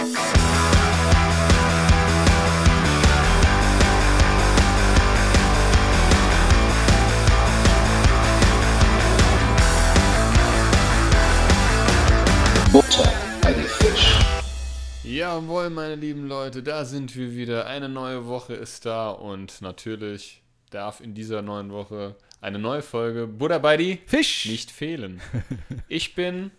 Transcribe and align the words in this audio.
Butter 0.00 0.16
bei 13.42 13.52
die 13.52 13.60
Fisch. 13.60 14.18
Jawohl, 15.04 15.68
meine 15.68 15.96
lieben 15.96 16.26
Leute, 16.26 16.62
da 16.62 16.86
sind 16.86 17.14
wir 17.14 17.34
wieder. 17.34 17.66
Eine 17.66 17.90
neue 17.90 18.26
Woche 18.26 18.54
ist 18.54 18.86
da 18.86 19.10
und 19.10 19.60
natürlich 19.60 20.40
darf 20.70 21.02
in 21.02 21.12
dieser 21.12 21.42
neuen 21.42 21.72
Woche 21.72 22.16
eine 22.40 22.58
neue 22.58 22.80
Folge 22.80 23.26
Buddha 23.26 23.58
bei 23.58 23.76
die 23.76 23.98
Fisch! 24.06 24.46
nicht 24.46 24.70
fehlen. 24.70 25.20
Ich 25.88 26.14
bin, 26.14 26.52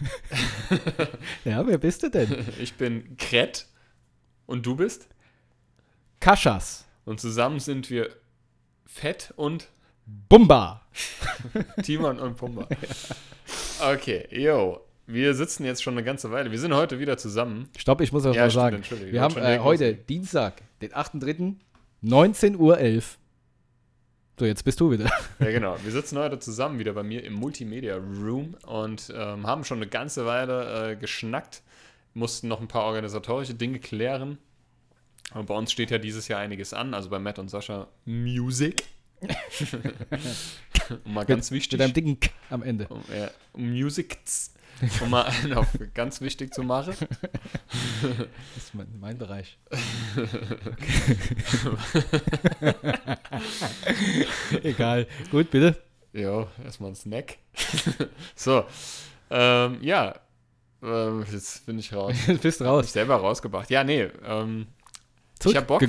Ja, 1.44 1.66
wer 1.66 1.78
bist 1.78 2.02
du 2.02 2.08
denn? 2.10 2.46
ich 2.60 2.74
bin 2.74 3.16
Kret 3.16 3.66
und 4.46 4.64
du 4.66 4.76
bist 4.76 5.08
Kaschas. 6.20 6.84
und 7.04 7.20
zusammen 7.20 7.58
sind 7.60 7.90
wir 7.90 8.10
Fett 8.86 9.32
und 9.36 9.68
Bumba. 10.28 10.82
Timon 11.82 12.18
und 12.18 12.36
Pumba. 12.36 12.66
Okay, 13.80 14.26
yo. 14.30 14.80
Wir 15.06 15.34
sitzen 15.34 15.64
jetzt 15.64 15.82
schon 15.82 15.94
eine 15.94 16.04
ganze 16.04 16.30
Weile. 16.30 16.50
Wir 16.50 16.58
sind 16.58 16.74
heute 16.74 16.98
wieder 16.98 17.16
zusammen. 17.18 17.68
Stopp, 17.76 18.00
ich 18.00 18.12
muss 18.12 18.24
was 18.24 18.36
Ja, 18.36 18.42
mal 18.42 18.50
sagen. 18.50 18.82
Wir 19.10 19.20
haben 19.20 19.36
äh, 19.36 19.58
heute. 19.58 19.94
Dienstag, 19.94 20.62
den 20.80 20.92
8.3., 20.92 21.56
19.11 22.04 22.56
Uhr. 22.56 22.78
So, 24.38 24.46
jetzt 24.46 24.64
bist 24.64 24.80
du 24.80 24.90
wieder. 24.90 25.10
Ja, 25.40 25.50
genau. 25.50 25.76
Wir 25.82 25.92
sitzen 25.92 26.18
heute 26.18 26.38
zusammen 26.38 26.78
wieder 26.78 26.94
bei 26.94 27.02
mir 27.02 27.22
im 27.22 27.34
Multimedia 27.34 27.96
Room 27.96 28.56
und 28.66 29.12
ähm, 29.14 29.46
haben 29.46 29.62
schon 29.64 29.78
eine 29.78 29.86
ganze 29.86 30.24
Weile 30.24 30.92
äh, 30.92 30.96
geschnackt, 30.96 31.62
mussten 32.14 32.48
noch 32.48 32.60
ein 32.60 32.68
paar 32.68 32.84
organisatorische 32.84 33.54
Dinge 33.54 33.78
klären. 33.78 34.38
Und 35.34 35.46
bei 35.46 35.54
uns 35.54 35.70
steht 35.70 35.90
ja 35.90 35.98
dieses 35.98 36.28
Jahr 36.28 36.40
einiges 36.40 36.72
an, 36.72 36.94
also 36.94 37.10
bei 37.10 37.18
Matt 37.18 37.38
und 37.38 37.50
Sascha 37.50 37.88
Music. 38.06 38.84
und 39.20 41.04
mal 41.04 41.24
ganz 41.24 41.50
wichtig. 41.50 41.78
Mit 41.78 41.82
einem 41.82 41.94
dicken 41.94 42.20
K 42.20 42.30
am 42.50 42.62
Ende. 42.62 42.86
um, 42.88 43.02
ja, 43.14 43.30
um 43.52 43.70
Music, 43.70 44.18
um 45.00 45.10
mal 45.10 45.22
einen 45.22 45.54
auf 45.54 45.68
ganz 45.94 46.20
wichtig 46.20 46.54
zu 46.54 46.62
machen. 46.62 46.94
Das 48.02 48.64
ist 48.64 48.74
mein, 48.74 48.86
mein 49.00 49.18
Bereich. 49.18 49.58
Egal. 54.62 55.06
Gut, 55.30 55.50
bitte. 55.50 55.76
Jo, 56.12 56.46
erstmal 56.62 56.90
ein 56.90 56.94
Snack. 56.94 57.38
so, 58.34 58.64
ähm, 59.30 59.78
ja, 59.80 60.14
ähm, 60.82 61.24
jetzt 61.30 61.64
bin 61.64 61.78
ich 61.78 61.92
raus. 61.92 62.14
Jetzt 62.26 62.42
bist 62.42 62.60
du 62.60 62.64
Ich 62.64 62.70
raus. 62.70 62.92
selber 62.92 63.16
rausgebracht. 63.16 63.70
Ja, 63.70 63.82
nee, 63.84 64.08
ähm, 64.24 64.66
Ich 65.44 65.56
hab 65.56 65.66
Bock. 65.66 65.82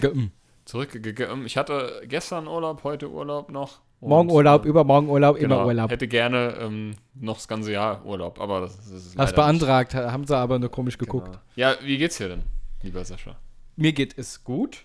Zurückgegangen. 0.66 1.46
Ich 1.46 1.58
hatte 1.58 2.04
gestern 2.06 2.48
Urlaub, 2.48 2.84
heute 2.86 3.10
Urlaub 3.10 3.52
noch. 3.52 3.82
Morgen 4.08 4.32
Urlaub, 4.32 4.66
äh, 4.66 4.70
übermorgen 4.70 5.10
Urlaub, 5.10 5.38
genau, 5.38 5.56
immer 5.56 5.66
Urlaub. 5.68 5.92
Hätte 5.92 6.08
gerne 6.08 6.58
ähm, 6.62 6.96
noch 7.14 7.36
das 7.36 7.48
ganze 7.48 7.72
Jahr 7.72 8.06
Urlaub, 8.06 8.40
aber 8.40 8.62
das, 8.62 8.78
das 8.78 8.92
ist 8.92 9.18
Hast 9.18 9.36
beantragt, 9.36 9.96
haben 9.96 10.26
sie 10.26 10.36
aber 10.36 10.60
nur 10.60 10.70
komisch 10.70 10.94
nicht. 10.94 11.00
geguckt. 11.00 11.28
Genau. 11.28 11.40
Ja, 11.56 11.76
wie 11.82 11.98
geht's 11.98 12.18
dir 12.18 12.30
denn, 12.30 12.44
lieber 12.82 13.04
Sascha? 13.04 13.36
Mir 13.76 13.94
geht 13.94 14.18
es 14.18 14.44
gut. 14.44 14.84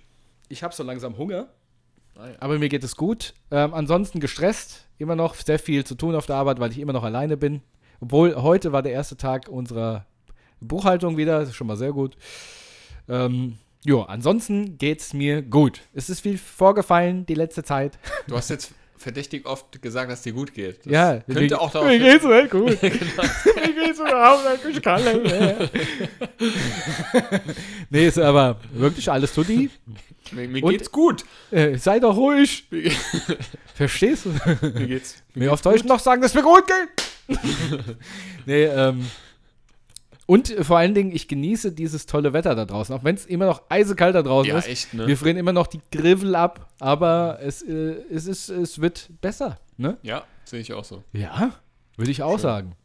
Ich 0.49 0.63
habe 0.63 0.75
so 0.75 0.83
langsam 0.83 1.19
Hunger. 1.19 1.49
Ah, 2.17 2.29
ja. 2.29 2.35
Aber 2.41 2.59
mir 2.59 2.69
geht 2.69 2.83
es 2.85 2.97
gut. 2.97 3.35
Ähm, 3.51 3.75
ansonsten 3.75 4.19
gestresst. 4.21 4.87
Immer 4.99 5.15
noch 5.15 5.35
sehr 5.35 5.59
viel 5.59 5.85
zu 5.85 5.95
tun 5.95 6.15
auf 6.15 6.27
der 6.27 6.37
Arbeit, 6.37 6.59
weil 6.59 6.73
ich 6.73 6.79
immer 6.81 6.93
noch 6.93 7.05
alleine 7.05 7.37
bin. 7.37 7.63
Obwohl 8.01 8.35
heute 8.35 8.73
war 8.73 8.83
der 8.83 8.93
erste 8.93 9.17
Tag 9.17 9.49
unserer 9.49 10.07
Buchhaltung 10.61 11.17
wieder. 11.17 11.39
Das 11.39 11.51
ist 11.51 11.55
schon 11.55 11.67
mal 11.67 11.77
sehr 11.77 11.93
gut. 11.93 12.17
Ähm, 13.09 13.59
jo, 13.85 14.03
ansonsten 14.03 14.79
geht 14.79 15.01
es 15.01 15.15
mir 15.15 15.43
gut. 15.43 15.83
Es 15.93 16.11
ist 16.11 16.21
viel 16.21 16.39
vorgefallen 16.39 17.27
die 17.27 17.35
letzte 17.35 17.63
Zeit. 17.63 17.99
Du 18.27 18.37
hast 18.37 18.49
jetzt 18.51 18.75
verdächtig 18.99 19.47
oft 19.47 19.81
gesagt, 19.81 20.11
dass 20.11 20.23
dir 20.23 20.33
gut 20.33 20.53
geht. 20.53 20.85
Das 20.85 20.93
ja, 20.93 21.21
könnte 21.21 21.41
mir- 21.55 21.61
auch 21.61 21.71
darauf 21.71 21.89
Mir 21.89 21.99
geht's 21.99 22.25
mir 22.25 22.47
gut. 22.49 22.83
mir 22.83 22.91
geht's 22.91 23.99
überhaupt 24.01 24.65
nicht. 24.65 24.77
Ich 24.77 24.83
kann 24.83 25.03
nicht 25.03 25.23
mehr. 25.25 25.71
nee, 27.91 28.07
ist 28.07 28.19
aber 28.19 28.57
wirklich 28.73 29.11
alles 29.11 29.33
tutti. 29.33 29.71
Mir, 30.33 30.49
mir 30.49 30.63
Und- 30.63 30.71
geht's 30.73 30.91
gut. 30.91 31.25
Äh, 31.51 31.77
sei 31.79 32.01
doch 32.01 32.17
ruhig. 32.17 32.67
Mir, 32.71 32.91
Verstehst 33.75 34.27
du? 34.27 34.31
mir 34.61 34.87
geht's. 34.87 35.23
Mir 35.35 35.53
auf 35.53 35.63
Deutsch 35.63 35.85
noch 35.85 36.01
sagen, 36.01 36.21
dass 36.21 36.35
mir 36.35 36.43
gut 36.43 36.65
geht. 36.67 37.39
nee, 38.47 38.65
ähm. 38.65 39.07
Und 40.31 40.55
vor 40.61 40.77
allen 40.77 40.93
Dingen, 40.93 41.11
ich 41.11 41.27
genieße 41.27 41.73
dieses 41.73 42.05
tolle 42.05 42.35
Wetter 42.35 42.55
da 42.55 42.67
draußen, 42.67 42.95
auch 42.95 43.03
wenn 43.03 43.15
es 43.15 43.25
immer 43.25 43.47
noch 43.47 43.63
eisekalt 43.71 44.15
da 44.15 44.21
draußen 44.23 44.51
Ja, 44.53 44.59
ist. 44.59 44.69
echt, 44.69 44.93
ne? 44.93 45.07
Wir 45.07 45.17
frieren 45.17 45.39
immer 45.39 45.55
noch 45.55 45.67
die 45.67 45.81
Griffel 45.91 46.35
ab, 46.37 46.69
aber 46.81 47.39
es, 47.41 47.63
äh, 47.63 47.95
es, 48.11 48.27
ist, 48.27 48.51
es 48.51 48.79
wird 48.79 49.09
besser, 49.23 49.59
ne? 49.79 49.97
Ja, 50.03 50.25
sehe 50.45 50.61
ich 50.61 50.75
auch 50.75 50.85
so. 50.85 51.03
Ja, 51.15 51.53
würde 51.97 52.11
ich 52.11 52.23
auch 52.23 52.33
Schön. 52.33 52.41
sagen. 52.41 52.77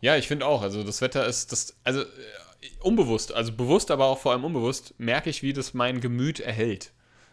Ja, 0.00 0.16
ich 0.16 0.28
finde 0.28 0.46
auch. 0.46 0.62
Also 0.62 0.84
das 0.84 1.00
Wetter 1.00 1.26
ist 1.26 1.50
das, 1.50 1.74
also 1.82 2.02
äh, 2.02 2.04
unbewusst, 2.80 3.34
also 3.34 3.50
bewusst, 3.52 3.90
aber 3.90 4.04
auch 4.04 4.18
vor 4.18 4.30
allem 4.30 4.44
unbewusst, 4.44 4.94
merke 4.98 5.30
ich, 5.30 5.42
wie 5.42 5.52
das 5.52 5.74
mein 5.74 6.00
Gemüt 6.00 6.38
erhält. 6.38 6.92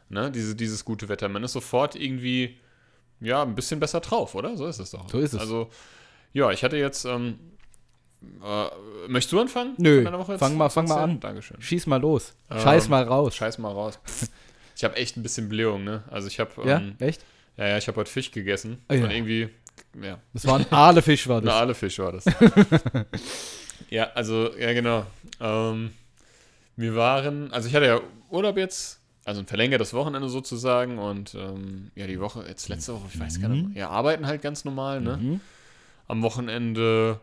Ne? 0.10 0.32
Diese, 0.32 0.56
dieses 0.56 0.86
gute 0.86 1.08
Wetter. 1.08 1.30
Man 1.30 1.44
ist 1.44 1.54
sofort 1.54 1.96
irgendwie, 1.96 2.58
ja, 3.20 3.44
ein 3.44 3.54
bisschen 3.54 3.80
besser 3.80 4.00
drauf, 4.00 4.34
oder? 4.34 4.58
So 4.58 4.66
ist 4.66 4.80
es 4.80 4.90
doch. 4.90 5.08
So 5.08 5.20
ist 5.20 5.34
es. 5.34 5.40
Also, 5.40 5.70
ja, 6.34 6.50
ich 6.50 6.64
hatte 6.64 6.78
jetzt, 6.78 7.06
ähm, 7.06 7.38
äh, 8.22 9.08
möchtest 9.08 9.32
du 9.34 9.40
anfangen? 9.40 9.74
Nö, 9.78 10.04
fang 10.38 10.58
mal- 10.58 10.70
fang 10.70 10.88
mal 10.88 11.04
an. 11.04 11.20
Dankeschön. 11.20 11.62
Schieß 11.62 11.88
mal 11.88 12.02
los. 12.02 12.34
Ähm, 12.50 12.60
Scheiß 12.60 12.90
mal 12.90 13.04
raus. 13.04 13.36
Scheiß 13.36 13.58
mal 13.58 13.72
raus. 13.72 14.00
Ich 14.76 14.84
habe 14.84 14.96
echt 14.96 15.16
ein 15.18 15.24
bisschen 15.24 15.48
Blähung, 15.50 15.84
ne? 15.84 16.04
Also 16.10 16.28
ich 16.28 16.40
habe, 16.40 16.52
Ja, 16.68 16.78
ähm, 16.80 16.96
echt? 17.00 17.24
ja, 17.58 17.68
ja, 17.68 17.78
ich 17.78 17.88
habe 17.88 17.98
heute 18.00 18.12
Fisch 18.12 18.32
gegessen. 18.32 18.82
Ah, 18.88 18.94
ja. 18.96 19.04
Und 19.06 19.12
irgendwie, 19.12 19.50
ja, 20.02 20.20
Das 20.34 20.46
war 20.48 20.60
ein 20.60 20.66
Aalefisch, 20.72 21.28
war 21.28 21.38
Ein 21.42 21.46
das. 21.46 21.54
Aalefisch 21.54 22.00
war 22.00 22.12
das. 22.12 22.26
ja, 23.90 24.10
also, 24.16 24.52
ja, 24.58 24.74
genau. 24.74 25.06
Ähm, 25.40 25.92
wir 26.76 26.96
waren, 26.96 27.52
also 27.54 27.68
ich 27.70 27.76
hatte 27.76 27.86
ja 27.86 28.00
Urlaub 28.30 28.58
jetzt, 28.58 29.00
also 29.24 29.40
ein 29.42 29.48
verlängertes 29.48 29.94
Wochenende 29.94 30.30
sozusagen 30.30 30.98
und 31.00 31.36
ähm, 31.36 31.92
ja, 31.96 32.06
die 32.08 32.20
Woche, 32.20 32.44
jetzt 32.48 32.68
letzte 32.70 32.94
Woche, 32.94 33.06
ich 33.14 33.20
weiß 33.20 33.40
gar 33.42 33.48
nicht, 33.50 33.70
mehr. 33.70 33.78
ja, 33.84 33.90
arbeiten 33.90 34.28
halt 34.28 34.42
ganz 34.42 34.66
normal, 34.66 35.02
ne? 35.02 35.18
Mhm. 35.18 35.42
Am 36.08 36.22
Wochenende, 36.22 37.20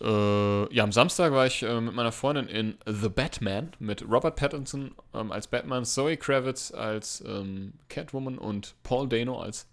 äh, 0.00 0.74
ja, 0.74 0.84
am 0.84 0.92
Samstag 0.92 1.32
war 1.32 1.46
ich 1.46 1.62
äh, 1.62 1.80
mit 1.80 1.94
meiner 1.94 2.12
Freundin 2.12 2.48
in 2.48 2.74
The 2.86 3.08
Batman 3.08 3.72
mit 3.78 4.02
Robert 4.08 4.36
Pattinson 4.36 4.94
ähm, 5.14 5.32
als 5.32 5.46
Batman, 5.46 5.84
Zoe 5.84 6.16
Kravitz 6.16 6.72
als 6.72 7.24
ähm, 7.26 7.72
Catwoman 7.88 8.38
und 8.38 8.74
Paul 8.82 9.08
Dano 9.08 9.40
als 9.40 9.66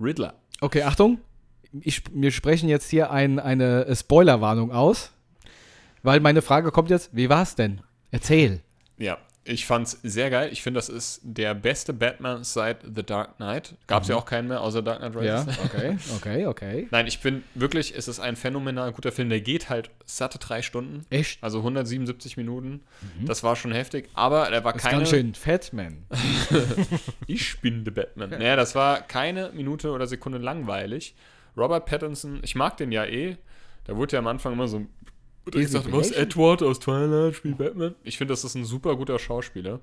Riddler. 0.00 0.34
Okay, 0.60 0.82
Achtung. 0.82 1.18
Ich, 1.80 2.02
wir 2.12 2.30
sprechen 2.30 2.68
jetzt 2.68 2.88
hier 2.88 3.10
ein, 3.10 3.38
eine 3.38 3.86
äh, 3.86 3.94
Spoilerwarnung 3.94 4.72
aus, 4.72 5.12
weil 6.02 6.20
meine 6.20 6.40
Frage 6.40 6.70
kommt 6.70 6.88
jetzt, 6.88 7.14
wie 7.14 7.28
war's 7.28 7.54
denn? 7.54 7.82
Erzähl. 8.10 8.62
Ja, 8.96 9.18
ich 9.46 9.66
fand's 9.66 9.98
sehr 10.02 10.30
geil. 10.30 10.50
Ich 10.52 10.62
finde, 10.62 10.78
das 10.78 10.88
ist 10.88 11.20
der 11.22 11.54
beste 11.54 11.92
Batman 11.92 12.44
seit 12.44 12.78
The 12.82 13.02
Dark 13.02 13.36
Knight. 13.36 13.74
Gab's 13.86 14.08
ja 14.08 14.16
auch 14.16 14.24
keinen 14.26 14.48
mehr, 14.48 14.60
außer 14.60 14.82
Dark 14.82 14.98
Knight 14.98 15.16
Rises. 15.16 15.58
okay, 15.64 15.96
okay, 16.16 16.46
okay. 16.46 16.88
Nein, 16.90 17.06
ich 17.06 17.20
bin 17.20 17.42
wirklich, 17.54 17.94
es 17.96 18.08
ist 18.08 18.20
ein 18.20 18.36
phänomenal 18.36 18.92
guter 18.92 19.12
Film. 19.12 19.28
Der 19.28 19.40
geht 19.40 19.68
halt 19.70 19.90
satte 20.04 20.38
drei 20.38 20.62
Stunden. 20.62 21.06
Echt? 21.10 21.42
Also 21.42 21.58
177 21.58 22.36
Minuten. 22.36 22.80
Das 23.24 23.42
war 23.42 23.56
schon 23.56 23.72
heftig. 23.72 24.08
Aber 24.14 24.48
er 24.48 24.64
war 24.64 24.72
Das 24.72 24.82
ist 24.82 24.88
keine. 24.88 24.98
ganz 24.98 25.10
schön 25.10 25.34
fett, 25.34 25.72
man. 25.72 26.04
Ich 27.26 27.60
bin 27.60 27.84
der 27.84 27.92
Batman. 27.92 28.30
Naja, 28.30 28.56
das 28.56 28.74
war 28.74 29.00
keine 29.02 29.50
Minute 29.52 29.90
oder 29.90 30.06
Sekunde 30.06 30.38
langweilig. 30.38 31.14
Robert 31.56 31.86
Pattinson, 31.86 32.40
ich 32.42 32.54
mag 32.54 32.76
den 32.76 32.92
ja 32.92 33.04
eh. 33.04 33.36
Da 33.84 33.96
wurde 33.96 34.14
ja 34.14 34.18
am 34.18 34.26
Anfang 34.26 34.52
immer 34.52 34.68
so 34.68 34.84
wurde 35.46 35.58
Easy 35.58 35.78
gesagt, 35.78 35.92
was. 35.92 36.10
Edward 36.10 36.62
aus 36.62 36.80
Twilight 36.80 37.36
spielt 37.36 37.58
Batman. 37.58 37.94
Ich 38.02 38.18
finde, 38.18 38.32
das 38.32 38.44
ist 38.44 38.54
ein 38.54 38.64
super 38.64 38.96
guter 38.96 39.18
Schauspieler. 39.18 39.80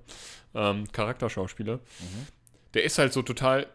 Ähm, 0.53 0.91
Charakterschauspieler. 0.91 1.79
Der 2.73 2.83
ist 2.83 2.97
halt 2.97 3.13
so 3.13 3.21
total, 3.21 3.67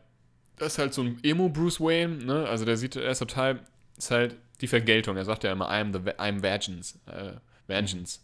das 0.56 0.74
ist 0.74 0.78
halt 0.78 0.94
so 0.94 1.02
ein 1.02 1.18
Emo-Bruce 1.22 1.80
Wayne, 1.80 2.24
ne? 2.24 2.46
Also 2.46 2.64
der 2.64 2.76
sieht, 2.76 2.96
er 2.96 3.10
ist 3.10 3.18
total, 3.18 3.60
ist 3.96 4.10
halt 4.10 4.36
die 4.60 4.66
Vergeltung. 4.66 5.16
Er 5.16 5.24
sagt 5.24 5.44
ja 5.44 5.52
immer, 5.52 5.70
I'm, 5.70 5.92
the, 5.92 5.98
I'm 6.12 6.42
Vengeance. 6.42 6.98
Äh, 7.06 7.32
Vengeance. 7.68 8.20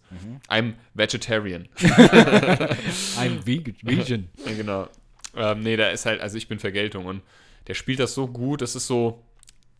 I'm 0.48 0.74
Vegetarian. 0.94 1.68
Ein 3.18 3.44
Vegan. 3.46 4.28
Genau. 4.44 4.88
Ähm, 5.36 5.60
nee, 5.60 5.76
da 5.76 5.88
ist 5.88 6.06
halt, 6.06 6.20
also 6.20 6.36
ich 6.38 6.48
bin 6.48 6.58
Vergeltung 6.58 7.06
und 7.06 7.22
der 7.66 7.74
spielt 7.74 8.00
das 8.00 8.14
so 8.14 8.26
gut, 8.26 8.62
das 8.62 8.74
ist 8.74 8.86
so, 8.86 9.22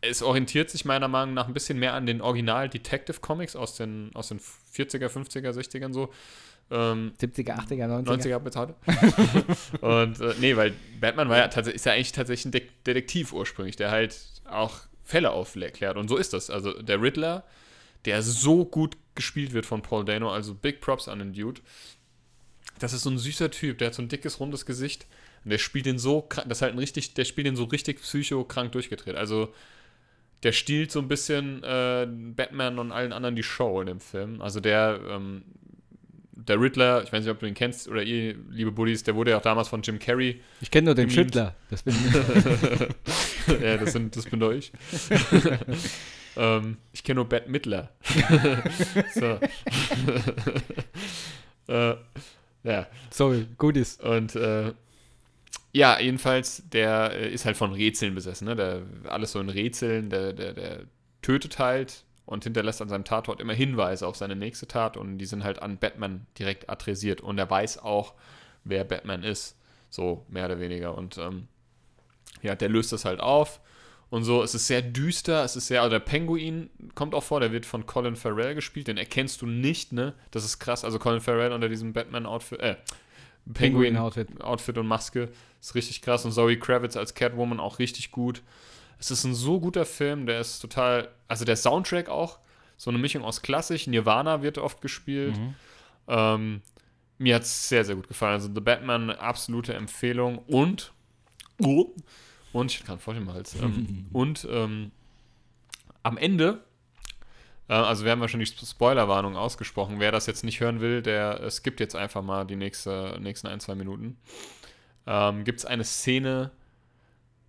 es 0.09 0.23
orientiert 0.23 0.71
sich 0.71 0.85
meiner 0.85 1.09
Meinung 1.09 1.35
nach 1.35 1.49
ein 1.49 1.55
bisschen 1.55 1.79
mehr 1.79 1.95
an 1.95 2.07
den 2.07 2.21
Original 2.21 2.69
Detective 2.69 3.21
Comics 3.21 3.57
aus 3.57 3.77
den, 3.77 4.11
aus 4.15 4.29
den 4.29 4.39
40er, 4.41 5.09
50er, 5.09 5.51
60ern 5.51 5.93
so. 5.93 6.13
Ähm, 6.71 7.13
70er, 7.21 7.59
80er, 7.59 7.87
90er. 7.87 8.05
90er 8.05 8.39
bezahlt. 8.39 8.75
und 9.81 10.21
äh, 10.21 10.35
nee, 10.41 10.57
weil 10.57 10.73
Batman 11.01 11.29
war 11.29 11.37
ja 11.39 11.49
tatsächlich, 11.49 11.77
ist 11.77 11.87
ja 11.87 11.93
eigentlich 11.93 12.13
tatsächlich 12.13 12.47
ein 12.47 12.53
De 12.53 12.63
Detektiv 12.87 13.33
ursprünglich, 13.33 13.77
der 13.77 13.91
halt 13.91 14.17
auch 14.49 14.81
Fälle 15.03 15.31
aufklärt. 15.31 15.97
Und 15.97 16.09
so 16.09 16.17
ist 16.17 16.33
das. 16.33 16.49
Also 16.51 16.73
der 16.81 17.01
Riddler, 17.03 17.45
der 18.07 18.23
so 18.23 18.65
gut 18.65 18.97
gespielt 19.15 19.53
wird 19.53 19.67
von 19.67 19.83
Paul 19.83 20.05
Dano. 20.05 20.31
Also 20.33 20.55
Big 20.55 20.81
Props 20.81 21.09
an 21.09 21.19
den 21.19 21.33
Dude. 21.35 21.61
Das 22.79 22.93
ist 22.93 23.03
so 23.03 23.11
ein 23.11 23.19
süßer 23.19 23.51
Typ, 23.51 23.79
der 23.79 23.89
hat 23.89 23.95
so 23.95 24.03
ein 24.03 24.09
dickes, 24.09 24.41
rundes 24.41 24.67
Gesicht. 24.67 25.07
Und 25.45 25.51
der 25.51 25.59
spielt 25.59 25.87
den 25.87 25.99
so, 25.99 26.23
krank- 26.23 26.49
das 26.49 26.59
ist 26.59 26.63
halt 26.63 26.73
ein 26.73 26.79
richtig, 26.79 27.15
der 27.15 27.25
spielt 27.27 27.47
den 27.47 27.57
so 27.57 27.65
richtig 27.65 28.01
psychokrank 28.01 28.73
durchgedreht. 28.73 29.15
Also 29.17 29.53
der 30.45 30.53
stiehlt 30.53 30.93
so 30.93 31.01
ein 31.01 31.09
bisschen 31.09 31.63
äh, 31.65 32.07
Batman 32.09 32.79
und 32.79 32.93
allen 32.93 33.13
anderen 33.13 33.35
die 33.35 33.43
Show 33.43 33.81
in 33.81 33.87
dem 33.87 34.01
Film. 34.01 34.43
Also 34.43 34.61
der, 34.61 35.01
ähm, 35.09 35.43
der 36.33 36.61
Riddler, 36.61 37.03
ich 37.03 37.13
weiß 37.13 37.25
nicht, 37.25 37.33
ob 37.33 37.41
du 37.41 37.47
ihn 37.47 37.55
kennst 37.55 37.89
oder 37.89 38.03
ihr, 38.03 38.37
liebe 38.51 38.71
Buddies, 38.71 39.03
der 39.03 39.15
wurde 39.15 39.31
ja 39.31 39.39
auch 39.39 39.43
damals 39.43 39.69
von 39.69 39.81
Jim 39.81 39.99
Carrey. 39.99 40.43
Ich 40.61 40.71
kenne 40.71 40.87
nur 40.87 40.95
den. 40.95 41.09
Schüttler. 41.09 41.55
Das 41.71 41.83
bin 41.83 41.95
ja, 43.63 43.79
das, 43.79 43.93
sind, 43.93 44.15
das 44.15 44.27
bin 44.27 44.39
doch 44.39 44.53
ich. 44.53 44.71
ähm, 46.37 46.77
ich 46.93 47.03
kenne 47.03 47.17
nur 47.17 47.29
Bette 47.29 47.51
Midler. 47.51 47.91
so. 49.15 49.39
äh, 51.73 51.95
ja, 52.65 52.87
Sorry, 53.11 53.47
gut 53.57 53.79
ist. 53.79 54.03
und 54.03 54.37
äh, 54.37 54.73
ja, 55.75 55.99
jedenfalls, 55.99 56.63
der 56.71 57.13
äh, 57.15 57.33
ist 57.33 57.45
halt 57.45 57.57
von 57.57 57.73
Rätseln 57.73 58.15
besessen, 58.15 58.47
ne? 58.47 58.55
Der, 58.55 58.83
alles 59.09 59.33
so 59.33 59.41
in 59.41 59.49
Rätseln, 59.49 60.09
der, 60.09 60.33
der, 60.33 60.53
der 60.53 60.81
tötet 61.21 61.59
halt 61.59 62.05
und 62.27 62.45
hinterlässt 62.45 62.81
an 62.81 62.89
seinem 62.89 63.05
Tatort 63.05 63.41
immer 63.41 63.55
Hinweise 63.55 64.07
auf 64.07 64.15
seine 64.15 64.37
nächste 64.37 64.69
Tat 64.69 64.97
und 64.97 65.19
die 65.19 65.27
sind 65.27 65.43
halt 65.43 65.61
an 65.61 65.79
Batman 65.79 66.27
direkt 66.39 66.71
adressiert 66.71 67.21
und 67.21 67.39
er 67.39 67.51
weiß 67.51 67.79
auch, 67.79 68.15
wer 68.63 68.85
Batman 68.85 69.25
ist, 69.25 69.59
so 69.91 70.25
mehr 70.29 70.47
oder 70.47 70.61
weniger 70.61 70.97
und 70.97 71.19
ähm, 71.19 71.49
ja, 72.41 72.55
der 72.55 72.69
löst 72.69 72.93
das 72.93 73.05
halt 73.05 73.19
auf 73.19 73.61
und 74.11 74.23
so, 74.23 74.45
es 74.45 74.55
ist 74.55 74.69
sehr 74.69 74.81
düster, 74.81 75.43
es 75.43 75.57
ist 75.57 75.67
sehr, 75.67 75.83
also 75.83 75.91
der 75.91 76.01
Penguin 76.01 76.71
kommt 76.95 77.17
auch 77.17 77.25
vor, 77.25 77.41
der 77.41 77.51
wird 77.51 77.67
von 77.67 77.85
Colin 77.85 78.15
Farrell 78.15 78.55
gespielt, 78.55 78.87
den 78.87 78.97
erkennst 78.97 79.43
du 79.43 79.47
nicht, 79.47 79.93
ne, 79.93 80.15
das 80.31 80.45
ist 80.45 80.61
krass, 80.61 80.85
also 80.85 81.01
Colin 81.01 81.21
Farrell 81.21 81.53
unter 81.53 81.69
diesem 81.69 81.93
Batman-Outfit, 81.93 82.61
äh, 82.61 82.77
Penguin-Outfit. 83.53 84.41
Outfit 84.41 84.79
und 84.79 84.87
Maske. 84.87 85.29
Ist 85.61 85.75
richtig 85.75 86.03
krass. 86.03 86.25
Und 86.25 86.33
Zoe 86.33 86.59
Kravitz 86.59 86.97
als 86.97 87.15
Catwoman 87.15 87.61
auch 87.61 87.79
richtig 87.79 88.11
gut. 88.11 88.43
Es 88.99 89.11
ist 89.11 89.25
ein 89.25 89.35
so 89.35 89.61
guter 89.61 89.85
Film, 89.85 90.27
der 90.27 90.41
ist 90.41 90.61
total. 90.61 91.09
Also 91.29 91.45
der 91.45 91.57
Soundtrack 91.57 92.09
auch. 92.09 92.39
So 92.77 92.91
eine 92.91 92.99
Mischung 92.99 93.23
aus 93.25 93.43
klassisch. 93.43 93.87
Nirvana 93.87 94.43
wird 94.43 94.59
oft 94.59 94.81
gespielt. 94.81 95.37
Mhm. 95.37 95.55
Ähm, 96.09 96.63
mir 97.19 97.37
hat 97.37 97.43
es 97.43 97.69
sehr, 97.69 97.85
sehr 97.85 97.95
gut 97.95 98.09
gefallen. 98.09 98.35
Also 98.35 98.51
The 98.53 98.61
Batman, 98.61 99.11
absolute 99.11 99.75
Empfehlung. 99.75 100.39
Und. 100.39 100.93
Und 102.53 102.73
ich 102.73 102.85
kann 102.85 102.99
voll 102.99 103.17
im 103.17 103.33
Hals. 103.33 103.55
Ähm, 103.61 104.07
und 104.13 104.47
ähm, 104.51 104.91
am 106.03 106.17
Ende. 106.17 106.65
Äh, 107.69 107.75
also 107.75 108.05
wir 108.05 108.13
haben 108.13 108.27
schon 108.29 108.41
die 108.41 108.47
Spoilerwarnung 108.47 109.37
ausgesprochen. 109.37 110.01
Wer 110.01 110.13
das 110.13 110.27
jetzt 110.27 110.45
nicht 110.45 110.61
hören 110.61 110.81
will, 110.81 111.03
der 111.03 111.41
äh, 111.41 111.51
skippt 111.51 111.81
jetzt 111.81 111.97
einfach 111.97 112.23
mal 112.23 112.45
die 112.45 112.57
nächste, 112.57 113.19
nächsten 113.21 113.47
ein, 113.47 113.61
zwei 113.61 113.75
Minuten. 113.75 114.19
Ähm, 115.07 115.45
Gibt 115.45 115.61
es 115.61 115.67
eine 115.67 115.85
Szene 115.85 116.51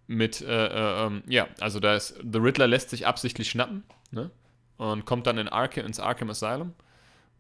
mit, 0.08 0.42
äh, 0.42 0.68
äh, 0.68 1.06
ähm, 1.06 1.24
ja, 1.28 1.48
also 1.60 1.80
da 1.80 1.96
ist, 1.96 2.16
The 2.32 2.40
Riddler 2.40 2.68
lässt 2.68 2.90
sich 2.90 3.08
absichtlich 3.08 3.50
schnappen, 3.50 3.84
ne? 4.12 4.30
Und 4.78 5.06
kommt 5.06 5.26
dann 5.26 5.38
in 5.38 5.48
Arkham, 5.48 5.86
ins 5.86 6.02
Arkham 6.02 6.30
Asylum. 6.30 6.74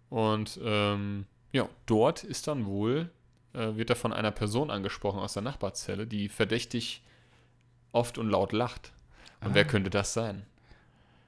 Und 0.09 0.57
ähm, 0.63 1.25
ja, 1.51 1.67
dort 1.85 2.23
ist 2.23 2.47
dann 2.47 2.65
wohl, 2.65 3.09
äh, 3.53 3.75
wird 3.75 3.89
er 3.89 3.97
von 3.97 4.13
einer 4.13 4.31
Person 4.31 4.71
angesprochen 4.71 5.19
aus 5.19 5.33
der 5.33 5.43
Nachbarzelle, 5.43 6.07
die 6.07 6.29
verdächtig 6.29 7.03
oft 7.91 8.17
und 8.17 8.29
laut 8.29 8.53
lacht. 8.53 8.93
Und 9.43 9.53
wer 9.53 9.65
könnte 9.65 9.89
das 9.89 10.13
sein? 10.13 10.45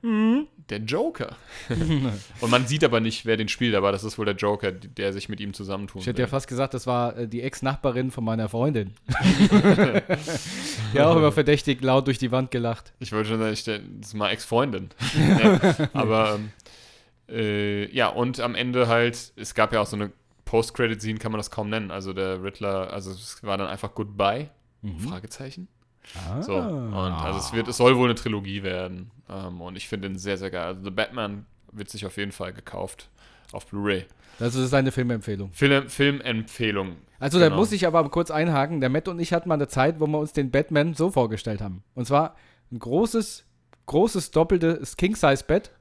Der 0.03 0.79
Joker. 0.79 1.35
und 2.41 2.51
man 2.51 2.67
sieht 2.67 2.83
aber 2.83 2.99
nicht, 2.99 3.25
wer 3.25 3.37
den 3.37 3.47
spielt, 3.47 3.75
aber 3.75 3.91
das 3.91 4.03
ist 4.03 4.17
wohl 4.17 4.25
der 4.25 4.35
Joker, 4.35 4.71
der 4.71 5.11
sich 5.11 5.27
mit 5.27 5.39
ihm 5.39 5.53
zusammentun 5.53 6.01
Ich 6.01 6.07
hätte 6.07 6.21
ja 6.21 6.27
fast 6.27 6.47
gesagt, 6.47 6.73
das 6.73 6.85
war 6.85 7.17
äh, 7.17 7.27
die 7.27 7.41
Ex-Nachbarin 7.41 8.11
von 8.11 8.23
meiner 8.23 8.47
Freundin. 8.49 8.93
ja, 10.93 11.07
auch 11.07 11.15
immer 11.15 11.31
verdächtig 11.31 11.81
laut 11.81 12.07
durch 12.07 12.19
die 12.19 12.31
Wand 12.31 12.51
gelacht. 12.51 12.93
Ich 12.99 13.11
wollte 13.11 13.29
schon 13.29 13.39
sagen, 13.39 13.53
ich 13.53 13.63
das 13.63 13.81
ist 14.01 14.13
mal 14.13 14.29
Ex-Freundin. 14.29 14.89
ja, 15.41 15.89
aber 15.93 16.35
ähm, 16.35 16.51
äh, 17.29 17.91
ja, 17.93 18.07
und 18.07 18.39
am 18.39 18.55
Ende 18.55 18.87
halt, 18.87 19.33
es 19.35 19.53
gab 19.55 19.73
ja 19.73 19.81
auch 19.81 19.87
so 19.87 19.95
eine 19.95 20.11
Post-Credit-Scene, 20.45 21.19
kann 21.19 21.31
man 21.31 21.39
das 21.39 21.51
kaum 21.51 21.69
nennen. 21.69 21.91
Also 21.91 22.13
der 22.13 22.43
Riddler, 22.43 22.93
also 22.93 23.11
es 23.11 23.43
war 23.43 23.57
dann 23.57 23.67
einfach 23.67 23.93
Goodbye, 23.95 24.49
Fragezeichen. 24.99 25.67
Ah. 26.15 26.41
So, 26.41 26.55
und 26.55 26.93
also 26.95 27.39
es 27.39 27.53
wird, 27.53 27.67
es 27.67 27.77
soll 27.77 27.95
wohl 27.97 28.05
eine 28.05 28.15
Trilogie 28.15 28.63
werden. 28.63 29.11
Ähm, 29.29 29.61
und 29.61 29.75
ich 29.75 29.87
finde 29.87 30.09
den 30.09 30.17
sehr, 30.17 30.37
sehr 30.37 30.49
geil. 30.51 30.65
Also 30.67 30.83
The 30.83 30.89
Batman 30.91 31.45
wird 31.71 31.89
sich 31.89 32.05
auf 32.05 32.17
jeden 32.17 32.31
Fall 32.31 32.53
gekauft 32.53 33.09
auf 33.51 33.65
Blu-ray. 33.67 34.05
Das 34.39 34.55
ist 34.55 34.73
eine 34.73 34.91
Filmempfehlung. 34.91 35.51
Film, 35.51 35.89
Filmempfehlung. 35.89 36.97
Also 37.19 37.39
da 37.39 37.45
Genau. 37.45 37.57
muss 37.57 37.71
ich 37.71 37.87
aber 37.87 38.07
kurz 38.09 38.29
einhaken. 38.31 38.79
Der 38.81 38.89
Matt 38.89 39.07
und 39.07 39.19
ich 39.19 39.33
hatten 39.33 39.49
mal 39.49 39.55
eine 39.55 39.67
Zeit, 39.67 39.99
wo 39.99 40.05
wir 40.07 40.19
uns 40.19 40.33
den 40.33 40.51
Batman 40.51 40.93
so 40.93 41.09
vorgestellt 41.09 41.61
haben. 41.61 41.83
Und 41.95 42.05
zwar 42.05 42.35
ein 42.71 42.79
großes, 42.79 43.45
großes 43.87 44.31
doppeltes 44.31 44.95
King-Size-Bett 44.97 45.71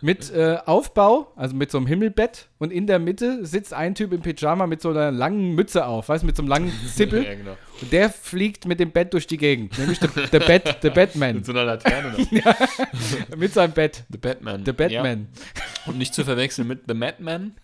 mit 0.00 0.30
äh, 0.32 0.58
Aufbau, 0.66 1.32
also 1.36 1.54
mit 1.54 1.70
so 1.70 1.78
einem 1.78 1.86
Himmelbett. 1.86 2.48
Und 2.58 2.72
in 2.72 2.86
der 2.86 2.98
Mitte 2.98 3.44
sitzt 3.44 3.72
ein 3.72 3.94
Typ 3.94 4.12
im 4.12 4.22
Pyjama 4.22 4.66
mit 4.66 4.80
so 4.80 4.90
einer 4.90 5.10
langen 5.10 5.54
Mütze 5.54 5.86
auf, 5.86 6.08
weißt 6.08 6.22
du, 6.22 6.26
mit 6.26 6.36
so 6.36 6.42
einem 6.42 6.48
langen 6.48 6.72
Zippel. 6.86 7.24
ja, 7.24 7.34
genau. 7.34 7.56
Und 7.80 7.92
der 7.92 8.10
fliegt 8.10 8.66
mit 8.66 8.80
dem 8.80 8.90
Bett 8.92 9.12
durch 9.12 9.26
die 9.26 9.36
Gegend. 9.36 9.76
Nämlich 9.78 9.98
der, 9.98 10.08
der, 10.08 10.40
Bat, 10.40 10.82
der 10.82 10.90
Batman. 10.90 11.36
Mit 11.36 11.46
so 11.46 11.52
einer 11.52 11.64
Laterne. 11.64 12.12
noch. 12.18 13.36
mit 13.36 13.52
seinem 13.52 13.72
Bett. 13.72 14.04
The 14.10 14.18
Batman. 14.18 14.64
Der 14.64 14.72
Batman. 14.72 15.28
Ja. 15.56 15.62
Und 15.86 15.98
nicht 15.98 16.14
zu 16.14 16.24
verwechseln 16.24 16.68
mit 16.68 16.82
The 16.88 16.94
Madman. 16.94 17.54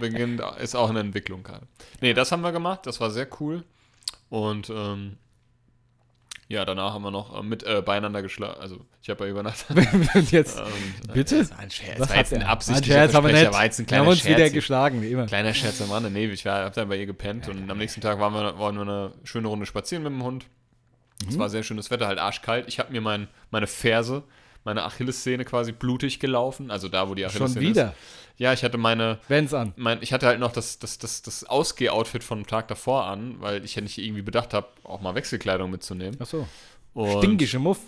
Beginnt, 0.00 0.42
ist 0.60 0.74
auch 0.74 0.90
eine 0.90 1.00
Entwicklung 1.00 1.42
gerade. 1.42 1.66
Nee, 2.00 2.14
das 2.14 2.32
haben 2.32 2.42
wir 2.42 2.52
gemacht. 2.52 2.86
Das 2.86 3.00
war 3.00 3.10
sehr 3.10 3.28
cool. 3.40 3.64
Und 4.28 4.70
ähm, 4.70 5.16
ja, 6.48 6.64
danach 6.64 6.92
haben 6.94 7.02
wir 7.02 7.10
noch 7.10 7.38
äh, 7.38 7.42
mit 7.42 7.62
äh, 7.64 7.82
beieinander 7.82 8.22
geschlafen. 8.22 8.60
Also, 8.60 8.78
ich 9.02 9.10
habe 9.10 9.24
ja 9.24 9.30
übernachtet. 9.30 9.76
Jetzt, 10.30 10.60
Und, 10.60 11.12
Bitte? 11.12 11.38
Das 11.38 11.50
war 11.50 11.58
ein 11.58 11.70
Scherz. 11.70 11.98
was 12.00 12.08
war 12.10 12.16
jetzt 12.16 12.34
ein 12.34 12.40
er? 12.42 12.48
absichtlicher 12.48 12.94
Ein 12.94 13.00
Scherz, 13.00 13.14
aber 13.16 13.32
nicht. 13.32 13.52
war 13.52 13.64
jetzt 13.64 13.78
ein 13.80 13.90
Wir 13.90 13.96
haben 13.98 14.04
kleiner 14.04 14.10
uns 14.10 14.24
wieder 14.24 14.36
Scherz. 14.38 14.52
geschlagen, 14.52 15.02
wie 15.02 15.10
immer. 15.10 15.26
Kleiner 15.26 15.54
Scherz 15.54 15.80
am 15.82 15.90
Rande. 15.90 16.10
Nee, 16.10 16.26
ich 16.26 16.44
war, 16.44 16.64
hab 16.64 16.72
dann 16.74 16.88
bei 16.88 16.96
ihr 16.96 17.06
gepennt 17.06 17.48
und 17.48 17.70
am 17.70 17.78
nächsten 17.78 18.00
Tag 18.00 18.20
waren 18.20 18.32
wir, 18.32 18.58
waren 18.58 18.76
wir 18.76 18.82
eine 18.82 19.12
schöne 19.24 19.48
Runde 19.48 19.66
spazieren 19.66 20.04
mit 20.04 20.12
dem 20.12 20.22
Hund. 20.22 20.46
Mhm. 21.24 21.28
Es 21.30 21.38
war 21.38 21.48
sehr 21.48 21.62
schönes 21.62 21.90
Wetter, 21.90 22.06
halt 22.06 22.18
arschkalt. 22.18 22.66
Ich 22.68 22.78
habe 22.78 22.92
mir 22.92 23.00
mein, 23.00 23.26
meine 23.50 23.66
Ferse, 23.66 24.22
meine 24.64 24.84
Achillessehne 24.84 25.44
quasi 25.44 25.72
blutig 25.72 26.20
gelaufen. 26.20 26.70
Also 26.70 26.88
da, 26.88 27.08
wo 27.08 27.14
die 27.14 27.22
Schon 27.22 27.30
Achillessehne 27.30 27.60
wieder. 27.66 27.84
ist. 27.88 27.94
Ja, 28.38 28.52
ich 28.52 28.62
hatte 28.64 28.76
meine, 28.78 29.18
Wenn's 29.28 29.54
an. 29.54 29.72
mein, 29.76 29.98
ich 30.02 30.12
hatte 30.12 30.26
halt 30.26 30.40
noch 30.40 30.52
das, 30.52 30.78
das, 30.78 30.98
das, 30.98 31.22
das 31.22 31.44
Ausgeh-Outfit 31.44 32.22
vom 32.22 32.46
Tag 32.46 32.68
davor 32.68 33.04
an, 33.06 33.36
weil 33.40 33.64
ich 33.64 33.74
ja 33.76 33.82
nicht 33.82 33.96
irgendwie 33.98 34.22
bedacht 34.22 34.52
habe, 34.52 34.66
auch 34.84 35.00
mal 35.00 35.14
Wechselkleidung 35.14 35.70
mitzunehmen. 35.70 36.20
Achso. 36.20 36.46
Und 36.92 37.18
Stinkische 37.18 37.58
Muff. 37.58 37.78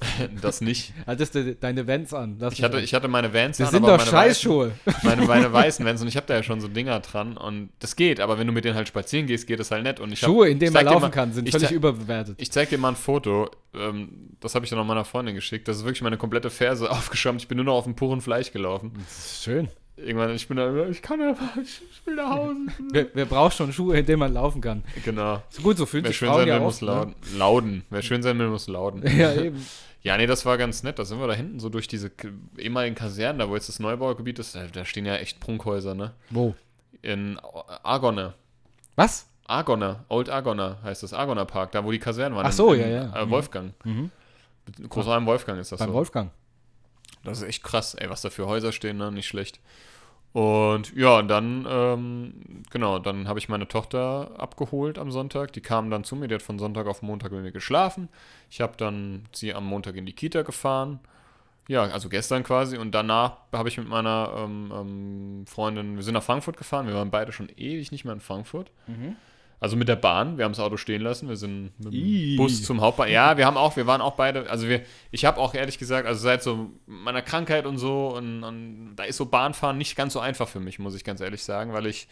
das 0.40 0.62
nicht. 0.62 0.94
Hattest 1.06 1.34
du 1.34 1.54
deine 1.54 1.86
Vans 1.86 2.14
an? 2.14 2.36
Lass 2.38 2.54
Ich 2.54 2.62
hatte, 2.62 2.80
ich 2.80 2.94
hatte 2.94 3.08
meine 3.08 3.34
Vans 3.34 3.60
an. 3.60 3.66
das 3.66 3.68
an, 3.74 3.80
sind 3.82 3.84
aber 3.84 3.98
doch 3.98 4.06
meine 4.06 4.10
weißen- 4.10 4.28
Scheißschuhe. 4.28 4.72
meine, 5.02 5.26
meine 5.26 5.52
weißen 5.52 5.84
Vans 5.84 6.00
und 6.00 6.08
ich 6.08 6.16
habe 6.16 6.26
da 6.26 6.34
ja 6.36 6.42
schon 6.42 6.62
so 6.62 6.68
Dinger 6.68 7.00
dran 7.00 7.36
und 7.36 7.68
das 7.80 7.96
geht, 7.96 8.20
aber 8.20 8.38
wenn 8.38 8.46
du 8.46 8.54
mit 8.54 8.64
denen 8.64 8.76
halt 8.76 8.88
spazieren 8.88 9.26
gehst, 9.26 9.46
geht 9.46 9.60
das 9.60 9.70
halt 9.70 9.82
nicht. 9.82 10.00
Und 10.00 10.12
ich 10.12 10.22
hab- 10.22 10.30
Schuhe, 10.30 10.48
in 10.48 10.58
denen 10.58 10.72
man 10.72 10.86
laufen 10.86 11.02
mal- 11.02 11.10
kann, 11.10 11.34
sind 11.34 11.46
ich 11.46 11.52
völlig 11.52 11.70
überbewertet. 11.72 12.36
Ich 12.40 12.50
zeig 12.50 12.70
dir 12.70 12.78
mal 12.78 12.90
ein 12.90 12.96
Foto, 12.96 13.50
ähm, 13.74 14.30
das 14.40 14.54
habe 14.54 14.64
ich 14.64 14.70
dann 14.70 14.78
auch 14.78 14.86
meiner 14.86 15.04
Freundin 15.04 15.34
geschickt. 15.34 15.68
Das 15.68 15.76
ist 15.76 15.84
wirklich 15.84 16.00
meine 16.00 16.16
komplette 16.16 16.48
Ferse 16.48 16.90
aufgeschäumt. 16.90 17.42
Ich 17.42 17.48
bin 17.48 17.56
nur 17.56 17.66
noch 17.66 17.74
auf 17.74 17.84
dem 17.84 17.94
puren 17.94 18.22
Fleisch 18.22 18.52
gelaufen. 18.52 18.92
Das 19.04 19.18
ist 19.34 19.42
schön. 19.44 19.68
Irgendwann, 20.04 20.30
ich 20.34 20.48
bin 20.48 20.56
da, 20.56 20.86
ich 20.88 21.02
kann 21.02 21.20
ja, 21.20 21.34
ich 21.62 21.82
will 22.06 22.14
nach 22.16 22.30
Hause. 22.30 22.56
Wer, 22.92 23.06
wer 23.14 23.24
braucht 23.26 23.56
schon 23.56 23.72
Schuhe, 23.72 23.98
in 23.98 24.06
denen 24.06 24.18
man 24.20 24.32
laufen 24.32 24.60
kann? 24.60 24.82
genau. 25.04 25.42
So 25.50 25.62
gut, 25.62 25.76
so 25.76 25.86
fühlt 25.86 26.04
Wer 26.04 26.10
sich 26.10 26.18
schön 26.18 26.28
Frauen 26.28 26.40
sein 26.40 26.48
ja 26.48 26.54
will, 26.54 26.60
oft, 26.66 26.80
muss 26.82 26.88
lauden. 26.88 27.14
Lauden. 27.36 27.84
Wer 27.90 28.02
schön 28.02 28.22
sein 28.22 28.38
will, 28.38 28.48
muss 28.48 28.66
lauden. 28.68 29.00
Ne? 29.00 29.12
Ja, 29.16 29.34
eben. 29.34 29.64
Ja, 30.02 30.16
nee, 30.16 30.26
das 30.26 30.46
war 30.46 30.56
ganz 30.56 30.82
nett. 30.82 30.98
Da 30.98 31.04
sind 31.04 31.20
wir 31.20 31.26
da 31.26 31.34
hinten 31.34 31.60
so 31.60 31.68
durch 31.68 31.86
diese 31.86 32.10
ehemaligen 32.56 32.94
Kasernen, 32.96 33.38
da 33.38 33.48
wo 33.50 33.54
jetzt 33.54 33.68
das 33.68 33.78
Neubaugebiet 33.80 34.38
ist, 34.38 34.56
da, 34.72 34.84
stehen 34.86 35.04
ja 35.04 35.16
echt 35.16 35.40
Prunkhäuser, 35.40 35.94
ne? 35.94 36.12
Wo? 36.30 36.54
In 37.02 37.38
Argonne. 37.82 38.32
Was? 38.96 39.26
Argonne, 39.46 40.04
Old 40.08 40.30
Argonne 40.30 40.78
heißt 40.84 41.02
das, 41.02 41.12
Argonner 41.12 41.44
Park, 41.44 41.72
da 41.72 41.84
wo 41.84 41.90
die 41.90 41.98
Kasernen 41.98 42.36
waren. 42.36 42.46
Ach 42.46 42.52
so, 42.52 42.72
in, 42.72 42.80
ja, 42.80 42.86
in, 42.86 42.92
ja. 42.92 43.22
Äh, 43.22 43.26
Mhm. 43.26 43.30
Wolfgang. 43.30 43.72
Mhm. 43.84 44.10
Großarm 44.88 45.26
Wolfgang 45.26 45.58
ist 45.60 45.72
das 45.72 45.80
Beim 45.80 45.88
so. 45.88 45.94
Wolfgang. 45.94 46.30
Das 47.24 47.38
ist 47.38 47.48
echt 47.48 47.62
krass, 47.62 47.94
ey, 47.94 48.08
was 48.08 48.22
da 48.22 48.30
für 48.30 48.46
Häuser 48.46 48.72
stehen, 48.72 48.96
ne? 48.96 49.12
Nicht 49.12 49.28
schlecht. 49.28 49.60
Und 50.32 50.94
ja, 50.94 51.18
und 51.18 51.28
dann, 51.28 51.66
ähm, 51.68 52.34
genau, 52.70 53.00
dann 53.00 53.26
habe 53.26 53.40
ich 53.40 53.48
meine 53.48 53.66
Tochter 53.66 54.30
abgeholt 54.38 54.96
am 54.98 55.10
Sonntag. 55.10 55.52
Die 55.52 55.60
kam 55.60 55.90
dann 55.90 56.04
zu 56.04 56.14
mir, 56.14 56.28
die 56.28 56.34
hat 56.36 56.42
von 56.42 56.58
Sonntag 56.58 56.86
auf 56.86 57.02
Montag 57.02 57.32
mit 57.32 57.42
mir 57.42 57.52
geschlafen. 57.52 58.08
Ich 58.48 58.60
habe 58.60 58.74
dann 58.76 59.26
sie 59.32 59.52
am 59.54 59.66
Montag 59.66 59.96
in 59.96 60.06
die 60.06 60.12
Kita 60.12 60.42
gefahren. 60.42 61.00
Ja, 61.66 61.82
also 61.82 62.08
gestern 62.08 62.44
quasi. 62.44 62.78
Und 62.78 62.92
danach 62.92 63.38
habe 63.52 63.68
ich 63.68 63.76
mit 63.76 63.88
meiner 63.88 64.32
ähm, 64.36 64.72
ähm, 64.74 65.46
Freundin, 65.46 65.96
wir 65.96 66.02
sind 66.04 66.14
nach 66.14 66.22
Frankfurt 66.22 66.56
gefahren. 66.56 66.86
Wir 66.86 66.94
waren 66.94 67.10
beide 67.10 67.32
schon 67.32 67.48
ewig 67.56 67.90
nicht 67.90 68.04
mehr 68.04 68.14
in 68.14 68.20
Frankfurt. 68.20 68.70
Also 69.60 69.76
mit 69.76 69.88
der 69.88 69.96
Bahn, 69.96 70.38
wir 70.38 70.46
haben 70.46 70.52
das 70.52 70.58
Auto 70.58 70.78
stehen 70.78 71.02
lassen, 71.02 71.28
wir 71.28 71.36
sind 71.36 71.78
mit 71.78 71.92
dem. 71.92 72.36
Bus 72.36 72.62
zum 72.62 72.80
Hauptbahnhof. 72.80 73.12
Ja, 73.12 73.36
wir 73.36 73.44
haben 73.44 73.58
auch, 73.58 73.76
wir 73.76 73.86
waren 73.86 74.00
auch 74.00 74.14
beide, 74.14 74.48
also 74.48 74.66
wir, 74.66 74.82
ich 75.10 75.26
habe 75.26 75.38
auch 75.38 75.52
ehrlich 75.52 75.78
gesagt, 75.78 76.06
also 76.06 76.18
seit 76.18 76.42
so 76.42 76.70
meiner 76.86 77.20
Krankheit 77.20 77.66
und 77.66 77.76
so, 77.76 78.08
und, 78.16 78.42
und 78.42 78.96
da 78.96 79.04
ist 79.04 79.18
so 79.18 79.26
Bahnfahren 79.26 79.76
nicht 79.76 79.96
ganz 79.96 80.14
so 80.14 80.20
einfach 80.20 80.48
für 80.48 80.60
mich, 80.60 80.78
muss 80.78 80.94
ich 80.94 81.04
ganz 81.04 81.20
ehrlich 81.20 81.44
sagen, 81.44 81.74
weil 81.74 81.84
ich 81.84 82.08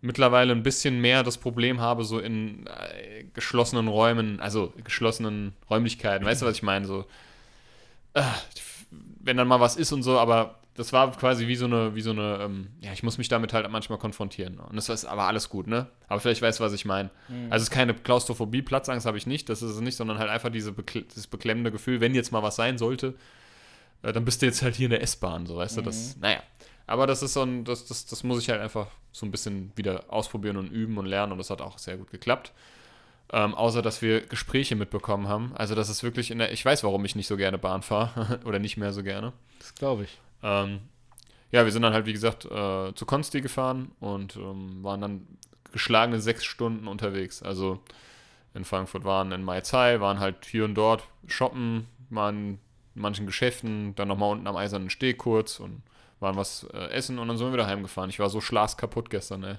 mittlerweile 0.00 0.52
ein 0.52 0.62
bisschen 0.62 1.00
mehr 1.00 1.24
das 1.24 1.36
Problem 1.36 1.80
habe, 1.80 2.04
so 2.04 2.20
in 2.20 2.68
äh, 2.68 3.24
geschlossenen 3.34 3.88
Räumen, 3.88 4.38
also 4.38 4.72
geschlossenen 4.84 5.54
Räumlichkeiten, 5.68 6.24
weißt 6.24 6.42
du, 6.42 6.46
was 6.46 6.54
ich 6.54 6.62
meine? 6.62 6.86
So, 6.86 7.06
äh, 8.14 8.22
wenn 9.20 9.36
dann 9.36 9.48
mal 9.48 9.58
was 9.58 9.74
ist 9.74 9.90
und 9.90 10.04
so, 10.04 10.16
aber 10.16 10.60
das 10.78 10.92
war 10.92 11.10
quasi 11.10 11.48
wie 11.48 11.56
so 11.56 11.64
eine, 11.64 11.96
wie 11.96 12.00
so 12.00 12.12
eine, 12.12 12.38
ähm, 12.40 12.68
ja, 12.80 12.92
ich 12.92 13.02
muss 13.02 13.18
mich 13.18 13.28
damit 13.28 13.52
halt 13.52 13.68
manchmal 13.68 13.98
konfrontieren. 13.98 14.60
Und 14.60 14.76
das 14.76 14.88
ist 14.88 15.06
aber 15.06 15.24
alles 15.24 15.48
gut, 15.48 15.66
ne? 15.66 15.88
Aber 16.06 16.20
vielleicht 16.20 16.40
weißt 16.40 16.60
du, 16.60 16.64
was 16.64 16.72
ich 16.72 16.84
meine. 16.84 17.10
Also 17.50 17.62
es 17.62 17.62
ist 17.64 17.70
keine 17.70 17.94
Klaustrophobie, 17.94 18.62
Platzangst 18.62 19.04
habe 19.04 19.18
ich 19.18 19.26
nicht, 19.26 19.48
das 19.48 19.60
ist 19.60 19.72
es 19.72 19.80
nicht, 19.80 19.96
sondern 19.96 20.18
halt 20.18 20.30
einfach 20.30 20.50
diese 20.50 20.70
bekle 20.70 21.02
dieses 21.02 21.26
beklemmende 21.26 21.72
Gefühl, 21.72 22.00
wenn 22.00 22.14
jetzt 22.14 22.30
mal 22.30 22.44
was 22.44 22.54
sein 22.54 22.78
sollte, 22.78 23.14
äh, 24.02 24.12
dann 24.12 24.24
bist 24.24 24.40
du 24.40 24.46
jetzt 24.46 24.62
halt 24.62 24.76
hier 24.76 24.86
in 24.86 24.92
der 24.92 25.02
S-Bahn, 25.02 25.46
so 25.46 25.56
weißt 25.56 25.78
du, 25.78 25.82
das, 25.82 26.16
naja. 26.20 26.40
Aber 26.86 27.08
das 27.08 27.24
ist 27.24 27.32
so 27.32 27.42
ein, 27.42 27.64
das, 27.64 27.84
das, 27.86 28.06
das 28.06 28.22
muss 28.22 28.40
ich 28.40 28.48
halt 28.48 28.60
einfach 28.60 28.86
so 29.10 29.26
ein 29.26 29.32
bisschen 29.32 29.72
wieder 29.74 30.04
ausprobieren 30.06 30.58
und 30.58 30.70
üben 30.70 30.96
und 30.96 31.06
lernen 31.06 31.32
und 31.32 31.38
das 31.38 31.50
hat 31.50 31.60
auch 31.60 31.78
sehr 31.78 31.96
gut 31.96 32.12
geklappt. 32.12 32.52
Ähm, 33.32 33.54
außer, 33.54 33.82
dass 33.82 34.00
wir 34.00 34.20
Gespräche 34.20 34.76
mitbekommen 34.76 35.28
haben. 35.28 35.52
Also, 35.54 35.74
das 35.74 35.90
ist 35.90 36.02
wirklich 36.02 36.30
in 36.30 36.38
der, 36.38 36.50
ich 36.50 36.64
weiß, 36.64 36.82
warum 36.82 37.04
ich 37.04 37.14
nicht 37.14 37.26
so 37.26 37.36
gerne 37.36 37.58
Bahn 37.58 37.82
fahre 37.82 38.40
oder 38.46 38.58
nicht 38.58 38.78
mehr 38.78 38.92
so 38.92 39.02
gerne. 39.02 39.34
Das 39.58 39.74
glaube 39.74 40.04
ich. 40.04 40.18
Ähm, 40.42 40.80
ja, 41.50 41.64
wir 41.64 41.72
sind 41.72 41.82
dann 41.82 41.94
halt, 41.94 42.06
wie 42.06 42.12
gesagt, 42.12 42.44
äh, 42.44 42.94
zu 42.94 43.06
Consti 43.06 43.40
gefahren 43.40 43.92
und 44.00 44.36
ähm, 44.36 44.82
waren 44.82 45.00
dann 45.00 45.26
geschlagene 45.72 46.20
sechs 46.20 46.44
Stunden 46.44 46.88
unterwegs. 46.88 47.42
Also 47.42 47.80
in 48.54 48.64
Frankfurt 48.64 49.04
waren 49.04 49.32
in 49.32 49.44
Mai 49.44 49.60
Zai, 49.60 50.00
waren 50.00 50.20
halt 50.20 50.44
hier 50.46 50.64
und 50.64 50.74
dort 50.74 51.04
shoppen, 51.26 51.86
waren 52.10 52.58
in 52.94 53.02
manchen 53.02 53.26
Geschäften, 53.26 53.94
dann 53.94 54.08
nochmal 54.08 54.32
unten 54.32 54.46
am 54.46 54.56
Eisernen 54.56 54.90
Steg 54.90 55.18
kurz 55.18 55.60
und 55.60 55.82
waren 56.20 56.36
was 56.36 56.66
äh, 56.74 56.90
essen 56.90 57.18
und 57.18 57.28
dann 57.28 57.36
sind 57.36 57.46
wir 57.46 57.52
wieder 57.52 57.66
heimgefahren. 57.66 58.10
Ich 58.10 58.18
war 58.18 58.28
so 58.28 58.40
schlaskaputt 58.40 59.08
gestern, 59.08 59.44
ey. 59.44 59.56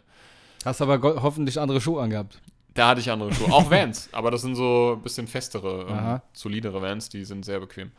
Hast 0.66 0.82
aber 0.82 1.00
hoffentlich 1.22 1.60
andere 1.60 1.80
Schuhe 1.80 2.02
angehabt. 2.02 2.42
Da 2.74 2.90
hatte 2.90 3.02
ich 3.02 3.10
andere 3.10 3.34
Schuhe. 3.34 3.52
Auch 3.52 3.72
Vans, 3.72 4.10
aber 4.12 4.30
das 4.30 4.42
sind 4.42 4.56
so 4.56 4.96
ein 4.98 5.02
bisschen 5.02 5.28
festere, 5.28 5.86
ähm, 5.90 6.22
solidere 6.34 6.82
Vans, 6.82 7.10
die 7.10 7.24
sind 7.24 7.46
sehr 7.46 7.60
bequem. 7.60 7.92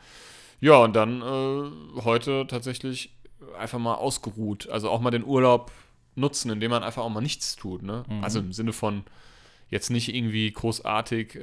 Ja, 0.61 0.77
und 0.77 0.95
dann 0.95 1.21
äh, 1.21 2.01
heute 2.03 2.45
tatsächlich 2.47 3.13
einfach 3.59 3.79
mal 3.79 3.95
ausgeruht. 3.95 4.69
Also 4.69 4.89
auch 4.89 5.01
mal 5.01 5.11
den 5.11 5.25
Urlaub 5.25 5.71
nutzen, 6.15 6.51
indem 6.51 6.71
man 6.71 6.83
einfach 6.83 7.03
auch 7.03 7.09
mal 7.09 7.21
nichts 7.21 7.55
tut. 7.55 7.81
Ne? 7.83 8.03
Mhm. 8.07 8.23
Also 8.23 8.39
im 8.39 8.53
Sinne 8.53 8.71
von 8.73 9.03
jetzt 9.69 9.89
nicht 9.89 10.13
irgendwie 10.13 10.51
großartig 10.51 11.35
äh, 11.35 11.39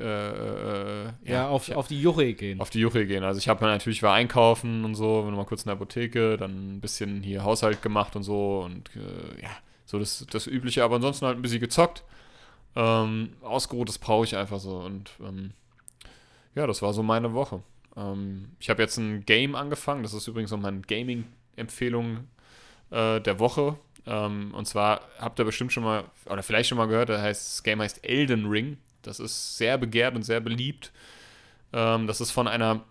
äh, 1.07 1.13
Ja, 1.25 1.49
auf, 1.49 1.69
ich- 1.69 1.75
auf 1.75 1.89
die 1.89 2.01
Juche 2.01 2.33
gehen. 2.35 2.61
auf 2.61 2.71
die 2.71 2.79
Juche 2.79 3.07
gehen. 3.07 3.25
Also 3.25 3.39
ich 3.39 3.49
habe 3.49 3.65
natürlich 3.65 4.03
war 4.03 4.15
einkaufen 4.15 4.85
und 4.85 4.95
so, 4.95 5.25
wenn 5.27 5.35
mal 5.35 5.47
kurz 5.47 5.63
in 5.63 5.69
der 5.69 5.75
Apotheke, 5.77 6.37
dann 6.37 6.77
ein 6.77 6.81
bisschen 6.81 7.23
hier 7.23 7.43
Haushalt 7.43 7.81
gemacht 7.83 8.15
und 8.17 8.23
so 8.23 8.61
und 8.61 8.91
äh, 8.97 9.43
ja, 9.43 9.49
so 9.87 9.99
das, 9.99 10.27
das 10.31 10.47
Übliche, 10.47 10.85
aber 10.85 10.97
ansonsten 10.97 11.25
halt 11.27 11.39
ein 11.39 11.43
bisschen 11.43 11.61
gezockt. 11.61 12.05
Ähm, 12.77 13.31
ausgeruht, 13.43 13.89
das 13.89 13.99
brauche 13.99 14.25
ich 14.25 14.37
einfach 14.37 14.61
so 14.61 14.77
und 14.77 15.11
ähm, 15.27 15.53
ja, 16.55 16.67
das 16.67 16.83
war 16.83 16.93
so 16.93 17.03
meine 17.03 17.33
Woche. 17.33 17.63
Ähm, 17.99 18.51
ich 18.61 18.71
habe 18.71 18.83
jetzt 18.83 18.97
ein 18.97 19.25
Game 19.27 19.55
angefangen, 19.55 20.03
das 20.03 20.15
ist 20.15 20.29
übrigens 20.29 20.53
auch 20.53 20.59
meine 20.59 20.81
Gaming-Empfehlung 20.83 22.29
äh, 22.91 23.21
der 23.21 23.39
Woche. 23.41 23.77
Ähm, 24.07 24.55
und 24.55 24.67
zwar 24.67 25.03
habt 25.19 25.39
ihr 25.39 25.45
bestimmt 25.45 25.73
schon 25.73 25.83
mal, 25.85 26.05
oder 26.27 26.43
vielleicht 26.43 26.69
schon 26.69 26.79
mal 26.79 26.87
gehört, 26.87 27.09
das, 27.09 27.21
heißt, 27.21 27.47
das 27.55 27.63
Game 27.63 27.81
heißt 27.81 28.05
Elden 28.05 28.47
Ring. 28.47 28.79
Das 29.03 29.21
ist 29.21 29.57
sehr 29.59 29.79
begehrt 29.79 30.15
und 30.15 30.23
sehr 30.23 30.41
beliebt. 30.41 30.93
Ähm, 31.73 32.07
das 32.07 32.21
ist 32.21 32.31
von 32.31 32.49
einer, 32.49 32.83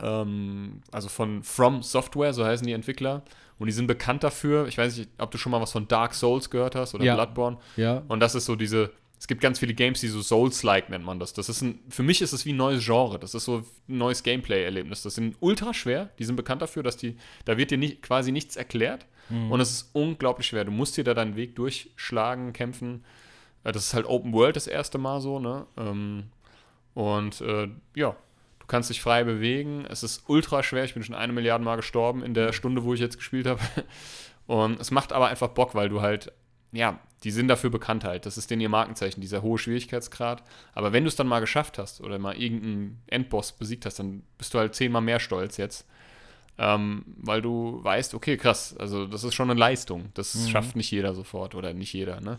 ähm, 0.00 0.82
also 0.92 1.08
von 1.08 1.42
From 1.42 1.82
Software, 1.82 2.32
so 2.32 2.44
heißen 2.44 2.66
die 2.66 2.72
Entwickler. 2.72 3.22
Und 3.58 3.66
die 3.66 3.72
sind 3.72 3.86
bekannt 3.86 4.24
dafür. 4.24 4.66
Ich 4.66 4.78
weiß 4.78 4.96
nicht, 4.96 5.10
ob 5.18 5.30
du 5.30 5.38
schon 5.38 5.52
mal 5.52 5.60
was 5.60 5.72
von 5.72 5.86
Dark 5.86 6.14
Souls 6.14 6.50
gehört 6.50 6.74
hast 6.74 6.94
oder 6.94 7.04
Ja. 7.04 7.14
Bloodborne. 7.14 7.58
Ja. 7.76 8.02
Und 8.08 8.20
das 8.20 8.34
ist 8.34 8.46
so 8.46 8.56
diese, 8.56 8.90
es 9.22 9.28
gibt 9.28 9.40
ganz 9.40 9.60
viele 9.60 9.72
Games, 9.72 10.00
die 10.00 10.08
so 10.08 10.20
Souls-like 10.20 10.90
nennt 10.90 11.04
man 11.04 11.20
das. 11.20 11.32
Das 11.32 11.48
ist 11.48 11.62
ein, 11.62 11.78
für 11.88 12.02
mich 12.02 12.22
ist 12.22 12.32
es 12.32 12.44
wie 12.44 12.52
ein 12.52 12.56
neues 12.56 12.84
Genre. 12.84 13.20
Das 13.20 13.36
ist 13.36 13.44
so 13.44 13.58
ein 13.58 13.64
neues 13.86 14.24
Gameplay-Erlebnis. 14.24 15.02
Das 15.02 15.14
sind 15.14 15.36
ultra 15.38 15.72
schwer. 15.72 16.10
Die 16.18 16.24
sind 16.24 16.34
bekannt 16.34 16.60
dafür, 16.60 16.82
dass 16.82 16.96
die, 16.96 17.16
da 17.44 17.56
wird 17.56 17.70
dir 17.70 17.78
nicht, 17.78 18.02
quasi 18.02 18.32
nichts 18.32 18.56
erklärt. 18.56 19.06
Und 19.52 19.60
es 19.60 19.70
ist 19.70 19.90
unglaublich 19.92 20.48
schwer. 20.48 20.64
Du 20.64 20.72
musst 20.72 20.96
dir 20.96 21.04
da 21.04 21.14
deinen 21.14 21.36
Weg 21.36 21.54
durchschlagen, 21.54 22.52
kämpfen. 22.52 23.04
Äh, 23.62 23.70
Das 23.70 23.84
ist 23.86 23.94
halt 23.94 24.06
Open 24.06 24.32
World 24.32 24.56
das 24.56 24.66
erste 24.66 24.98
Mal 24.98 25.20
so, 25.20 25.38
ne? 25.38 25.66
Ähm, 25.76 26.24
Und 26.94 27.40
äh, 27.42 27.68
ja, 27.94 28.16
du 28.58 28.66
kannst 28.66 28.90
dich 28.90 29.00
frei 29.00 29.22
bewegen. 29.22 29.86
Es 29.88 30.02
ist 30.02 30.24
ultra 30.26 30.64
schwer. 30.64 30.82
Ich 30.82 30.94
bin 30.94 31.04
schon 31.04 31.14
eine 31.14 31.32
Milliarde 31.32 31.62
Mal 31.64 31.76
gestorben 31.76 32.24
in 32.24 32.34
der 32.34 32.52
Stunde, 32.52 32.82
wo 32.82 32.92
ich 32.92 32.98
jetzt 32.98 33.18
gespielt 33.18 33.46
habe. 33.46 33.60
Und 34.48 34.80
es 34.80 34.90
macht 34.90 35.12
aber 35.12 35.28
einfach 35.28 35.50
Bock, 35.50 35.76
weil 35.76 35.88
du 35.88 36.00
halt, 36.02 36.32
ja, 36.72 36.98
die 37.22 37.30
sind 37.30 37.48
dafür 37.48 37.70
bekannt 37.70 38.04
halt. 38.04 38.26
Das 38.26 38.36
ist 38.36 38.50
denen 38.50 38.62
ihr 38.62 38.68
Markenzeichen, 38.68 39.20
dieser 39.20 39.42
hohe 39.42 39.58
Schwierigkeitsgrad. 39.58 40.42
Aber 40.74 40.92
wenn 40.92 41.04
du 41.04 41.08
es 41.08 41.16
dann 41.16 41.28
mal 41.28 41.40
geschafft 41.40 41.78
hast 41.78 42.00
oder 42.00 42.18
mal 42.18 42.36
irgendeinen 42.36 43.00
Endboss 43.06 43.52
besiegt 43.52 43.86
hast, 43.86 43.98
dann 43.98 44.22
bist 44.38 44.54
du 44.54 44.58
halt 44.58 44.74
zehnmal 44.74 45.02
mehr 45.02 45.20
stolz 45.20 45.56
jetzt. 45.56 45.86
Ähm, 46.58 47.04
weil 47.18 47.40
du 47.40 47.80
weißt, 47.82 48.14
okay, 48.14 48.36
krass, 48.36 48.76
also 48.78 49.06
das 49.06 49.24
ist 49.24 49.34
schon 49.34 49.50
eine 49.50 49.58
Leistung. 49.58 50.10
Das 50.14 50.48
schafft 50.50 50.76
nicht 50.76 50.90
jeder 50.90 51.14
sofort 51.14 51.54
oder 51.54 51.72
nicht 51.72 51.92
jeder, 51.92 52.20
ne? 52.20 52.38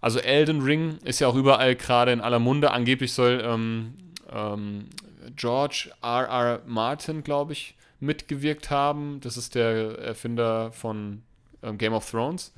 Also 0.00 0.20
Elden 0.20 0.62
Ring 0.62 0.98
ist 1.04 1.18
ja 1.18 1.26
auch 1.26 1.34
überall 1.34 1.74
gerade 1.74 2.12
in 2.12 2.20
aller 2.20 2.38
Munde. 2.38 2.70
Angeblich 2.70 3.12
soll 3.12 3.42
ähm, 3.44 3.94
ähm, 4.32 4.86
George 5.34 5.90
R. 6.02 6.24
R. 6.28 6.62
Martin, 6.66 7.24
glaube 7.24 7.52
ich, 7.52 7.74
mitgewirkt 8.00 8.70
haben. 8.70 9.20
Das 9.20 9.36
ist 9.36 9.54
der 9.56 9.98
Erfinder 9.98 10.70
von 10.70 11.22
ähm, 11.62 11.78
Game 11.78 11.92
of 11.92 12.08
Thrones. 12.08 12.52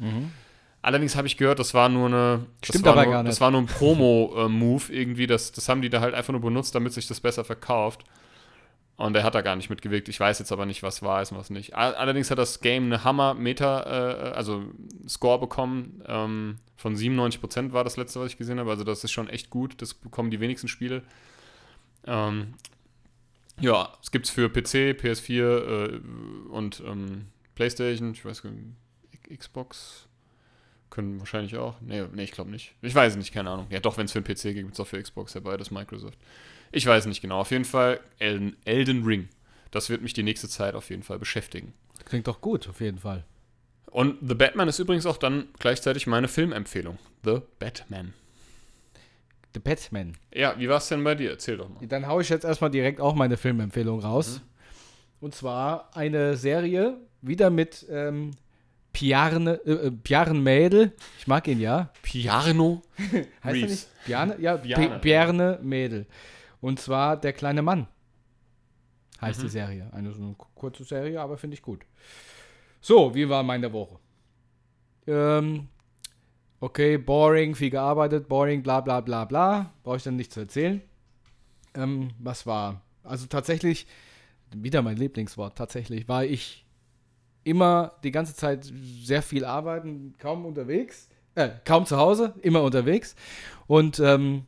Allerdings 0.82 1.14
habe 1.14 1.26
ich 1.26 1.36
gehört, 1.36 1.58
das 1.58 1.74
war 1.74 1.88
nur 1.90 2.06
eine. 2.06 2.46
Das 2.62 2.68
Stimmt 2.70 2.84
war 2.86 2.92
aber 2.92 3.04
nur, 3.04 3.12
gar 3.12 3.22
nicht. 3.22 3.30
Das 3.30 3.40
war 3.40 3.50
nur 3.50 3.60
ein 3.60 3.66
Promo-Move 3.66 4.92
irgendwie. 4.92 5.26
Das, 5.26 5.52
das 5.52 5.68
haben 5.68 5.82
die 5.82 5.90
da 5.90 6.00
halt 6.00 6.14
einfach 6.14 6.32
nur 6.32 6.40
benutzt, 6.40 6.74
damit 6.74 6.92
sich 6.94 7.06
das 7.06 7.20
besser 7.20 7.44
verkauft. 7.44 8.04
Und 8.96 9.16
er 9.16 9.22
hat 9.24 9.34
da 9.34 9.40
gar 9.40 9.56
nicht 9.56 9.70
mitgewirkt. 9.70 10.08
Ich 10.10 10.20
weiß 10.20 10.38
jetzt 10.40 10.52
aber 10.52 10.66
nicht, 10.66 10.82
was 10.82 11.02
war 11.02 11.22
ist 11.22 11.32
und 11.32 11.38
was 11.38 11.48
nicht. 11.50 11.74
All- 11.74 11.94
Allerdings 11.94 12.30
hat 12.30 12.38
das 12.38 12.60
Game 12.60 12.84
eine 12.84 13.02
Hammer-Meter, 13.04 13.86
äh, 13.86 14.36
also 14.36 14.62
Score 15.08 15.38
bekommen. 15.38 16.02
Ähm, 16.06 16.56
von 16.76 16.94
97% 16.96 17.72
war 17.72 17.82
das 17.84 17.96
letzte, 17.96 18.20
was 18.20 18.32
ich 18.32 18.38
gesehen 18.38 18.58
habe. 18.58 18.70
Also 18.70 18.84
das 18.84 19.02
ist 19.04 19.10
schon 19.12 19.28
echt 19.28 19.48
gut. 19.50 19.80
Das 19.82 19.94
bekommen 19.94 20.30
die 20.30 20.40
wenigsten 20.40 20.68
Spiele. 20.68 21.02
Ähm, 22.06 22.54
ja, 23.58 23.90
es 24.02 24.10
gibt 24.10 24.26
es 24.26 24.30
für 24.32 24.48
PC, 24.50 24.98
PS4 24.98 25.42
äh, 25.42 26.00
und 26.50 26.82
ähm, 26.86 27.26
PlayStation. 27.54 28.12
Ich 28.12 28.24
weiß 28.24 28.42
gar 28.42 28.50
nicht, 28.50 29.38
Xbox 29.38 30.06
können 30.90 31.18
wahrscheinlich 31.20 31.56
auch. 31.56 31.80
Nee, 31.80 32.04
nee 32.12 32.24
ich 32.24 32.32
glaube 32.32 32.50
nicht. 32.50 32.74
Ich 32.82 32.94
weiß 32.94 33.16
nicht, 33.16 33.32
keine 33.32 33.50
Ahnung. 33.50 33.66
Ja, 33.70 33.80
doch, 33.80 33.96
wenn 33.96 34.06
es 34.06 34.12
für 34.12 34.20
den 34.20 34.34
PC 34.34 34.42
gibt, 34.42 34.56
gibt 34.56 34.74
es 34.74 34.80
auch 34.80 34.86
für 34.86 35.00
Xbox 35.00 35.34
ja 35.34 35.40
beides 35.40 35.70
Microsoft. 35.70 36.18
Ich 36.72 36.86
weiß 36.86 37.06
nicht 37.06 37.20
genau. 37.20 37.40
Auf 37.40 37.50
jeden 37.50 37.64
Fall 37.64 38.00
Elden, 38.18 38.56
Elden 38.64 39.04
Ring. 39.04 39.28
Das 39.70 39.88
wird 39.88 40.02
mich 40.02 40.12
die 40.12 40.22
nächste 40.22 40.48
Zeit 40.48 40.74
auf 40.74 40.90
jeden 40.90 41.02
Fall 41.02 41.18
beschäftigen. 41.18 41.72
Klingt 42.04 42.26
doch 42.26 42.40
gut, 42.40 42.68
auf 42.68 42.80
jeden 42.80 42.98
Fall. 42.98 43.24
Und 43.90 44.18
The 44.26 44.34
Batman 44.34 44.68
ist 44.68 44.78
übrigens 44.78 45.06
auch 45.06 45.16
dann 45.16 45.48
gleichzeitig 45.58 46.06
meine 46.06 46.28
Filmempfehlung. 46.28 46.98
The 47.24 47.40
Batman. 47.58 48.14
The 49.54 49.60
Batman. 49.60 50.16
Ja, 50.32 50.56
wie 50.58 50.68
war 50.68 50.78
es 50.78 50.88
denn 50.88 51.02
bei 51.02 51.14
dir? 51.16 51.30
Erzähl 51.30 51.56
doch 51.56 51.68
mal. 51.68 51.86
Dann 51.86 52.06
haue 52.06 52.22
ich 52.22 52.28
jetzt 52.28 52.44
erstmal 52.44 52.70
direkt 52.70 53.00
auch 53.00 53.14
meine 53.14 53.36
Filmempfehlung 53.36 54.00
raus. 54.00 54.40
Und 55.20 55.34
zwar 55.34 55.94
eine 55.96 56.36
Serie, 56.36 56.98
wieder 57.20 57.50
mit 57.50 57.84
ähm, 57.90 58.30
Bjarne, 58.92 59.60
äh, 59.64 59.86
äh, 59.86 59.90
Bjarne 59.90 60.38
Mädel. 60.38 60.92
Ich 61.18 61.26
mag 61.26 61.46
ihn 61.48 61.60
ja. 61.60 61.90
Piano? 62.02 62.82
Heißt 62.98 63.24
er 63.44 63.52
Reeves. 63.52 63.70
nicht? 63.70 63.88
Bjarne? 64.06 64.36
Ja, 64.40 64.56
Bjarne. 64.56 64.86
Bjarne. 64.86 64.98
Bjarne 65.00 65.58
Mädel. 65.62 66.06
Und 66.60 66.80
zwar 66.80 67.16
Der 67.16 67.32
kleine 67.32 67.62
Mann. 67.62 67.86
Heißt 69.20 69.38
Mhm. 69.40 69.42
die 69.44 69.48
Serie. 69.50 69.90
Eine 69.92 70.12
so 70.12 70.22
eine 70.22 70.34
kurze 70.54 70.84
Serie, 70.84 71.20
aber 71.20 71.36
finde 71.38 71.54
ich 71.54 71.62
gut. 71.62 71.82
So, 72.80 73.14
wie 73.14 73.28
war 73.28 73.42
meine 73.42 73.72
Woche? 73.72 73.98
Ähm, 75.06 75.68
okay, 76.60 76.96
boring, 76.98 77.54
viel 77.54 77.70
gearbeitet, 77.70 78.28
boring, 78.28 78.62
bla 78.62 78.80
bla 78.80 79.00
bla 79.00 79.24
bla. 79.24 79.72
Brauche 79.82 79.96
ich 79.98 80.02
dann 80.02 80.16
nicht 80.16 80.32
zu 80.32 80.40
erzählen. 80.40 80.80
Ähm, 81.74 82.10
was 82.18 82.46
war? 82.46 82.80
Also 83.04 83.26
tatsächlich, 83.26 83.86
wieder 84.54 84.82
mein 84.82 84.96
Lieblingswort, 84.96 85.56
tatsächlich 85.56 86.08
war 86.08 86.24
ich 86.24 86.64
immer 87.44 87.92
die 88.02 88.10
ganze 88.10 88.34
Zeit 88.34 88.70
sehr 89.02 89.22
viel 89.22 89.44
arbeiten, 89.44 90.14
kaum 90.18 90.44
unterwegs, 90.44 91.08
äh, 91.34 91.50
kaum 91.64 91.86
zu 91.86 91.96
Hause, 91.96 92.34
immer 92.42 92.62
unterwegs. 92.62 93.14
Und 93.66 94.00
ähm, 94.00 94.44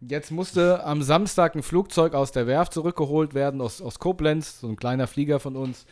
jetzt 0.00 0.30
musste 0.30 0.84
am 0.84 1.02
Samstag 1.02 1.54
ein 1.54 1.62
Flugzeug 1.62 2.14
aus 2.14 2.32
der 2.32 2.46
Werft 2.46 2.72
zurückgeholt 2.72 3.34
werden, 3.34 3.60
aus, 3.60 3.82
aus 3.82 3.98
Koblenz, 3.98 4.60
so 4.60 4.68
ein 4.68 4.76
kleiner 4.76 5.06
Flieger 5.06 5.40
von 5.40 5.56
uns, 5.56 5.86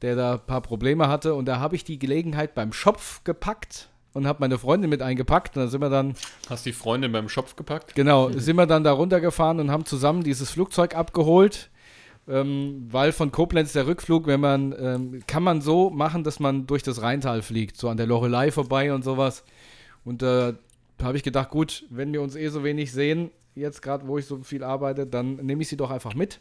der 0.00 0.16
da 0.16 0.34
ein 0.34 0.46
paar 0.46 0.62
Probleme 0.62 1.08
hatte. 1.08 1.34
Und 1.34 1.46
da 1.46 1.60
habe 1.60 1.76
ich 1.76 1.84
die 1.84 1.98
Gelegenheit 1.98 2.54
beim 2.54 2.72
Schopf 2.72 3.22
gepackt, 3.24 3.88
und 4.14 4.26
habe 4.26 4.40
meine 4.40 4.58
Freundin 4.58 4.90
mit 4.90 5.02
eingepackt. 5.02 5.56
Und 5.56 5.62
dann 5.62 5.70
sind 5.70 5.80
wir 5.80 5.90
dann, 5.90 6.14
Hast 6.48 6.66
die 6.66 6.72
Freundin 6.72 7.12
beim 7.12 7.28
Schopf 7.28 7.56
gepackt? 7.56 7.94
genau, 7.94 8.30
sind 8.34 8.56
wir 8.56 8.66
dann 8.66 8.84
da 8.84 8.92
runtergefahren 8.92 9.60
und 9.60 9.70
haben 9.70 9.84
zusammen 9.84 10.22
dieses 10.22 10.50
Flugzeug 10.50 10.94
abgeholt. 10.94 11.70
Ähm, 12.28 12.86
weil 12.88 13.12
von 13.12 13.32
Koblenz 13.32 13.72
der 13.72 13.86
Rückflug, 13.86 14.26
wenn 14.26 14.40
man, 14.40 14.74
ähm, 14.78 15.22
kann 15.26 15.42
man 15.42 15.60
so 15.60 15.90
machen, 15.90 16.22
dass 16.22 16.38
man 16.38 16.66
durch 16.66 16.82
das 16.82 17.02
Rheintal 17.02 17.42
fliegt, 17.42 17.76
so 17.76 17.88
an 17.88 17.96
der 17.96 18.06
Lorelei 18.06 18.52
vorbei 18.52 18.92
und 18.94 19.02
sowas. 19.02 19.44
Und 20.04 20.22
äh, 20.22 20.54
da 20.98 21.04
habe 21.04 21.16
ich 21.16 21.24
gedacht, 21.24 21.50
gut, 21.50 21.84
wenn 21.90 22.12
wir 22.12 22.22
uns 22.22 22.36
eh 22.36 22.48
so 22.48 22.62
wenig 22.62 22.92
sehen, 22.92 23.30
jetzt 23.56 23.82
gerade, 23.82 24.06
wo 24.06 24.18
ich 24.18 24.26
so 24.26 24.38
viel 24.42 24.62
arbeite, 24.62 25.06
dann 25.06 25.36
nehme 25.36 25.62
ich 25.62 25.68
sie 25.68 25.76
doch 25.76 25.90
einfach 25.90 26.14
mit. 26.14 26.40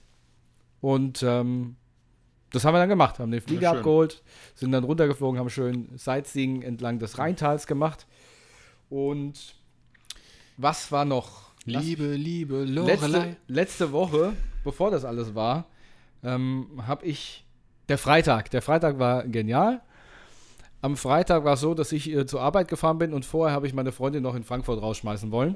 Und 0.82 1.24
ähm, 1.24 1.76
das 2.52 2.66
haben 2.66 2.74
wir 2.74 2.80
dann 2.80 2.90
gemacht, 2.90 3.20
haben 3.20 3.32
den 3.32 3.42
Flieger 3.42 3.62
Ja, 3.62 3.72
abgeholt, 3.72 4.22
sind 4.56 4.72
dann 4.72 4.84
runtergeflogen, 4.84 5.40
haben 5.40 5.50
schön 5.50 5.90
Sightseeing 5.98 6.62
entlang 6.62 7.00
des 7.00 7.18
Rheintals 7.18 7.66
gemacht. 7.66 8.06
Und 8.90 9.56
was 10.58 10.92
war 10.92 11.06
noch? 11.06 11.52
Liebe, 11.66 12.16
liebe 12.16 12.64
letzte, 12.64 13.38
letzte 13.48 13.92
Woche, 13.92 14.34
bevor 14.64 14.92
das 14.92 15.06
alles 15.06 15.36
war, 15.36 15.66
ähm, 16.24 16.82
habe 16.86 17.06
ich 17.06 17.46
der 17.90 17.98
Freitag. 17.98 18.52
Der 18.52 18.62
Freitag 18.62 19.00
war 19.00 19.24
genial. 19.24 19.82
Am 20.82 20.98
Freitag 20.98 21.44
war 21.44 21.54
es 21.54 21.62
so, 21.62 21.74
dass 21.74 21.92
ich 21.92 22.12
äh, 22.12 22.26
zur 22.26 22.42
Arbeit 22.42 22.68
gefahren 22.68 22.98
bin 22.98 23.14
und 23.14 23.26
vorher 23.26 23.56
habe 23.56 23.68
ich 23.68 23.74
meine 23.74 23.92
Freundin 23.92 24.24
noch 24.24 24.36
in 24.36 24.44
Frankfurt 24.44 24.82
rausschmeißen 24.82 25.32
wollen. 25.32 25.56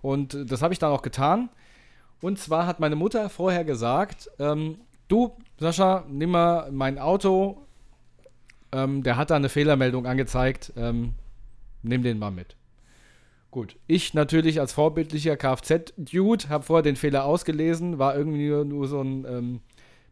Und 0.00 0.34
äh, 0.34 0.44
das 0.46 0.62
habe 0.62 0.72
ich 0.72 0.78
dann 0.78 0.90
auch 0.90 1.02
getan. 1.02 1.50
Und 2.20 2.38
zwar 2.38 2.66
hat 2.66 2.80
meine 2.80 2.96
Mutter 2.96 3.28
vorher 3.28 3.64
gesagt: 3.64 4.30
ähm, 4.38 4.78
Du, 5.08 5.36
Sascha, 5.58 6.04
nimm 6.08 6.30
mal 6.30 6.70
mein 6.72 6.98
Auto. 6.98 7.66
Ähm, 8.72 9.02
der 9.02 9.16
hat 9.16 9.30
da 9.30 9.36
eine 9.36 9.48
Fehlermeldung 9.48 10.06
angezeigt. 10.06 10.72
Ähm, 10.76 11.14
nimm 11.82 12.02
den 12.02 12.18
mal 12.18 12.30
mit. 12.30 12.56
Gut, 13.50 13.76
ich 13.86 14.14
natürlich 14.14 14.58
als 14.58 14.72
vorbildlicher 14.72 15.36
Kfz-Dude 15.36 16.48
habe 16.48 16.64
vorher 16.64 16.82
den 16.82 16.96
Fehler 16.96 17.24
ausgelesen, 17.24 18.00
war 18.00 18.16
irgendwie 18.16 18.48
nur, 18.48 18.64
nur 18.64 18.88
so 18.88 19.00
ein 19.00 19.24
ähm, 19.28 19.60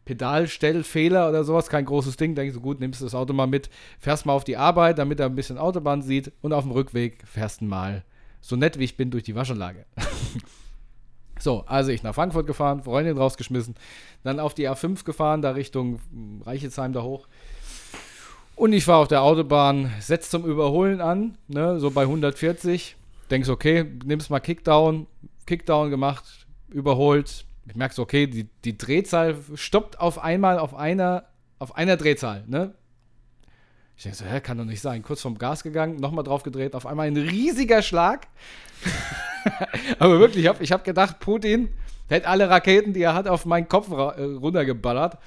Pedalstellfehler 0.05 1.29
oder 1.29 1.43
sowas, 1.43 1.69
kein 1.69 1.85
großes 1.85 2.17
Ding. 2.17 2.37
Ich 2.37 2.53
so, 2.53 2.59
gut, 2.59 2.79
nimmst 2.79 3.01
du 3.01 3.05
das 3.05 3.15
Auto 3.15 3.33
mal 3.33 3.47
mit, 3.47 3.69
fährst 3.99 4.25
mal 4.25 4.33
auf 4.33 4.43
die 4.43 4.57
Arbeit, 4.57 4.99
damit 4.99 5.19
er 5.19 5.27
ein 5.27 5.35
bisschen 5.35 5.57
Autobahn 5.57 6.01
sieht 6.01 6.31
und 6.41 6.53
auf 6.53 6.63
dem 6.63 6.71
Rückweg 6.71 7.23
fährst 7.25 7.61
du 7.61 7.65
mal 7.65 8.03
so 8.43 8.57
nett 8.57 8.77
wie 8.77 8.83
ich 8.83 8.97
bin 8.97 9.09
durch 9.09 9.23
die 9.23 9.35
Waschanlage. 9.35 9.85
so, 11.39 11.63
also 11.65 11.91
ich 11.91 12.03
nach 12.03 12.13
Frankfurt 12.13 12.45
gefahren, 12.45 12.83
Freundin 12.83 13.17
rausgeschmissen, 13.17 13.75
dann 14.23 14.39
auf 14.39 14.53
die 14.53 14.69
A5 14.69 15.05
gefahren, 15.05 15.41
da 15.41 15.51
Richtung 15.51 15.99
Reichelsheim 16.45 16.91
da 16.91 17.01
hoch. 17.01 17.27
Und 18.55 18.73
ich 18.73 18.83
fahre 18.83 19.01
auf 19.01 19.07
der 19.07 19.23
Autobahn, 19.23 19.91
setz 19.99 20.29
zum 20.29 20.45
Überholen 20.45 21.01
an, 21.01 21.37
ne, 21.47 21.79
so 21.79 21.89
bei 21.89 22.03
140. 22.03 22.97
Denkst, 23.31 23.49
okay, 23.49 23.85
nimmst 24.05 24.29
mal 24.29 24.41
Kickdown, 24.41 25.07
Kickdown 25.47 25.89
gemacht, 25.89 26.45
überholt. 26.69 27.45
Ich 27.65 27.75
merke 27.75 27.95
so, 27.95 28.01
okay, 28.01 28.27
die, 28.27 28.49
die 28.65 28.77
Drehzahl 28.77 29.37
stoppt 29.55 29.99
auf 29.99 30.19
einmal 30.19 30.59
auf 30.59 30.75
einer, 30.75 31.25
auf 31.59 31.75
einer 31.75 31.97
Drehzahl, 31.97 32.43
ne? 32.47 32.73
Ich 33.95 34.03
denke 34.03 34.17
so, 34.17 34.25
hä, 34.25 34.41
kann 34.41 34.57
doch 34.57 34.65
nicht 34.65 34.81
sein. 34.81 35.03
Kurz 35.03 35.21
vom 35.21 35.37
Gas 35.37 35.63
gegangen, 35.63 35.97
nochmal 35.97 36.23
drauf 36.23 36.43
gedreht, 36.43 36.75
auf 36.75 36.85
einmal 36.85 37.07
ein 37.07 37.15
riesiger 37.17 37.81
Schlag. 37.81 38.27
Aber 39.99 40.19
wirklich, 40.19 40.45
ich 40.45 40.49
habe 40.49 40.65
hab 40.65 40.83
gedacht, 40.83 41.19
Putin 41.19 41.69
hätte 42.09 42.27
alle 42.27 42.49
Raketen, 42.49 42.93
die 42.93 43.01
er 43.01 43.13
hat, 43.13 43.27
auf 43.27 43.45
meinen 43.45 43.67
Kopf 43.67 43.89
äh, 43.91 44.23
runtergeballert. 44.23 45.19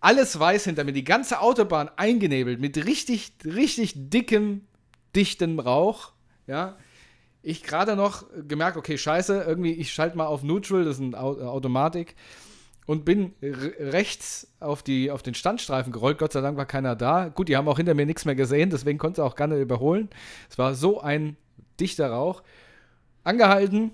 Alles 0.00 0.38
weiß 0.38 0.64
hinter 0.64 0.84
mir, 0.84 0.92
die 0.92 1.04
ganze 1.04 1.40
Autobahn 1.40 1.90
eingenebelt 1.96 2.60
mit 2.60 2.84
richtig, 2.84 3.32
richtig 3.44 3.92
dickem, 3.94 4.62
dichtem 5.14 5.58
Rauch. 5.58 6.12
Ja, 6.46 6.76
ich 7.46 7.62
gerade 7.62 7.94
noch 7.94 8.24
gemerkt, 8.48 8.76
okay, 8.76 8.98
scheiße, 8.98 9.44
irgendwie, 9.46 9.72
ich 9.72 9.92
schalte 9.92 10.16
mal 10.16 10.26
auf 10.26 10.42
Neutral, 10.42 10.84
das 10.84 10.98
ist 10.98 11.02
eine 11.02 11.16
äh, 11.16 11.44
Automatik, 11.44 12.16
und 12.86 13.04
bin 13.04 13.34
rechts 13.40 14.48
auf, 14.58 14.82
die, 14.82 15.12
auf 15.12 15.22
den 15.22 15.34
Standstreifen 15.34 15.92
gerollt. 15.92 16.18
Gott 16.18 16.32
sei 16.32 16.40
Dank 16.40 16.56
war 16.56 16.66
keiner 16.66 16.94
da. 16.94 17.28
Gut, 17.28 17.48
die 17.48 17.56
haben 17.56 17.68
auch 17.68 17.78
hinter 17.78 17.94
mir 17.94 18.06
nichts 18.06 18.24
mehr 18.24 18.34
gesehen, 18.34 18.70
deswegen 18.70 18.98
konnte 18.98 19.22
er 19.22 19.26
auch 19.26 19.36
gar 19.36 19.46
nicht 19.46 19.60
überholen. 19.60 20.08
Es 20.50 20.58
war 20.58 20.74
so 20.74 21.00
ein 21.00 21.36
dichter 21.78 22.10
Rauch. 22.10 22.42
Angehalten, 23.22 23.92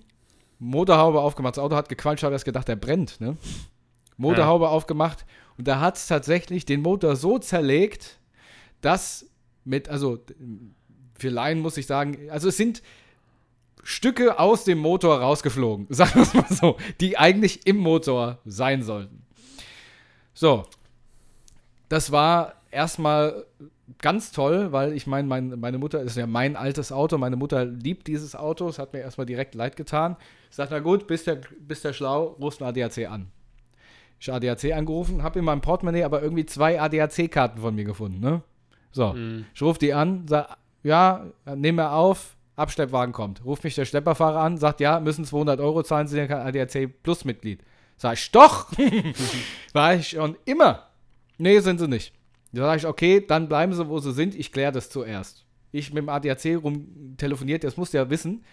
Motorhaube 0.59 1.21
aufgemacht. 1.21 1.57
Das 1.57 1.65
Auto 1.65 1.77
hat 1.77 1.89
gequatscht, 1.89 2.23
habe 2.23 2.35
erst 2.35 2.45
gedacht, 2.45 2.69
der 2.69 2.77
brennt. 2.77 3.21
Ne? 3.21 3.37
Motorhaube 4.17 4.69
aufgemacht 4.69 5.27
und 5.59 5.69
da 5.69 5.81
hat 5.81 5.97
es 5.97 6.07
tatsächlich 6.07 6.65
den 6.65 6.81
Motor 6.81 7.17
so 7.17 7.39
zerlegt, 7.39 8.19
dass 8.81 9.27
mit, 9.65 9.89
also 9.89 10.19
für 11.19 11.29
Laien 11.29 11.61
muss 11.61 11.77
ich 11.77 11.87
sagen, 11.87 12.31
also 12.31 12.49
es 12.49 12.57
sind 12.57 12.83
Stücke 13.83 14.39
aus 14.39 14.65
dem 14.65 14.79
Motor 14.79 15.21
rausgeflogen, 15.21 15.87
sagen 15.91 16.15
wir 16.15 16.23
es 16.23 16.35
mal 16.35 16.47
so, 16.49 16.77
die 17.01 17.19
eigentlich 17.19 17.67
im 17.67 17.77
Motor 17.79 18.39
sein 18.45 18.83
sollten. 18.83 19.23
So, 20.35 20.65
das 21.89 22.11
war 22.13 22.55
erstmal 22.71 23.45
ganz 23.99 24.33
toll, 24.33 24.73
weil 24.73 24.93
ich 24.95 25.07
meine, 25.07 25.29
mein, 25.29 25.61
meine 25.61 25.79
Mutter 25.79 26.01
ist 26.01 26.17
ja 26.17 26.27
mein 26.27 26.57
altes 26.57 26.93
Auto, 26.93 27.19
meine 27.19 27.37
Mutter 27.37 27.65
liebt 27.65 28.07
dieses 28.07 28.35
Auto, 28.35 28.69
es 28.69 28.79
hat 28.79 28.93
mir 28.93 29.01
erstmal 29.01 29.27
direkt 29.27 29.55
leid 29.55 29.77
getan. 29.77 30.17
Ich 30.49 30.57
sagte, 30.57 30.75
na 30.75 30.81
gut, 30.81 31.07
bist 31.07 31.27
der, 31.27 31.41
bist 31.61 31.85
der 31.85 31.93
schlau, 31.93 32.37
rufst 32.41 32.63
ein 32.63 32.69
ADAC 32.69 33.11
an. 33.11 33.31
Ich 34.19 34.33
ADAC 34.33 34.73
angerufen, 34.73 35.23
habe 35.23 35.41
in 35.41 35.45
meinem 35.45 35.61
Portemonnaie 35.61 36.05
aber 36.05 36.23
irgendwie 36.23 36.47
zwei 36.47 36.81
ADAC-Karten 36.81 37.61
von 37.61 37.75
mir 37.75 37.85
gefunden, 37.85 38.21
ne? 38.21 38.43
So, 38.93 39.13
Mhm. 39.13 39.47
ich 39.55 39.61
rufe 39.63 39.79
die 39.79 39.93
an, 39.93 40.27
sag, 40.29 40.57
ja, 40.83 41.27
nehmen 41.55 41.79
wir 41.79 41.93
auf, 41.93 42.37
Abschleppwagen 42.57 43.13
kommt. 43.13 43.45
Ruft 43.45 43.65
mich 43.65 43.75
der 43.75 43.85
Schlepperfahrer 43.85 44.41
an, 44.41 44.59
sagt, 44.59 44.81
ja, 44.81 45.01
müssen 45.01 45.25
200 45.25 45.61
Euro 45.61 45.83
zahlen, 45.83 46.07
Sie 46.07 46.17
sind 46.17 46.29
ja 46.31 46.37
kein 46.37 46.47
ADAC 46.47 47.03
Plus 47.03 47.25
Mitglied. 47.25 47.63
Sag 47.97 48.15
ich, 48.15 48.31
doch! 48.31 48.71
War 49.73 49.95
ich 49.95 50.09
schon 50.11 50.37
immer. 50.45 50.89
Nee, 51.39 51.61
sind 51.61 51.79
sie 51.79 51.89
nicht. 51.89 52.13
Da 52.53 52.63
sage 52.63 52.79
ich, 52.79 52.87
okay, 52.87 53.25
dann 53.27 53.49
bleiben 53.49 53.73
sie, 53.73 53.89
wo 53.89 53.99
sie 53.99 54.13
sind, 54.13 54.35
ich 54.35 54.53
kläre 54.53 54.73
das 54.73 54.91
zuerst. 54.91 55.47
Ich 55.71 55.93
mit 55.95 56.03
dem 56.03 56.09
ADAC 56.11 56.63
rum 56.63 57.15
telefoniert, 57.17 57.65
das 57.65 57.77
musst 57.77 57.95
du 57.95 57.99
ja 57.99 58.11
wissen. 58.11 58.45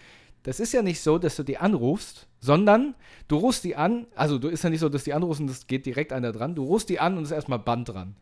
Das 0.43 0.61
ist 0.61 0.71
ja 0.71 0.81
nicht 0.81 1.01
so, 1.01 1.17
dass 1.17 1.35
du 1.35 1.43
die 1.43 1.57
anrufst, 1.57 2.27
sondern 2.39 2.95
du 3.27 3.35
rufst 3.35 3.65
die 3.65 3.75
an, 3.75 4.07
also 4.15 4.39
du 4.39 4.47
ist 4.47 4.63
ja 4.63 4.69
nicht 4.69 4.79
so, 4.79 4.87
dass 4.87 5.03
die 5.03 5.13
anrufen, 5.13 5.47
das 5.47 5.67
geht 5.67 5.85
direkt 5.85 6.13
einer 6.13 6.31
dran. 6.31 6.55
Du 6.55 6.63
rufst 6.63 6.87
die 6.87 6.99
an 6.99 7.17
und 7.17 7.23
ist 7.23 7.31
erstmal 7.31 7.59
Band 7.59 7.89
dran. 7.89 8.15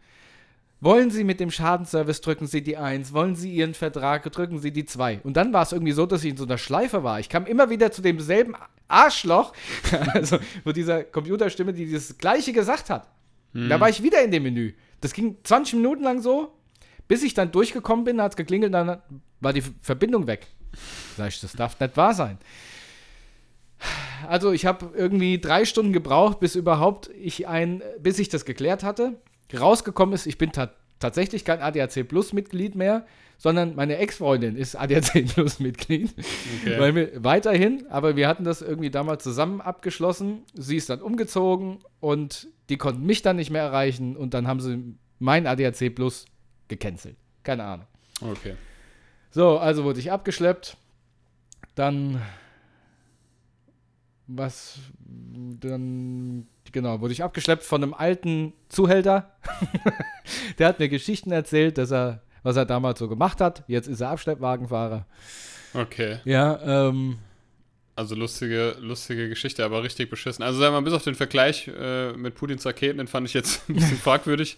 Wollen 0.79 1.09
Sie 1.09 1.23
mit 1.23 1.39
dem 1.39 1.49
Schadenservice 1.49 2.21
drücken 2.21 2.45
Sie 2.45 2.61
die 2.61 2.77
1, 2.77 3.11
wollen 3.11 3.35
Sie 3.35 3.51
Ihren 3.51 3.73
Vertrag 3.73 4.31
drücken 4.31 4.59
Sie 4.59 4.71
die 4.71 4.85
2. 4.85 5.21
Und 5.23 5.35
dann 5.35 5.51
war 5.51 5.63
es 5.63 5.71
irgendwie 5.71 5.93
so, 5.93 6.05
dass 6.05 6.23
ich 6.23 6.31
in 6.31 6.37
so 6.37 6.43
einer 6.43 6.59
Schleife 6.59 7.03
war. 7.03 7.19
Ich 7.19 7.29
kam 7.29 7.47
immer 7.47 7.69
wieder 7.71 7.91
zu 7.91 8.01
demselben 8.03 8.55
Arschloch, 8.87 9.53
also 10.13 10.37
wo 10.63 10.71
dieser 10.71 11.03
Computerstimme, 11.03 11.73
die 11.73 11.91
das 11.91 12.17
gleiche 12.17 12.53
gesagt 12.53 12.89
hat. 12.89 13.07
Da 13.53 13.79
war 13.79 13.89
ich 13.89 14.03
wieder 14.03 14.23
in 14.23 14.29
dem 14.29 14.43
Menü. 14.43 14.73
Das 15.01 15.13
ging 15.13 15.37
20 15.43 15.75
Minuten 15.75 16.03
lang 16.03 16.21
so, 16.21 16.53
bis 17.07 17.23
ich 17.23 17.33
dann 17.33 17.51
durchgekommen 17.51 18.05
bin, 18.05 18.21
hat 18.21 18.33
es 18.33 18.37
geklingelt, 18.37 18.73
dann 18.73 19.01
war 19.39 19.53
die 19.53 19.63
Verbindung 19.81 20.27
weg. 20.27 20.47
Sag 21.15 21.29
ich, 21.29 21.41
das 21.41 21.53
darf 21.53 21.79
nicht 21.79 21.97
wahr 21.97 22.13
sein. 22.13 22.37
Also 24.27 24.51
ich 24.51 24.65
habe 24.65 24.91
irgendwie 24.95 25.39
drei 25.39 25.65
Stunden 25.65 25.93
gebraucht, 25.93 26.39
bis 26.39 26.55
überhaupt 26.55 27.09
ich 27.19 27.47
ein, 27.47 27.81
bis 27.99 28.19
ich 28.19 28.29
das 28.29 28.45
geklärt 28.45 28.83
hatte. 28.83 29.19
Rausgekommen 29.53 30.13
ist, 30.13 30.25
ich 30.25 30.37
bin 30.37 30.51
ta 30.51 30.71
tatsächlich 30.99 31.45
kein 31.45 31.61
ADAC 31.61 32.07
Plus 32.07 32.33
Mitglied 32.33 32.73
mehr, 32.73 33.05
sondern 33.37 33.75
meine 33.75 33.97
Ex-Freundin 33.97 34.55
ist 34.55 34.75
ADAC 34.75 35.27
Plus 35.33 35.59
Mitglied. 35.59 36.11
Okay. 36.61 36.79
Weil 36.79 36.95
wir 36.95 37.23
weiterhin, 37.23 37.85
aber 37.89 38.15
wir 38.15 38.27
hatten 38.27 38.43
das 38.43 38.63
irgendwie 38.63 38.89
damals 38.89 39.23
zusammen 39.23 39.61
abgeschlossen. 39.61 40.43
Sie 40.55 40.75
ist 40.75 40.89
dann 40.89 41.01
umgezogen 41.01 41.79
und 41.99 42.47
die 42.69 42.77
konnten 42.77 43.05
mich 43.05 43.21
dann 43.21 43.35
nicht 43.35 43.51
mehr 43.51 43.61
erreichen 43.61 44.17
und 44.17 44.33
dann 44.33 44.47
haben 44.47 44.59
sie 44.59 44.95
mein 45.19 45.45
ADAC 45.45 45.93
Plus 45.93 46.25
gecancelt. 46.67 47.15
Keine 47.43 47.63
Ahnung. 47.63 47.85
Okay. 48.21 48.55
So, 49.29 49.59
also 49.59 49.83
wurde 49.83 49.99
ich 49.99 50.11
abgeschleppt. 50.11 50.77
Dann. 51.75 52.21
Was. 54.27 54.79
Dann. 54.99 56.47
Genau, 56.71 56.99
wurde 56.99 57.13
ich 57.13 57.23
abgeschleppt 57.23 57.63
von 57.63 57.81
einem 57.81 57.93
alten 57.93 58.53
Zuhälter. 58.69 59.37
Der 60.59 60.67
hat 60.67 60.79
mir 60.79 60.89
Geschichten 60.89 61.31
erzählt, 61.31 61.77
dass 61.77 61.91
er, 61.91 62.21
was 62.43 62.57
er 62.57 62.65
damals 62.65 62.99
so 62.99 63.07
gemacht 63.07 63.39
hat. 63.39 63.63
Jetzt 63.67 63.87
ist 63.87 64.01
er 64.01 64.09
Abschleppwagenfahrer. 64.09 65.05
Okay. 65.73 66.19
Ja, 66.25 66.59
ähm. 66.91 67.19
Also 67.95 68.13
lustige, 68.13 68.75
lustige 68.79 69.27
Geschichte, 69.27 69.65
aber 69.65 69.81
richtig 69.81 70.09
beschissen. 70.09 70.43
Also 70.43 70.59
sagen 70.59 70.75
wir 70.75 70.81
mal, 70.81 70.85
bis 70.85 70.93
auf 70.93 71.03
den 71.03 71.15
Vergleich 71.15 71.67
äh, 71.67 72.11
mit 72.13 72.35
Putins 72.35 72.63
Raketen, 72.63 72.99
den 72.99 73.07
fand 73.07 73.27
ich 73.27 73.33
jetzt 73.33 73.67
ein 73.67 73.73
bisschen 73.73 73.97
fragwürdig. 74.03 74.57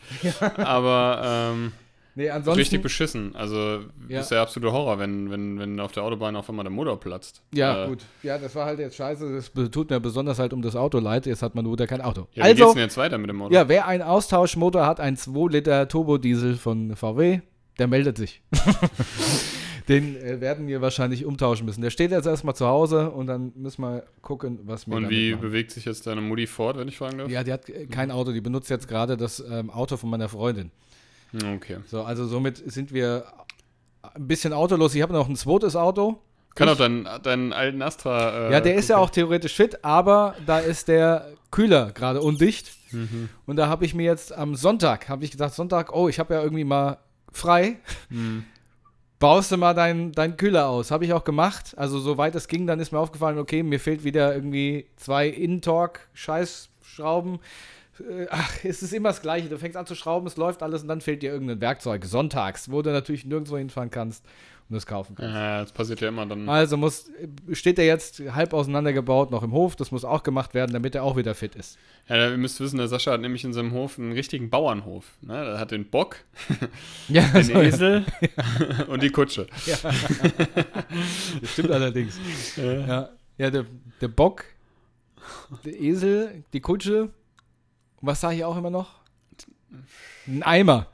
Aber 0.57 1.51
ähm, 1.53 1.71
Nee, 2.19 2.29
ansonsten. 2.31 2.59
richtig 2.59 2.81
beschissen. 2.81 3.33
Also 3.33 3.79
Ja. 4.09 4.19
ist 4.19 4.29
der 4.29 4.41
absolute 4.41 4.73
Horror, 4.73 4.99
wenn, 4.99 5.31
wenn, 5.31 5.57
wenn 5.57 5.79
auf 5.79 5.93
der 5.93 6.03
Autobahn 6.03 6.35
auf 6.35 6.49
einmal 6.49 6.65
der 6.65 6.71
Motor 6.71 6.99
platzt. 6.99 7.41
Ja, 7.53 7.85
äh, 7.85 7.87
gut. 7.87 7.99
Ja, 8.23 8.37
das 8.37 8.53
war 8.55 8.65
halt 8.65 8.77
jetzt 8.79 8.97
scheiße. 8.97 9.35
Das 9.35 9.71
tut 9.71 9.89
mir 9.89 10.01
besonders 10.01 10.37
halt 10.37 10.51
um 10.51 10.61
das 10.61 10.75
Auto 10.75 10.99
leid. 10.99 11.25
Jetzt 11.27 11.41
hat 11.41 11.55
man 11.55 11.63
nur 11.63 11.71
wieder 11.73 11.87
kein 11.87 12.01
Auto. 12.01 12.27
Ja, 12.33 12.43
wie 12.43 12.49
geht's 12.49 12.61
also, 12.61 12.73
denn 12.73 12.83
jetzt 12.83 12.97
weiter 12.97 13.17
mit 13.17 13.29
dem 13.29 13.37
Motor? 13.37 13.53
ja, 13.53 13.69
wer 13.69 13.87
einen 13.87 14.03
Austauschmotor 14.03 14.85
hat, 14.85 14.99
ein 14.99 15.15
2 15.15 15.49
Liter 15.49 15.87
Turbodiesel 15.87 16.55
von 16.55 16.93
VW, 16.97 17.39
der 17.79 17.87
meldet 17.87 18.17
sich. 18.17 18.41
Den 19.87 20.17
äh, 20.17 20.41
werden 20.41 20.67
wir 20.67 20.81
wahrscheinlich 20.81 21.25
umtauschen 21.25 21.65
müssen. 21.65 21.81
Der 21.81 21.89
steht 21.89 22.11
jetzt 22.11 22.25
erstmal 22.27 22.53
zu 22.53 22.67
Hause 22.67 23.11
und 23.11 23.27
dann 23.27 23.53
müssen 23.55 23.81
wir 23.81 24.03
gucken, 24.21 24.59
was 24.63 24.87
wir 24.87 24.95
Und 24.97 25.09
wie 25.09 25.31
machen. 25.31 25.41
bewegt 25.41 25.71
sich 25.71 25.85
jetzt 25.85 26.05
deine 26.05 26.19
Mutti 26.19 26.47
fort, 26.47 26.77
wenn 26.77 26.89
ich 26.89 26.97
fragen 26.97 27.17
darf? 27.17 27.29
Ja, 27.29 27.45
die 27.45 27.53
hat 27.53 27.69
äh, 27.69 27.87
kein 27.87 28.11
Auto, 28.11 28.33
die 28.33 28.41
benutzt 28.41 28.69
jetzt 28.69 28.89
gerade 28.89 29.15
das 29.15 29.41
ähm, 29.49 29.69
Auto 29.69 29.95
von 29.95 30.09
meiner 30.09 30.27
Freundin. 30.27 30.71
Okay. 31.33 31.77
So, 31.85 32.03
also 32.03 32.25
somit 32.27 32.57
sind 32.71 32.93
wir 32.93 33.25
ein 34.01 34.27
bisschen 34.27 34.53
autolos. 34.53 34.95
Ich 34.95 35.01
habe 35.01 35.13
noch 35.13 35.27
ein 35.29 35.35
zweites 35.35 35.75
Auto. 35.75 36.21
Kann 36.55 36.67
Ich- 36.67 36.73
auch 36.73 36.77
deinen, 36.77 37.07
deinen 37.23 37.53
alten 37.53 37.81
Astra. 37.81 38.47
Äh, 38.49 38.53
ja, 38.53 38.61
der 38.61 38.75
ist 38.75 38.89
ja 38.89 38.97
auch 38.97 39.09
theoretisch 39.11 39.53
fit, 39.55 39.83
aber 39.85 40.35
da 40.45 40.59
ist 40.59 40.87
der 40.87 41.27
Kühler 41.51 41.91
gerade 41.91 42.21
undicht. 42.21 42.71
Mhm. 42.91 43.29
Und 43.45 43.55
da 43.57 43.67
habe 43.67 43.85
ich 43.85 43.93
mir 43.93 44.05
jetzt 44.05 44.33
am 44.33 44.55
Sonntag, 44.55 45.09
habe 45.09 45.23
ich 45.23 45.29
gesagt, 45.31 45.53
Sonntag, 45.53 45.93
oh, 45.95 46.09
ich 46.09 46.17
habe 46.19 46.33
ja 46.33 46.41
irgendwie 46.41 46.63
mal 46.63 46.97
frei. 47.31 47.77
Mhm. 48.09 48.45
Baust 49.19 49.51
du 49.51 49.57
mal 49.57 49.73
deinen 49.73 50.13
dein 50.13 50.37
Kühler 50.37 50.69
aus. 50.69 50.91
Habe 50.91 51.03
ich 51.05 51.11
auch 51.13 51.23
gemacht. 51.25 51.73
Also 51.77 51.99
soweit 51.99 52.33
es 52.35 52.47
ging, 52.47 52.65
dann 52.65 52.79
ist 52.79 52.91
mir 52.93 52.99
aufgefallen, 52.99 53.37
okay, 53.37 53.61
mir 53.63 53.79
fehlt 53.79 54.03
wieder 54.05 54.33
irgendwie 54.33 54.87
zwei 54.95 55.27
In-Torque-Scheißschrauben. 55.27 57.39
Äh, 57.99 58.27
Ach, 58.29 58.53
es 58.63 58.81
ist 58.83 58.93
immer 58.93 59.09
das 59.09 59.21
Gleiche. 59.21 59.49
Du 59.49 59.57
fängst 59.57 59.77
an 59.77 59.85
zu 59.85 59.95
schrauben, 59.95 60.27
es 60.27 60.37
läuft 60.37 60.63
alles 60.63 60.81
und 60.83 60.87
dann 60.87 61.01
fehlt 61.01 61.21
dir 61.21 61.31
irgendein 61.31 61.61
Werkzeug. 61.61 62.05
Sonntags, 62.05 62.71
wo 62.71 62.81
du 62.81 62.91
natürlich 62.91 63.25
nirgendwo 63.25 63.57
hinfahren 63.57 63.89
kannst 63.89 64.25
und 64.69 64.75
es 64.75 64.85
kaufen 64.85 65.15
kannst. 65.15 65.33
Ja, 65.33 65.61
das 65.61 65.71
passiert 65.71 65.99
ja 66.01 66.09
immer 66.09 66.25
dann. 66.25 66.47
Also 66.47 66.77
muss, 66.77 67.11
steht 67.53 67.79
er 67.79 67.85
jetzt 67.85 68.21
halb 68.33 68.53
auseinandergebaut 68.53 69.31
noch 69.31 69.41
im 69.41 69.51
Hof. 69.51 69.75
Das 69.75 69.91
muss 69.91 70.05
auch 70.05 70.21
gemacht 70.21 70.53
werden, 70.53 70.73
damit 70.73 70.93
er 70.93 71.03
auch 71.03 71.17
wieder 71.17 71.33
fit 71.33 71.55
ist. 71.55 71.77
Ja, 72.07 72.29
ihr 72.29 72.37
müsst 72.37 72.59
wissen, 72.59 72.77
der 72.77 72.87
Sascha 72.87 73.11
hat 73.11 73.21
nämlich 73.21 73.43
in 73.43 73.53
seinem 73.53 73.71
Hof 73.71 73.97
einen 73.97 74.11
richtigen 74.11 74.49
Bauernhof. 74.49 75.05
Ne? 75.21 75.33
Er 75.33 75.59
hat 75.59 75.71
den 75.71 75.89
Bock, 75.89 76.17
Ja, 77.09 77.23
den 77.29 77.43
so, 77.43 77.53
ja. 77.53 77.61
Esel 77.61 78.05
und 78.87 79.01
die 79.01 79.09
Kutsche. 79.09 79.47
Das 79.65 81.51
stimmt 81.51 81.71
allerdings. 81.71 82.19
Ja, 82.55 83.09
ja 83.37 83.49
der, 83.49 83.65
der 84.01 84.07
Bock, 84.07 84.45
der 85.65 85.79
Esel, 85.79 86.43
die 86.53 86.61
Kutsche. 86.61 87.09
Und 88.01 88.07
was 88.07 88.21
sage 88.21 88.35
ich 88.35 88.43
auch 88.43 88.57
immer 88.57 88.69
noch? 88.69 88.89
Ein 90.27 90.43
Eimer. 90.43 90.87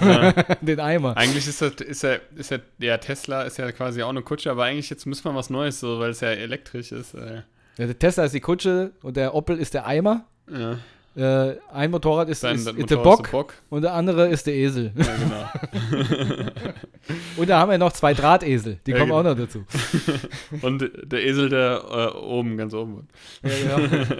Ja. 0.00 0.32
Den 0.60 0.80
Eimer. 0.80 1.16
Eigentlich 1.16 1.46
ist 1.46 1.62
das, 1.62 1.72
ist 1.74 2.02
ja, 2.02 2.16
ist 2.36 2.50
ja, 2.50 2.58
ja, 2.78 2.98
Tesla 2.98 3.42
ist 3.42 3.56
ja 3.58 3.70
quasi 3.72 4.02
auch 4.02 4.08
eine 4.08 4.22
Kutsche, 4.22 4.50
aber 4.50 4.64
eigentlich 4.64 4.90
jetzt 4.90 5.06
müssen 5.06 5.24
wir 5.24 5.34
was 5.34 5.50
Neues, 5.50 5.80
so, 5.80 5.98
weil 6.00 6.10
es 6.10 6.20
ja 6.20 6.28
elektrisch 6.30 6.92
ist. 6.92 7.14
Äh, 7.14 7.42
Ja, 7.76 7.86
der 7.86 7.98
Tesla 7.98 8.24
ist 8.24 8.34
die 8.34 8.40
Kutsche 8.40 8.92
und 9.02 9.16
der 9.16 9.34
Opel 9.34 9.58
ist 9.58 9.74
der 9.74 9.86
Eimer. 9.86 10.24
ja. 10.50 10.78
Äh, 11.16 11.56
ein 11.72 11.90
Motorrad 11.90 12.28
ist, 12.28 12.44
Dein 12.44 12.54
ist, 12.54 12.68
ist 12.68 12.88
der 12.88 12.96
Bock 12.98 13.24
ist 13.24 13.32
der 13.32 13.38
Bock. 13.38 13.54
und 13.68 13.82
der 13.82 13.94
andere 13.94 14.28
ist 14.28 14.46
der 14.46 14.54
Esel. 14.54 14.92
Ja, 14.94 15.16
genau. 15.16 16.00
Und 17.36 17.48
da 17.50 17.58
haben 17.58 17.70
wir 17.72 17.78
noch 17.78 17.92
zwei 17.92 18.14
Drahtesel. 18.14 18.78
Die 18.86 18.92
Ja, 18.92 18.98
kommen 18.98 19.10
auch 19.10 19.24
genau. 19.24 19.34
noch 19.34 19.40
dazu. 19.40 19.64
Und 20.62 20.88
der 21.02 21.24
Esel, 21.26 21.48
der 21.48 21.82
äh, 22.14 22.16
oben, 22.16 22.56
ganz 22.56 22.72
oben. 22.74 23.08
Ja, 23.42 23.76
genau. 23.76 24.14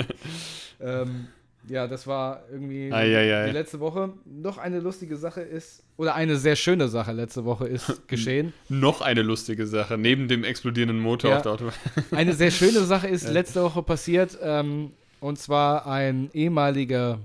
ähm, 0.81 1.29
ja, 1.69 1.87
das 1.87 2.07
war 2.07 2.43
irgendwie 2.51 2.93
Ei, 2.93 3.17
ei, 3.17 3.35
ei. 3.43 3.47
die 3.49 3.53
letzte 3.53 3.81
Woche. 3.81 4.13
Noch 4.25 4.59
eine 4.59 4.81
lustige 4.81 5.17
Sache 5.17 5.41
ist, 5.43 5.83
oder 5.97 6.15
eine 6.15 6.37
sehr 6.37 6.57
schöne 6.57 6.89
Sache 6.89 7.13
letzte 7.13 7.45
Woche 7.45 7.69
ist 7.69 8.03
geschehen. 8.09 8.53
Noch 8.69 9.01
eine 9.03 9.23
lustige 9.23 9.67
Sache, 9.67 9.99
neben 9.99 10.27
dem 10.29 10.43
explodierenden 10.45 10.99
Motor 11.01 11.31
Ja. 11.31 11.37
auf 11.37 11.43
der 11.43 11.53
Autobahn. 11.53 11.75
Eine 12.13 12.33
sehr 12.33 12.51
schöne 12.51 12.81
Sache 12.85 13.09
ist 13.09 13.29
letzte 13.33 13.63
Woche 13.63 13.83
passiert. 13.83 14.39
Ähm, 14.43 14.93
und 15.21 15.39
zwar 15.39 15.87
ein 15.87 16.31
ehemaliger 16.33 17.19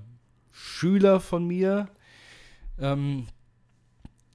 Schüler 0.52 1.19
von 1.21 1.48
mir. 1.48 1.88
Ähm, 2.80 3.28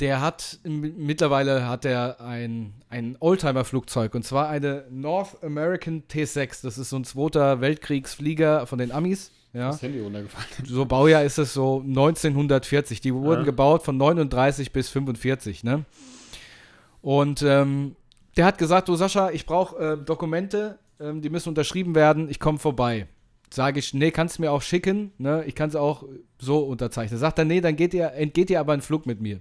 der 0.01 0.23
hat 0.23 0.59
mittlerweile 0.65 1.69
hat 1.69 1.85
er 1.85 2.23
ein, 2.23 2.73
ein 2.89 3.19
Oldtimer-Flugzeug 3.21 4.15
und 4.15 4.25
zwar 4.25 4.49
eine 4.49 4.87
North 4.91 5.45
American 5.45 6.05
T6. 6.11 6.63
Das 6.63 6.79
ist 6.79 6.89
so 6.89 6.97
ein 6.97 7.05
zweiter 7.05 7.61
Weltkriegsflieger 7.61 8.67
von 8.67 8.79
den 8.79 8.93
Amis. 8.93 9.31
Ja. 9.53 9.69
Das 9.71 9.83
Handy 9.83 10.01
runtergefallen. 10.01 10.47
So 10.65 10.85
Baujahr 10.85 11.25
ist 11.25 11.39
es 11.39 11.53
so 11.55 11.81
1940. 11.81 13.01
Die 13.01 13.13
wurden 13.15 13.41
Ja. 13.41 13.45
gebaut 13.45 13.83
von 13.83 13.97
39 13.97 14.73
bis 14.73 14.89
45, 14.91 15.65
ne? 15.65 15.85
Und 17.03 17.43
ähm, 17.43 17.97
der 18.37 18.45
hat 18.47 18.59
gesagt, 18.59 18.89
du 18.89 18.95
Sascha, 18.95 19.31
ich 19.31 19.47
brauche 19.47 19.77
äh, 19.95 19.97
Dokumente, 20.05 20.79
ähm, 21.01 21.21
die 21.23 21.31
müssen 21.31 21.49
unterschrieben 21.49 21.95
werden, 21.95 22.29
ich 22.31 22.39
komme 22.39 22.59
vorbei. 22.59 23.09
Sage 23.53 23.81
ich, 23.81 23.93
nee, 23.95 24.13
kannst 24.13 24.39
du 24.39 24.43
mir 24.43 24.53
auch 24.53 24.63
schicken, 24.63 25.13
ne? 25.19 25.43
Ich 25.47 25.57
kann 25.57 25.69
es 25.69 25.75
auch 25.77 26.05
so 26.39 26.59
unterzeichnen. 26.61 27.19
Sagt 27.19 27.39
er, 27.41 27.45
nee, 27.45 27.61
dann 27.61 27.75
geht 27.75 27.93
ihr, 27.95 28.13
entgeht 28.13 28.51
ihr 28.51 28.61
aber 28.61 28.73
einen 28.75 28.83
Flug 28.83 29.07
mit 29.07 29.21
mir. 29.21 29.41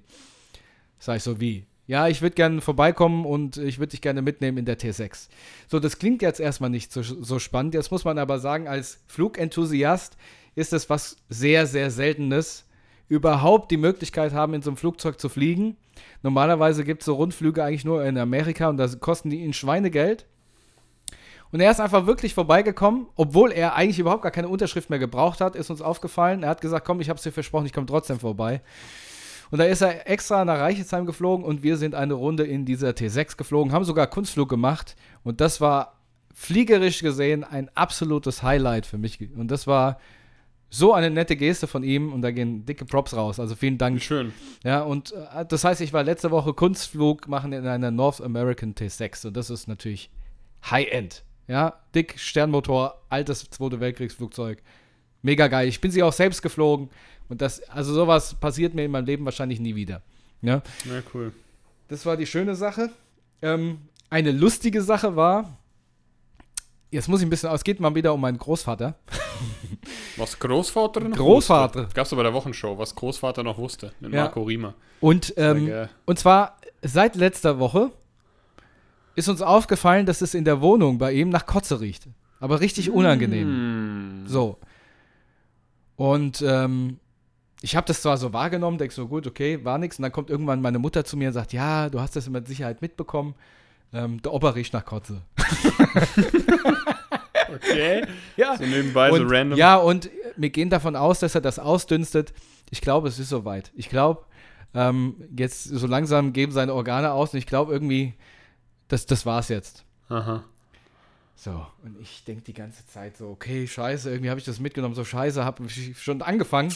Sag 0.98 1.18
ich 1.18 1.24
so, 1.24 1.40
wie? 1.40 1.66
Ja, 1.90 2.08
ich 2.08 2.22
würde 2.22 2.36
gerne 2.36 2.62
vorbeikommen 2.62 3.26
und 3.26 3.58
ich 3.58 3.80
würde 3.80 3.90
dich 3.90 4.02
gerne 4.02 4.22
mitnehmen 4.22 4.60
in 4.60 4.66
der 4.66 4.78
T6. 4.78 5.28
So, 5.68 5.80
das 5.80 5.98
klingt 5.98 6.22
jetzt 6.22 6.40
erstmal 6.40 6.70
nicht 6.70 6.94
so, 6.94 7.02
so 7.02 7.40
spannend. 7.40 7.74
Jetzt 7.74 7.90
muss 7.90 8.06
man 8.06 8.20
aber 8.20 8.38
sagen, 8.38 8.68
als 8.68 9.00
Flugenthusiast 9.08 10.16
ist 10.54 10.72
es 10.72 10.92
was 10.92 11.18
sehr, 11.30 11.66
sehr 11.66 11.90
Seltenes, 11.90 12.68
überhaupt 13.08 13.72
die 13.72 13.78
Möglichkeit 13.78 14.34
haben, 14.34 14.54
in 14.54 14.62
so 14.62 14.70
einem 14.70 14.78
Flugzeug 14.78 15.20
zu 15.20 15.30
fliegen. 15.30 15.78
Normalerweise 16.22 16.84
gibt 16.84 17.02
es 17.02 17.08
so 17.08 17.16
Rundflüge 17.16 17.64
eigentlich 17.64 17.86
nur 17.86 18.06
in 18.06 18.20
Amerika 18.20 18.70
und 18.70 18.78
da 18.78 18.88
kosten 19.00 19.32
die 19.32 19.40
ihn 19.40 19.54
Schweinegeld. 19.54 20.28
Und 21.52 21.60
er 21.60 21.72
ist 21.72 21.80
einfach 21.80 22.06
wirklich 22.06 22.36
vorbeigekommen, 22.36 23.08
obwohl 23.16 23.52
er 23.52 23.74
eigentlich 23.74 23.98
überhaupt 23.98 24.22
gar 24.22 24.32
keine 24.32 24.50
Unterschrift 24.50 24.92
mehr 24.92 25.00
gebraucht 25.00 25.42
hat, 25.42 25.56
ist 25.56 25.72
uns 25.72 25.82
aufgefallen. 25.82 26.44
Er 26.44 26.50
hat 26.50 26.62
gesagt, 26.62 26.86
komm, 26.86 27.02
ich 27.02 27.10
habe 27.10 27.18
es 27.18 27.24
dir 27.24 27.32
versprochen, 27.32 27.66
ich 27.66 27.74
komme 27.74 27.88
trotzdem 27.88 28.20
vorbei. 28.20 28.62
Und 29.52 29.58
da 29.60 29.66
ist 29.66 29.82
er 29.82 30.10
extra 30.10 30.46
nach 30.46 30.60
Reichelsheim 30.60 31.06
geflogen 31.06 31.46
und 31.46 31.64
wir 31.64 31.78
sind 31.78 31.96
eine 31.96 32.14
Runde 32.14 32.44
in 32.44 32.66
dieser 32.66 32.90
T6 32.90 33.36
geflogen, 33.36 33.74
haben 33.74 33.84
sogar 33.84 34.08
Kunstflug 34.08 34.50
gemacht 34.50 34.96
und 35.24 35.42
das 35.42 35.60
war 35.60 36.00
fliegerisch 36.34 37.02
gesehen 37.02 37.44
ein 37.44 37.70
absolutes 37.76 38.44
Highlight 38.44 38.86
für 38.86 38.98
mich. 38.98 39.20
Und 39.36 39.50
das 39.52 39.68
war 39.68 40.00
so 40.70 40.94
eine 40.94 41.10
nette 41.10 41.36
Geste 41.36 41.68
von 41.68 41.84
ihm 41.84 42.14
und 42.14 42.22
da 42.22 42.32
gehen 42.32 42.66
dicke 42.66 42.86
Props 42.86 43.16
raus. 43.16 43.40
Also 43.40 43.56
vielen 43.56 43.78
Dank. 43.78 44.02
schön. 44.02 44.32
Ja, 44.64 44.82
und 44.84 45.12
äh, 45.12 45.46
das 45.46 45.64
heißt, 45.64 45.82
ich 45.82 45.94
war 45.94 46.04
letzte 46.04 46.32
Woche 46.32 46.54
Kunstflug 46.54 47.28
machen 47.28 47.54
in 47.54 47.68
einer 47.68 47.92
North 47.92 48.22
American 48.22 48.76
T6 48.76 49.28
und 49.28 49.38
das 49.38 49.50
ist 49.50 49.68
natürlich 49.68 50.12
High-End. 50.70 51.24
Ja, 51.48 51.80
dick 51.96 52.20
Sternmotor, 52.20 53.02
altes 53.10 53.50
Zweite 53.50 53.80
Weltkriegsflugzeug. 53.80 54.62
Mega 55.24 55.48
geil. 55.48 55.68
Ich 55.68 55.82
bin 55.82 55.92
sie 55.92 56.04
auch 56.04 56.14
selbst 56.14 56.42
geflogen 56.42 56.90
und 57.30 57.42
das, 57.42 57.62
also 57.70 57.94
sowas 57.94 58.34
passiert 58.36 58.74
mir 58.74 58.86
in 58.86 58.92
meinem 58.92 59.06
Leben 59.06 59.26
wahrscheinlich 59.26 59.60
nie 59.60 59.76
wieder. 59.76 60.02
Ja, 60.42 60.62
Ja, 60.86 61.02
cool. 61.14 61.32
das 61.88 62.06
war 62.06 62.18
die 62.18 62.26
schöne 62.26 62.56
Sache. 62.56 62.90
Ähm, 63.42 63.80
eine 64.10 64.32
lustige 64.32 64.82
Sache 64.82 65.16
war, 65.16 65.58
jetzt 66.92 67.08
muss 67.08 67.22
ich 67.22 67.28
ein 67.28 67.30
bisschen, 67.30 67.52
es 67.52 67.64
geht 67.64 67.80
mal 67.80 67.94
wieder 67.96 68.14
um 68.14 68.22
meinen 68.22 68.38
Großvater. 68.38 68.96
Was 70.18 70.38
Großvater 70.38 71.00
noch 71.02 71.16
Großvater. 71.18 71.82
wusste. 71.84 71.96
Gab's 71.96 72.10
doch 72.10 72.18
bei 72.18 72.24
der 72.24 72.34
Wochenshow, 72.34 72.78
was 72.78 72.94
Großvater 72.94 73.42
noch 73.42 73.58
wusste. 73.58 73.94
Mit 74.02 74.12
Ja. 74.12 74.24
Marco 74.24 74.44
Riemer. 74.44 74.74
Und, 75.00 75.34
ähm, 75.38 75.88
und 76.06 76.20
zwar 76.20 76.58
seit 76.82 77.16
letzter 77.16 77.58
Woche 77.60 77.92
ist 79.16 79.30
uns 79.30 79.42
aufgefallen, 79.42 80.06
dass 80.06 80.20
es 80.22 80.34
in 80.34 80.44
der 80.44 80.60
Wohnung 80.60 80.98
bei 80.98 81.14
ihm 81.14 81.30
nach 81.30 81.46
Kotze 81.46 81.80
riecht. 81.80 82.08
Aber 82.42 82.60
richtig 82.60 82.90
unangenehm. 82.92 83.48
Hm. 83.48 84.24
So. 84.28 84.58
Und 85.96 86.42
ähm, 86.46 87.00
ich 87.62 87.76
habe 87.76 87.88
das 87.88 88.02
zwar 88.02 88.18
so 88.18 88.34
wahrgenommen, 88.34 88.78
denk 88.78 88.92
so, 88.92 89.08
gut, 89.08 89.28
okay, 89.28 89.64
war 89.64 89.78
nichts. 89.78 90.00
Und 90.00 90.04
dann 90.04 90.12
kommt 90.12 90.30
irgendwann 90.30 90.62
meine 90.62 90.80
Mutter 90.80 91.04
zu 91.04 91.18
mir 91.18 91.28
und 91.28 91.34
sagt, 91.34 91.54
ja, 91.54 91.90
du 91.90 92.00
hast 92.00 92.16
das 92.16 92.30
mit 92.30 92.48
Sicherheit 92.48 92.82
mitbekommen. 92.82 93.36
Ähm, 93.92 94.22
der 94.22 94.34
Opa 94.34 94.52
riecht 94.52 94.74
nach 94.74 94.86
Kotze. 94.86 95.22
Okay. 97.56 98.06
Ja. 98.38 98.58
So 98.58 98.64
nebenbei, 98.64 99.10
so 99.10 99.16
und, 99.16 99.30
random. 99.30 99.58
Ja, 99.58 99.78
und 99.78 100.10
wir 100.38 100.50
gehen 100.50 100.70
davon 100.70 100.96
aus, 100.96 101.20
dass 101.20 101.36
er 101.36 101.42
das 101.42 101.60
ausdünstet. 101.60 102.34
Ich 102.70 102.82
glaube, 102.82 103.08
es 103.08 103.20
ist 103.20 103.30
soweit. 103.30 103.72
Ich 103.76 103.90
glaube, 103.90 104.24
ähm, 104.74 105.16
jetzt 105.36 105.64
so 105.64 105.88
langsam 105.88 106.34
geben 106.34 106.52
seine 106.52 106.74
Organe 106.74 107.12
aus 107.12 107.34
und 107.34 107.40
ich 107.40 107.48
glaube 107.48 107.74
irgendwie, 107.74 108.14
das, 108.88 109.06
das 109.06 109.26
war's 109.26 109.50
jetzt. 109.50 109.84
Aha. 110.10 110.44
So, 111.42 111.66
und 111.86 111.98
ich 112.02 112.26
denke 112.26 112.44
die 112.44 112.54
ganze 112.54 112.86
Zeit 112.86 113.16
so, 113.16 113.30
okay, 113.30 113.66
scheiße, 113.66 114.10
irgendwie 114.10 114.30
habe 114.30 114.42
ich 114.42 114.46
das 114.46 114.60
mitgenommen, 114.60 114.94
so 114.94 115.06
scheiße, 115.06 115.46
habe 115.46 115.70
schon 115.70 116.22
angefangen, 116.22 116.74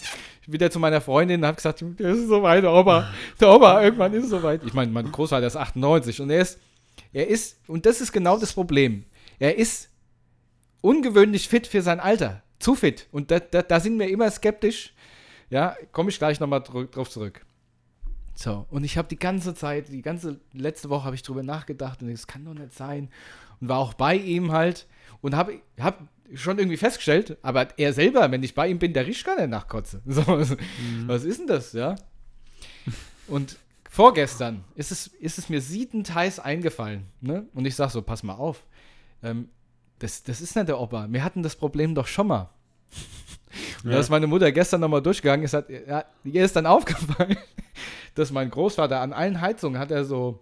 wieder 0.47 0.71
zu 0.71 0.79
meiner 0.79 1.01
Freundin, 1.01 1.45
habe 1.45 1.57
gesagt, 1.57 1.81
es 1.81 2.17
ist 2.19 2.29
soweit, 2.29 2.63
der 2.63 2.71
Opa, 2.71 3.11
der 3.41 3.49
Opa, 3.49 3.83
irgendwann 3.83 4.13
ist 4.13 4.23
es 4.23 4.29
soweit. 4.29 4.63
Ich 4.63 4.73
meine, 4.73 4.89
mein 4.89 5.11
Großvater 5.11 5.45
ist 5.45 5.57
98 5.57 6.21
und 6.21 6.29
er 6.29 6.39
ist, 6.39 6.61
er 7.11 7.27
ist, 7.27 7.59
und 7.67 7.85
das 7.85 7.99
ist 7.99 8.13
genau 8.13 8.37
das 8.37 8.53
Problem, 8.53 9.03
er 9.37 9.57
ist 9.57 9.89
ungewöhnlich 10.79 11.49
fit 11.49 11.67
für 11.67 11.81
sein 11.81 11.99
Alter, 11.99 12.41
zu 12.59 12.75
fit. 12.75 13.09
Und 13.11 13.31
da, 13.31 13.41
da, 13.41 13.63
da 13.63 13.81
sind 13.81 13.99
wir 13.99 14.07
immer 14.07 14.31
skeptisch, 14.31 14.93
ja, 15.49 15.75
komme 15.91 16.09
ich 16.09 16.17
gleich 16.17 16.39
nochmal 16.39 16.63
drauf 16.63 17.09
zurück. 17.09 17.45
So, 18.35 18.65
und 18.71 18.83
ich 18.83 18.97
habe 18.97 19.07
die 19.07 19.19
ganze 19.19 19.53
Zeit, 19.53 19.89
die 19.89 20.01
ganze 20.01 20.39
letzte 20.53 20.89
Woche 20.89 21.03
habe 21.03 21.15
ich 21.15 21.21
drüber 21.21 21.43
nachgedacht 21.43 22.01
und 22.01 22.09
es 22.09 22.27
kann 22.27 22.45
doch 22.45 22.53
nicht 22.53 22.73
sein. 22.73 23.09
Und 23.63 23.69
war 23.69 23.77
auch 23.79 23.93
bei 23.93 24.15
ihm 24.17 24.51
halt 24.51 24.87
und 25.21 25.37
habe 25.37 25.61
hab 25.79 26.01
schon 26.33 26.57
irgendwie 26.59 26.75
festgestellt, 26.75 27.37
aber 27.43 27.67
er 27.79 27.93
selber, 27.93 28.29
wenn 28.29 28.43
ich 28.43 28.53
bei 28.55 28.67
ihm 28.67 28.77
bin, 28.77 28.91
der 28.91 29.07
riecht 29.07 29.23
gar 29.25 29.37
nicht 29.37 29.47
nach 29.49 29.69
Kotze. 29.69 30.01
So, 30.05 30.27
was, 30.27 30.57
was 31.07 31.23
ist 31.23 31.39
denn 31.39 31.47
das, 31.47 31.71
ja? 31.71 31.95
Und 33.27 33.57
vorgestern 33.89 34.65
ist 34.75 34.91
es, 34.91 35.07
ist 35.07 35.37
es 35.37 35.47
mir 35.47 35.61
siedend 35.61 36.13
heiß 36.13 36.39
eingefallen. 36.39 37.05
Ne? 37.21 37.47
Und 37.53 37.63
ich 37.65 37.75
sag 37.77 37.89
so, 37.91 38.01
pass 38.01 38.21
mal 38.21 38.33
auf. 38.33 38.65
Ähm, 39.23 39.47
das, 39.99 40.23
das 40.23 40.41
ist 40.41 40.57
nicht 40.57 40.67
der 40.67 40.77
Opa. 40.81 41.07
Wir 41.09 41.23
hatten 41.23 41.41
das 41.41 41.55
Problem 41.55 41.95
doch 41.95 42.07
schon 42.07 42.27
mal. 42.27 42.49
Und 43.83 43.91
Ja. 43.91 43.95
da 43.95 43.99
ist 44.01 44.09
meine 44.09 44.27
Mutter 44.27 44.51
gestern 44.51 44.81
nochmal 44.81 45.01
durchgegangen. 45.01 45.45
Es 45.45 45.53
hat, 45.53 45.69
ja, 45.69 46.03
ihr 46.25 46.43
ist 46.43 46.55
dann 46.57 46.65
aufgefallen, 46.75 47.37
dass 48.15 48.29
mein 48.31 48.49
Großvater 48.49 48.99
an 48.99 49.13
allen 49.13 49.39
Heizungen 49.39 49.79
hat 49.79 49.89
er 49.91 50.03
so, 50.03 50.41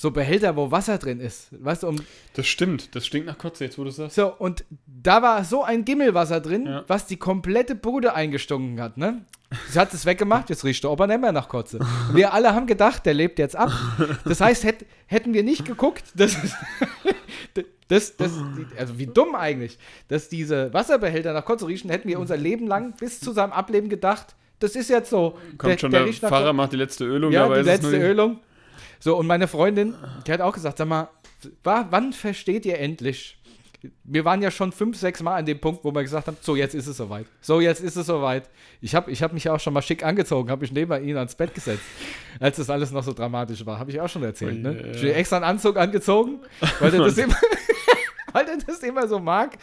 so 0.00 0.10
Behälter, 0.10 0.56
wo 0.56 0.70
Wasser 0.70 0.96
drin 0.96 1.20
ist. 1.20 1.48
Weißt 1.62 1.82
du, 1.82 1.88
um, 1.88 1.96
Das 2.32 2.46
stimmt. 2.46 2.94
Das 2.94 3.04
stinkt 3.04 3.26
nach 3.26 3.36
Kotze, 3.36 3.64
jetzt 3.64 3.76
wo 3.78 3.84
du 3.84 3.90
sagst. 3.90 4.16
so, 4.16 4.34
und 4.34 4.64
da 4.86 5.20
war 5.20 5.44
so 5.44 5.62
ein 5.62 5.84
Gimmelwasser 5.84 6.40
drin, 6.40 6.64
Ja. 6.64 6.84
was 6.86 7.06
die 7.06 7.18
komplette 7.18 7.74
Bude 7.74 8.14
eingestunken 8.14 8.80
hat, 8.80 8.96
ne? 8.96 9.26
Sie 9.68 9.78
hat 9.78 9.92
es 9.92 10.06
weggemacht, 10.06 10.48
jetzt 10.48 10.64
riecht 10.64 10.84
der 10.84 10.90
Opa 10.90 11.06
nicht 11.06 11.20
mehr 11.20 11.32
nach 11.32 11.50
Kotze. 11.50 11.80
Wir 12.14 12.32
alle 12.32 12.54
haben 12.54 12.66
gedacht, 12.66 13.04
der 13.04 13.12
lebt 13.12 13.38
jetzt 13.38 13.56
ab. 13.56 13.70
Das 14.24 14.40
heißt, 14.40 14.64
hätt, 14.64 14.86
hätten 15.04 15.34
wir 15.34 15.42
nicht 15.42 15.66
geguckt, 15.66 16.04
dass, 16.14 16.34
das, 17.88 18.16
das, 18.16 18.32
also 18.78 18.98
wie 18.98 19.06
dumm 19.06 19.34
eigentlich, 19.34 19.76
dass 20.08 20.30
diese 20.30 20.72
Wasserbehälter 20.72 21.34
nach 21.34 21.44
Kotze 21.44 21.66
riechen, 21.66 21.90
hätten 21.90 22.08
wir 22.08 22.20
unser 22.20 22.38
Leben 22.38 22.66
lang 22.66 22.94
bis 22.98 23.20
zu 23.20 23.32
seinem 23.32 23.52
Ableben 23.52 23.90
gedacht, 23.90 24.34
das 24.60 24.76
ist 24.76 24.88
jetzt 24.88 25.10
so. 25.10 25.36
Kommt 25.58 25.78
schon 25.78 25.90
der, 25.90 26.06
nach 26.06 26.12
Pfarrer, 26.14 26.54
macht 26.54 26.72
die 26.72 26.76
letzte 26.76 27.04
Ölung, 27.04 27.32
ja, 27.32 27.48
die 27.54 27.60
letzte 27.60 27.98
Ölung. 27.98 28.38
So, 29.00 29.16
und 29.16 29.26
meine 29.26 29.48
Freundin, 29.48 29.94
die 30.26 30.32
hat 30.32 30.40
auch 30.40 30.52
gesagt, 30.52 30.78
sag 30.78 30.86
mal, 30.88 31.08
wa- 31.64 31.86
wann 31.90 32.12
versteht 32.12 32.64
ihr 32.66 32.78
endlich? 32.78 33.36
Wir 34.04 34.26
waren 34.26 34.42
ja 34.42 34.50
schon 34.50 34.72
fünf, 34.72 34.98
sechs 34.98 35.22
Mal 35.22 35.36
an 35.38 35.46
dem 35.46 35.58
Punkt, 35.58 35.82
wo 35.84 35.94
wir 35.94 36.02
gesagt 36.02 36.26
haben, 36.26 36.36
so, 36.42 36.54
jetzt 36.54 36.74
ist 36.74 36.86
es 36.86 36.98
soweit. 36.98 37.24
So, 37.40 37.60
jetzt 37.62 37.80
ist 37.82 37.96
es 37.96 38.04
soweit. 38.06 38.50
Ich 38.82 38.94
habe 38.94 39.10
ich 39.10 39.22
hab 39.22 39.32
mich 39.32 39.48
auch 39.48 39.58
schon 39.58 39.72
mal 39.72 39.80
schick 39.80 40.04
angezogen, 40.04 40.50
habe 40.50 40.60
mich 40.60 40.70
neben 40.72 41.02
ihn 41.02 41.16
ans 41.16 41.34
Bett 41.34 41.54
gesetzt, 41.54 41.82
als 42.38 42.58
das 42.58 42.68
alles 42.68 42.90
noch 42.90 43.02
so 43.02 43.14
dramatisch 43.14 43.64
war. 43.64 43.78
Habe 43.78 43.90
ich 43.90 43.98
auch 43.98 44.08
schon 44.08 44.22
erzählt, 44.22 44.60
ne? 44.62 44.70
Ui, 44.72 44.76
ja. 44.76 44.90
Ich 44.92 44.98
habe 44.98 45.14
extra 45.14 45.36
einen 45.36 45.46
Anzug 45.46 45.78
angezogen, 45.78 46.40
weil 46.78 46.92
er 46.92 47.04
das 47.04 47.16
immer... 47.18 47.36
Weil 48.32 48.46
er 48.46 48.58
das 48.64 48.78
immer 48.84 49.08
so 49.08 49.18
mag. 49.18 49.58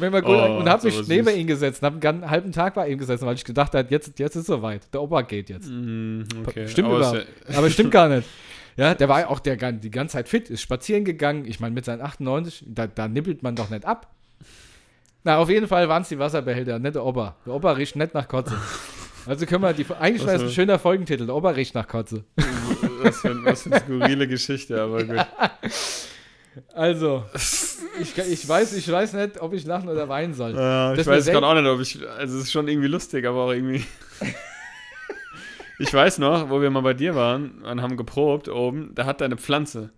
Wenn 0.00 0.12
wir 0.12 0.22
gut, 0.22 0.34
Oh, 0.34 0.56
und 0.58 0.68
habe 0.68 0.84
mich 0.86 1.06
neben 1.06 1.28
ihn 1.36 1.46
gesetzt 1.46 1.84
und 1.84 1.86
habe 1.94 2.08
einen 2.08 2.28
halben 2.28 2.50
Tag 2.50 2.74
bei 2.74 2.88
ihm 2.88 2.98
gesessen, 2.98 3.24
weil 3.26 3.36
ich 3.36 3.44
gedacht 3.44 3.72
habe, 3.74 3.86
jetzt, 3.90 4.18
jetzt 4.18 4.34
ist 4.34 4.40
es 4.40 4.46
soweit. 4.48 4.92
Der 4.92 5.02
Opa 5.02 5.22
geht 5.22 5.48
jetzt. 5.50 5.68
Mm, 5.70 6.22
okay. 6.44 6.66
Stimmt 6.66 6.88
aber 6.88 7.16
ist 7.48 7.56
Aber 7.56 7.70
stimmt 7.70 7.92
gar 7.92 8.08
nicht. 8.08 8.26
Ja, 8.76 8.94
der 8.94 9.08
war 9.08 9.28
auch 9.28 9.38
der, 9.38 9.56
die 9.72 9.90
ganze 9.90 10.14
Zeit 10.14 10.28
fit, 10.28 10.50
ist 10.50 10.62
spazieren 10.62 11.04
gegangen. 11.04 11.44
Ich 11.44 11.60
meine, 11.60 11.74
mit 11.74 11.84
seinen 11.84 12.00
98, 12.00 12.64
da, 12.68 12.86
da 12.86 13.08
nippelt 13.08 13.42
man 13.42 13.54
doch 13.54 13.70
nicht 13.70 13.84
ab. 13.84 14.12
Na, 15.24 15.38
auf 15.38 15.48
jeden 15.48 15.68
Fall 15.68 15.88
waren 15.88 16.02
es 16.02 16.08
die 16.08 16.18
Wasserbehälter, 16.18 16.78
nicht 16.78 16.94
der 16.94 17.04
Opa. 17.04 17.36
Der 17.46 17.54
Opa 17.54 17.72
riecht 17.72 17.96
nicht 17.96 18.14
nach 18.14 18.26
Kotze. 18.26 18.56
Also 19.26 19.46
können 19.46 19.62
wir 19.62 19.72
die. 19.72 19.86
Eigentlich 20.00 20.26
wäre 20.26 20.36
es 20.36 20.42
ein 20.42 20.50
schöner 20.50 20.78
Folgentitel. 20.78 21.26
Der 21.26 21.34
Opa 21.34 21.50
riecht 21.50 21.74
nach 21.74 21.86
Kotze. 21.86 22.24
ja, 22.36 22.44
was, 23.02 23.20
für, 23.20 23.44
was 23.44 23.62
für 23.62 23.70
eine 23.70 23.80
skurrile 23.80 24.26
Geschichte, 24.26 24.80
aber 24.80 25.04
gut. 25.04 25.26
Also, 26.74 27.24
ich, 27.98 28.14
ich, 28.18 28.46
weiß, 28.46 28.74
ich 28.74 28.90
weiß 28.90 29.14
nicht, 29.14 29.40
ob 29.40 29.54
ich 29.54 29.64
lachen 29.64 29.88
oder 29.88 30.06
weinen 30.10 30.34
soll. 30.34 30.50
Äh, 30.50 30.90
ich 30.92 30.98
Das 30.98 31.06
weiß 31.06 31.24
gerade 31.24 31.46
auch 31.46 31.54
nicht, 31.54 31.66
ob 31.66 31.80
ich. 31.80 32.06
Also, 32.06 32.36
es 32.36 32.44
ist 32.44 32.52
schon 32.52 32.68
irgendwie 32.68 32.88
lustig, 32.88 33.26
aber 33.26 33.44
auch 33.44 33.52
irgendwie. 33.52 33.82
ich 35.82 35.92
weiß 35.92 36.18
noch, 36.18 36.48
wo 36.50 36.60
wir 36.60 36.70
mal 36.70 36.82
bei 36.82 36.94
dir 36.94 37.14
waren 37.14 37.62
und 37.62 37.82
haben 37.82 37.96
geprobt 37.96 38.48
oben, 38.48 38.94
da 38.94 39.04
hat 39.04 39.20
deine 39.20 39.36
Pflanze. 39.36 39.90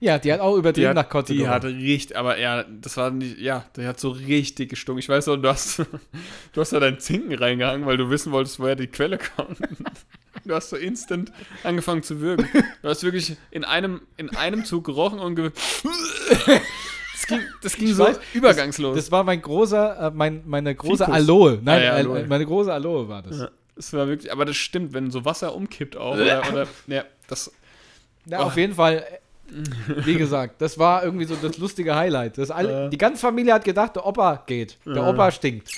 Ja, 0.00 0.18
die 0.18 0.32
hat 0.32 0.40
auch 0.40 0.56
übertrieben 0.56 0.88
hat, 0.88 0.96
nach 0.96 1.08
Kotze 1.08 1.32
die 1.32 1.46
hat 1.46 1.64
richtig, 1.64 2.16
aber 2.16 2.36
ja, 2.36 2.64
das 2.64 2.96
war 2.96 3.10
nicht, 3.10 3.38
ja, 3.38 3.64
die 3.76 3.86
hat 3.86 4.00
so 4.00 4.10
richtig 4.10 4.70
gestunken. 4.70 4.98
Ich 4.98 5.08
weiß 5.08 5.26
noch, 5.28 5.36
du 5.36 5.48
hast, 5.48 5.78
du 6.52 6.60
hast 6.60 6.72
da 6.72 6.80
deinen 6.80 6.98
Zinken 6.98 7.32
reingehangen, 7.34 7.86
weil 7.86 7.96
du 7.96 8.10
wissen 8.10 8.32
wolltest, 8.32 8.58
woher 8.58 8.74
die 8.76 8.88
Quelle 8.88 9.18
kommt. 9.18 9.58
Du 10.44 10.54
hast 10.54 10.70
so 10.70 10.76
instant 10.76 11.30
angefangen 11.62 12.02
zu 12.02 12.20
würgen. 12.20 12.48
Du 12.82 12.88
hast 12.88 13.04
wirklich 13.04 13.36
in 13.52 13.62
einem, 13.62 14.00
in 14.16 14.34
einem 14.34 14.64
Zug 14.64 14.82
gerochen 14.84 15.20
und 15.20 15.36
ge 15.36 15.52
Das 17.12 17.26
ging, 17.28 17.40
das 17.62 17.76
ging 17.76 17.94
so 17.94 18.04
weiß, 18.04 18.18
übergangslos. 18.34 18.96
Das 18.96 19.12
war 19.12 19.22
mein 19.22 19.40
großer, 19.40 20.08
äh, 20.08 20.10
mein, 20.12 20.42
meine 20.46 20.74
große. 20.74 21.06
Aloe. 21.06 21.60
Nein, 21.62 21.80
Ah 21.80 21.84
ja, 21.84 21.92
äh, 21.92 22.00
Aloe. 22.00 22.26
meine 22.28 22.44
große 22.44 22.72
Aloe 22.72 23.08
war 23.08 23.22
das. 23.22 23.38
Ja, 23.38 23.50
das 23.76 23.92
war 23.92 24.06
wirklich, 24.08 24.30
aber 24.32 24.44
das 24.44 24.56
stimmt, 24.56 24.92
wenn 24.92 25.10
so 25.10 25.24
Wasser 25.24 25.54
umkippt 25.54 25.96
auch. 25.96 26.14
Oder, 26.14 26.42
oder 26.52 26.66
ja, 26.86 27.04
das. 27.28 27.50
Ja, 28.26 28.40
Oh. 28.40 28.44
auf 28.44 28.56
jeden 28.56 28.74
Fall, 28.74 28.98
äh, 28.98 29.18
wie 30.06 30.14
gesagt, 30.14 30.60
das 30.62 30.78
war 30.78 31.02
irgendwie 31.04 31.24
so 31.24 31.34
das 31.36 31.58
lustige 31.58 31.94
Highlight. 31.94 32.38
Das 32.38 32.50
alle, 32.50 32.86
Äh. 32.86 32.90
Die 32.90 32.98
ganze 32.98 33.20
Familie 33.20 33.52
hat 33.54 33.64
gedacht, 33.64 33.96
der 33.96 34.06
Opa 34.06 34.42
geht. 34.46 34.78
Der 34.86 34.96
Äh. 34.96 35.10
Opa 35.10 35.30
stinkt. 35.30 35.68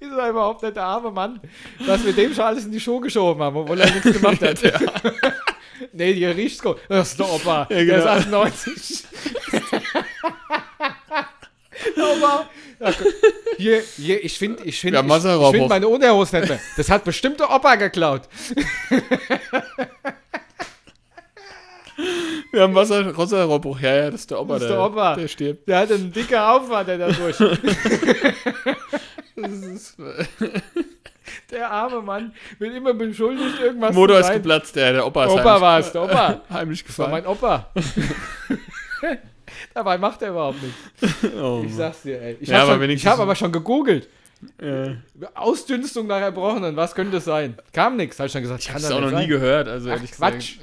ist 0.00 0.12
er 0.18 0.30
überhaupt 0.30 0.62
nicht 0.62 0.76
der 0.76 0.84
arme 0.84 1.10
Mann, 1.10 1.40
dass 1.86 2.04
wir 2.04 2.12
dem 2.12 2.34
schon 2.34 2.44
alles 2.44 2.64
in 2.64 2.72
die 2.72 2.80
Schuhe 2.80 3.00
geschoben 3.00 3.42
haben, 3.42 3.56
obwohl 3.56 3.80
er 3.80 3.90
nichts 3.90 4.12
gemacht 4.12 4.42
hat. 4.42 4.60
nee, 5.92 6.12
die 6.14 6.24
riecht's 6.26 6.62
gut. 6.62 6.78
Das 6.88 7.10
ist 7.12 7.18
der 7.20 7.28
Opa. 7.30 7.66
Ja, 7.70 7.76
Der 7.76 7.84
genau. 7.86 7.98
ist 8.44 8.56
98. 8.56 9.04
der 12.80 12.92
gu- 12.92 13.04
Hier, 13.56 13.80
hier, 13.96 14.24
ich 14.24 14.36
finde, 14.38 14.62
ich 14.64 14.80
finde, 14.80 14.98
Ja, 14.98 15.04
ich, 15.04 15.12
ich 15.14 15.22
finde 15.50 15.64
auch. 15.64 15.68
meine 15.68 15.88
Unterhose 15.88 16.36
nicht 16.38 16.48
mehr. 16.48 16.60
Das 16.76 16.88
hat 16.90 17.04
bestimmt 17.04 17.40
der 17.40 17.50
Opa 17.50 17.74
geklaut. 17.76 18.22
Wir 22.52 22.62
haben 22.62 22.74
Wasser, 22.74 23.16
Wasserrohrbruch. 23.16 23.80
Ja, 23.80 23.94
ja, 23.96 24.10
das 24.10 24.20
ist 24.22 24.30
der 24.30 24.40
Opa. 24.40 24.54
Das 24.54 24.62
ist 24.64 24.68
der 24.70 24.82
Opa. 24.84 25.14
Der 25.16 25.28
stirbt. 25.28 25.68
Der 25.68 25.78
hat 25.78 25.92
einen 25.92 26.12
dicken 26.12 26.38
Aufwand, 26.38 26.88
der 26.88 26.98
dadurch. 26.98 27.36
Das 29.34 29.50
ist, 29.50 29.96
Der 31.50 31.70
arme 31.70 32.02
Mann 32.02 32.34
wird 32.58 32.74
immer 32.74 32.92
beschuldigt, 32.92 33.58
irgendwas 33.60 33.94
Motor 33.94 34.20
zu 34.20 34.26
ist 34.28 34.32
geplatzt. 34.34 34.76
Der, 34.76 34.92
der 34.92 35.06
Opa 35.06 35.24
ist 35.24 35.30
Opa 35.32 35.42
heimlich- 35.44 35.60
war 35.62 35.78
es, 35.78 35.92
der 35.92 36.02
Opa. 36.02 36.40
Heimlich 36.50 36.84
Das 36.84 36.98
war 36.98 37.06
gefallen. 37.06 37.24
mein 37.24 37.32
Opa. 37.32 37.70
Dabei 39.74 39.98
macht 39.98 40.22
er 40.22 40.30
überhaupt 40.30 40.58
nichts. 40.62 41.14
Oh, 41.40 41.62
Ich 41.64 41.74
sag's 41.74 42.02
dir, 42.02 42.20
ey. 42.20 42.36
Ich 42.40 42.48
Ja, 42.48 42.60
habe 42.66 42.82
hab 43.04 43.18
aber 43.20 43.34
schon 43.34 43.52
gegoogelt. 43.52 44.08
äh, 44.58 44.94
Ausdünstung 45.34 46.08
nach 46.08 46.20
Erbrochenen, 46.20 46.74
was 46.74 46.94
könnte 46.96 47.18
es 47.18 47.24
sein? 47.24 47.56
Kam 47.72 47.96
nichts, 47.96 48.18
habe 48.18 48.26
ich 48.26 48.32
schon 48.32 48.42
gesagt. 48.42 48.62
ich 48.62 48.68
habe 48.70 48.80
es 48.80 48.90
auch 48.90 49.00
noch 49.00 49.06
nicht 49.10 49.14
nie 49.14 49.20
sein. 49.20 49.28
gehört. 49.28 49.68
Also 49.68 49.90
Ach, 49.90 50.00
Quatsch. 50.16 50.56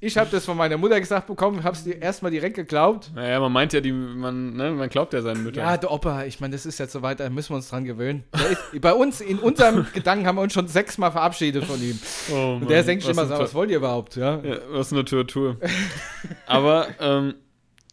Ich 0.00 0.18
habe 0.18 0.28
das 0.30 0.44
von 0.44 0.56
meiner 0.56 0.76
Mutter 0.76 1.00
gesagt 1.00 1.26
bekommen, 1.26 1.64
habe 1.64 1.74
es 1.76 1.84
dir 1.84 2.00
erstmal 2.00 2.30
direkt 2.30 2.56
geglaubt. 2.56 3.10
naja, 3.14 3.40
man 3.40 3.50
meint 3.52 3.72
ja, 3.72 3.80
die, 3.80 3.92
man, 3.92 4.54
ne, 4.54 4.70
man 4.72 4.88
glaubt 4.90 5.12
ja 5.14 5.22
seinen 5.22 5.42
Müttern. 5.42 5.64
Ja, 5.64 5.76
der 5.78 5.90
Opa, 5.90 6.24
ich 6.24 6.38
meine, 6.40 6.52
das 6.52 6.66
ist 6.66 6.78
jetzt 6.78 6.92
soweit, 6.92 7.18
da 7.20 7.30
müssen 7.30 7.50
wir 7.50 7.56
uns 7.56 7.70
dran 7.70 7.84
gewöhnen. 7.84 8.24
Ist, 8.72 8.80
bei 8.82 8.92
uns, 8.92 9.20
in 9.20 9.38
unserem 9.38 9.86
Gedanken 9.94 10.26
haben 10.26 10.36
wir 10.36 10.42
uns 10.42 10.52
schon 10.52 10.68
sechsmal 10.68 11.10
verabschiedet 11.12 11.64
von 11.64 11.80
ihm. 11.82 11.98
oh, 12.30 12.58
Und 12.60 12.68
der 12.68 12.78
Mann, 12.78 12.86
denkt 12.86 13.08
immer 13.08 13.26
so, 13.26 13.38
was 13.38 13.54
wollt 13.54 13.70
ihr 13.70 13.78
überhaupt? 13.78 14.16
Ja? 14.16 14.38
Ja, 14.42 14.56
was 14.70 14.92
eine 14.92 15.04
Tortur. 15.04 15.56
Aber, 16.46 16.88
ähm, 17.00 17.34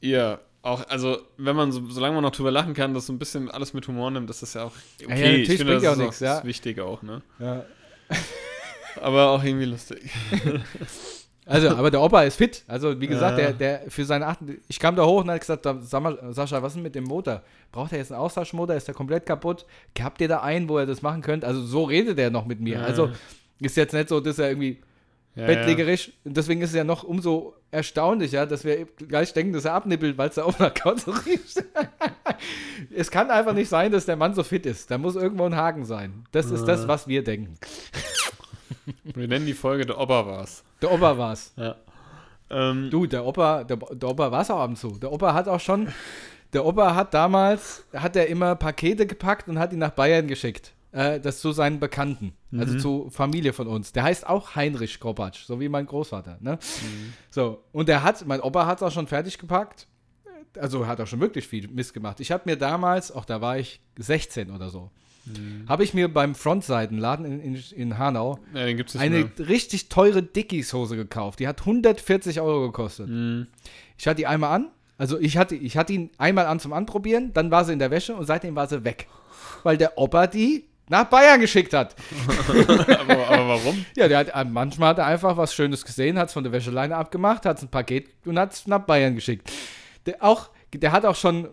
ja, 0.01 0.39
auch, 0.62 0.88
also, 0.89 1.19
wenn 1.38 1.55
man, 1.55 1.71
so, 1.71 1.88
solange 1.89 2.15
man 2.15 2.23
noch 2.23 2.31
drüber 2.31 2.49
lachen 2.51 2.73
kann, 2.73 2.93
das 2.95 3.05
so 3.05 3.13
ein 3.13 3.19
bisschen 3.19 3.51
alles 3.51 3.73
mit 3.73 3.88
Humor 3.88 4.10
nimmt, 4.10 4.29
das 4.29 4.41
ist 4.41 4.55
ja 4.55 4.63
auch 4.63 4.71
okay. 5.03 5.10
Ja, 5.10 5.27
ja, 5.27 5.38
ich 5.38 5.47
finde, 5.47 5.73
das 5.75 5.84
ja 5.84 5.91
ist 5.91 5.97
auch 5.97 6.01
nichts, 6.01 6.19
ja. 6.21 6.36
Das 6.38 6.45
Wichtige 6.45 6.86
auch, 6.86 7.03
ne? 7.03 7.21
Ja. 7.39 7.63
Aber 9.01 9.29
auch 9.29 9.43
irgendwie 9.43 9.65
lustig. 9.65 10.10
Also, 11.47 11.69
aber 11.69 11.91
der 11.91 12.01
Opa 12.01 12.23
ist 12.23 12.38
fit. 12.38 12.63
Also, 12.67 12.99
wie 12.99 13.05
gesagt, 13.05 13.38
Ja. 13.38 13.51
der, 13.51 13.53
der 13.81 13.91
für 13.91 14.03
seine 14.03 14.25
achten. 14.25 14.58
Ich 14.67 14.79
kam 14.79 14.95
da 14.95 15.05
hoch 15.05 15.21
und 15.21 15.29
hat 15.29 15.39
gesagt, 15.39 15.67
sag 15.81 16.01
mal, 16.01 16.17
Sascha, 16.34 16.60
was 16.63 16.71
ist 16.71 16.77
denn 16.77 16.81
mit 16.81 16.95
dem 16.95 17.03
Motor? 17.03 17.43
Braucht 17.71 17.91
er 17.91 17.99
jetzt 17.99 18.12
einen 18.12 18.19
Austauschmotor? 18.19 18.75
Ist 18.75 18.88
der 18.88 18.95
komplett 18.95 19.27
kaputt? 19.27 19.67
Habt 20.01 20.21
ihr 20.21 20.27
da 20.27 20.41
einen, 20.41 20.67
wo 20.67 20.79
er 20.79 20.88
das 20.88 21.03
machen 21.03 21.21
könnt? 21.21 21.45
Also, 21.45 21.62
so 21.63 21.84
redet 21.84 22.17
er 22.17 22.31
noch 22.31 22.47
mit 22.47 22.62
mir. 22.62 22.84
Also, 22.84 23.12
ist 23.60 23.77
jetzt 23.77 23.93
nicht 23.93 24.10
so, 24.10 24.19
dass 24.21 24.39
er 24.39 24.49
irgendwie 24.49 24.81
Ja, 25.36 25.48
bettlägerisch. 25.48 26.13
Und 26.24 26.38
deswegen 26.38 26.62
ist 26.62 26.69
es 26.69 26.76
ja 26.76 26.84
noch 26.84 27.04
umso 27.04 27.56
erstaunlicher, 27.71 28.45
dass 28.45 28.63
wir 28.63 28.86
gleich 28.86 29.34
denken, 29.34 29.52
dass 29.54 29.65
er 29.65 29.74
abnippelt, 29.74 30.17
weil 30.17 30.30
es 30.30 30.36
da 30.36 30.43
auch 30.43 30.58
nach 30.60 30.74
Kauz 30.74 31.06
riecht. 31.26 31.63
es 32.95 33.12
kann 33.12 33.30
einfach 33.30 33.54
nicht 33.54 33.67
sein, 33.67 33.91
dass 33.91 34.06
der 34.06 34.15
Mann 34.15 34.34
so 34.34 34.43
fit 34.43 34.65
ist. 34.65 34.89
Da 34.91 34.98
muss 34.98 35.15
irgendwo 35.15 35.45
ein 35.45 35.56
Haken 35.56 35.84
sein. 35.84 36.26
Das 36.32 36.52
ist 36.52 36.65
das, 36.65 36.88
was 36.88 37.08
wir 37.08 37.24
denken. 37.24 37.58
Ja. 37.62 39.12
Wir 39.15 39.28
nennen 39.28 39.45
die 39.45 39.54
Folge 39.54 39.86
Der 39.86 40.00
Opa 40.00 40.26
war's. 40.26 40.63
Der 40.82 40.91
Opa 40.91 41.17
war's. 41.17 41.54
Ja. 41.58 41.76
Ähm, 42.50 42.89
Du, 42.91 43.06
der 43.06 43.26
Opa, 43.26 43.63
der, 43.63 43.78
der 43.78 44.10
Opa 44.10 44.32
war 44.32 44.41
es 44.41 44.52
auch 44.52 44.60
ab 44.60 44.69
und 44.69 44.78
zu. 44.78 44.91
Der 45.00 45.12
Opa 45.12 45.34
hat 45.34 45.48
auch 45.48 45.60
schon, 45.60 45.88
der 46.54 46.65
Opa 46.65 46.93
hat 46.95 47.13
damals, 47.13 47.86
hat 47.93 48.15
er 48.15 48.28
immer 48.28 48.56
Pakete 48.56 49.06
gepackt 49.08 49.48
und 49.48 49.60
hat 49.60 49.71
die 49.71 49.78
nach 49.78 49.91
Bayern 49.91 50.28
geschickt. 50.28 50.74
Äh, 50.95 51.19
das 51.19 51.41
zu 51.41 51.51
seinen 51.51 51.81
Bekannten, 51.81 52.31
also 52.58 52.77
zu 52.77 53.10
Familie 53.10 53.51
von 53.51 53.67
uns. 53.67 53.91
Der 53.91 54.03
heißt 54.03 54.25
auch 54.27 54.55
Heinrich 54.55 55.01
Kropatsch, 55.01 55.43
so 55.43 55.60
wie 55.60 55.67
mein 55.67 55.88
Großvater. 55.88 56.38
Ne? 56.39 56.58
So, 57.29 57.65
und 57.73 57.89
der 57.89 58.01
hat, 58.01 58.25
mein 58.25 58.39
Opa 58.39 58.65
hat 58.65 58.77
es 58.77 58.84
auch 58.84 58.93
schon 58.93 59.05
fertig 59.05 59.38
gepackt. 59.38 59.88
Also 60.58 60.88
hat 60.88 61.01
auch 61.01 61.08
schon 61.08 61.19
wirklich 61.19 61.49
viel 61.49 61.67
Mist 61.67 61.93
gemacht. 61.93 62.21
Ich 62.21 62.31
habe 62.31 62.43
mir 62.45 62.55
damals, 62.55 63.12
auch 63.12 63.25
da 63.25 63.41
war 63.41 63.58
ich 63.58 63.81
16 63.97 64.51
oder 64.51 64.69
so, 64.69 64.89
habe 65.67 65.84
ich 65.84 65.93
mir 65.93 66.08
beim 66.08 66.34
Frontseitenladen 66.34 67.25
in, 67.25 67.39
in, 67.41 67.63
in 67.75 67.97
Hanau 67.97 68.39
ja, 68.53 68.62
eine 68.62 69.17
mehr. 69.25 69.49
richtig 69.49 69.89
teure 69.89 70.23
Dickies-Hose 70.23 70.95
gekauft. 70.95 71.41
Die 71.41 71.47
hat 71.49 71.60
140 71.60 72.39
Euro 72.39 72.67
gekostet. 72.67 73.10
Mhm. 73.10 73.47
Ich 73.97 74.08
hatte 74.08 74.15
die 74.15 74.27
einmal 74.27 74.55
an. 74.55 74.69
Also 74.97 75.19
ich 75.19 75.36
hatte, 75.36 75.55
ich 75.55 75.75
hatte 75.75 75.91
ihn 75.91 76.10
einmal 76.17 76.45
an 76.45 76.62
zum 76.62 76.71
Anprobieren, 76.71 77.34
dann 77.34 77.51
war 77.51 77.65
sie 77.65 77.73
in 77.73 77.79
der 77.79 77.91
Wäsche 77.91 78.15
und 78.15 78.25
seitdem 78.27 78.55
war 78.55 78.67
sie 78.67 78.86
weg. 78.86 79.10
Weil 79.63 79.77
der 79.77 79.97
Opa 79.97 80.27
die 80.27 80.63
nach 80.89 81.06
Bayern 81.06 81.39
geschickt 81.39 81.74
hat. 81.74 81.95
aber, 82.48 83.28
aber 83.28 83.48
warum? 83.48 83.86
Ja, 83.95 84.08
der 84.08 84.19
hat, 84.19 84.30
äh, 84.30 84.45
manchmal 84.45 84.89
hat 84.89 85.00
er 85.00 85.06
einfach 85.08 85.36
was 85.38 85.54
Schönes 85.54 85.84
gesehen, 85.86 86.17
hat 86.17 86.28
es 86.28 86.34
von 86.34 86.43
der 86.43 86.54
Wäscheleine 86.54 86.95
abgemacht, 86.95 87.45
hat 87.45 87.62
ein 87.62 87.69
Paket 87.69 88.10
und 88.26 88.38
hat 88.38 88.54
es 88.54 88.67
nach 88.67 88.80
Bayern 88.80 89.15
geschickt. 89.15 89.52
Der, 90.06 90.24
auch, 90.24 90.50
der 90.74 90.91
hat 90.91 91.06
auch 91.06 91.15
schon 91.15 91.48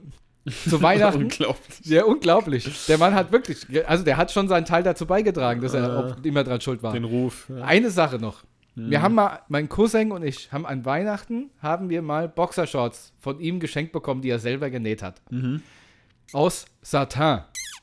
zu 0.68 0.82
Weihnachten. 0.82 1.22
Unglaublich. 1.24 1.80
Ja, 1.84 2.04
unglaublich. 2.04 2.86
Der 2.86 2.98
Mann 2.98 3.14
hat 3.14 3.30
wirklich, 3.32 3.66
also 3.88 4.04
der 4.04 4.16
hat 4.16 4.32
schon 4.32 4.48
seinen 4.48 4.64
Teil 4.64 4.82
dazu 4.82 5.06
beigetragen, 5.06 5.60
dass 5.60 5.72
er 5.74 6.16
Äh, 6.22 6.28
immer 6.28 6.44
dran 6.44 6.60
schuld 6.60 6.82
war. 6.82 6.92
Den 6.92 7.04
Ruf. 7.04 7.46
Ja. 7.48 7.62
Eine 7.64 7.90
Sache 7.90 8.18
noch. 8.18 8.42
Wir 8.74 9.02
haben 9.02 9.14
mal, 9.14 9.40
mein 9.48 9.68
Cousin 9.68 10.12
und 10.12 10.22
ich 10.24 10.50
haben 10.50 10.64
an 10.64 10.86
Weihnachten, 10.86 11.50
haben 11.60 11.90
wir 11.90 12.00
mal 12.00 12.26
Boxershorts 12.26 13.12
von 13.20 13.38
ihm 13.38 13.60
geschenkt 13.60 13.92
bekommen, 13.92 14.22
die 14.22 14.30
er 14.30 14.38
selber 14.38 14.70
genäht 14.70 15.02
hat. 15.02 15.20
Mhm. 15.30 15.62
Aus 16.32 16.64
Satin. 16.80 17.40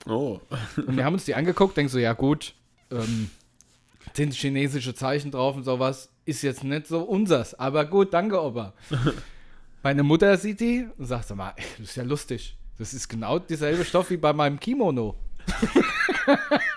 Oh. 0.10 0.42
Und 0.76 0.98
wir 0.98 1.06
haben 1.06 1.14
uns 1.14 1.26
die 1.26 1.36
angeguckt, 1.36 1.78
denken 1.78 1.92
so, 1.92 2.00
ja 2.00 2.14
gut, 2.14 2.56
ähm, 2.92 3.30
sind 4.14 4.34
chinesische 4.34 4.96
Zeichen 4.96 5.32
drauf 5.32 5.56
und 5.56 5.64
sowas, 5.64 6.10
ist 6.26 6.42
jetzt 6.42 6.64
nicht 6.64 6.88
so 6.88 7.02
unsers, 7.02 7.54
aber 7.54 7.86
gut, 7.86 8.14
danke, 8.14 8.42
Opa. 8.42 8.74
Meine 9.84 10.04
Mutter 10.04 10.36
sieht 10.38 10.60
die 10.60 10.88
und 10.98 11.06
sagt, 11.06 11.28
sag 11.28 11.38
mal, 11.38 11.54
das 11.78 11.90
ist 11.90 11.96
ja 11.96 12.04
lustig. 12.04 12.58
Das 12.78 12.94
ist 12.94 13.08
genau 13.08 13.40
dieselbe 13.40 13.86
Stoff 13.86 14.10
wie 14.10 14.18
bei 14.18 14.34
meinem 14.34 14.60
Kimono. 14.60 15.16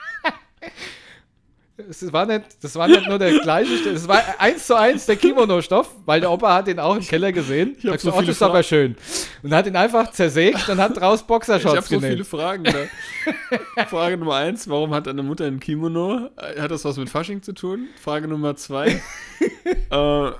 Es 1.76 2.12
war 2.12 2.26
nicht, 2.26 2.44
das 2.60 2.74
war 2.76 2.86
nicht 2.86 3.08
nur 3.08 3.18
der 3.18 3.38
gleiche 3.40 3.72
es 3.88 4.06
war 4.06 4.22
eins 4.38 4.66
zu 4.66 4.76
eins 4.76 5.06
der 5.06 5.16
Kimono-Stoff, 5.16 5.90
weil 6.04 6.20
der 6.20 6.30
Opa 6.30 6.54
hat 6.56 6.66
den 6.66 6.78
auch 6.78 6.96
im 6.96 7.02
Keller 7.02 7.32
gesehen. 7.32 7.76
Ich 7.78 7.86
hab 7.86 7.98
so 7.98 8.10
oh, 8.10 8.12
viele 8.12 8.26
das 8.26 8.36
ist 8.36 8.42
aber 8.42 8.62
schön. 8.62 8.94
Und 9.42 9.54
hat 9.54 9.66
ihn 9.66 9.76
einfach 9.76 10.10
zersägt 10.10 10.68
und 10.68 10.78
hat 10.78 11.00
draus 11.00 11.20
Ich 11.20 11.26
Boxershorts 11.26 11.76
habe 11.76 11.86
so 11.86 11.96
genäht. 11.96 12.12
viele 12.12 12.24
Fragen. 12.24 12.64
Da. 12.64 13.86
Frage 13.86 14.18
Nummer 14.18 14.36
eins: 14.36 14.68
Warum 14.68 14.92
hat 14.92 15.06
deine 15.06 15.22
Mutter 15.22 15.46
ein 15.46 15.60
Kimono? 15.60 16.28
Hat 16.36 16.70
das 16.70 16.84
was 16.84 16.98
mit 16.98 17.08
Fasching 17.08 17.40
zu 17.42 17.54
tun? 17.54 17.88
Frage 18.00 18.28
Nummer 18.28 18.54
zwei: 18.54 19.00
äh, 19.90 20.30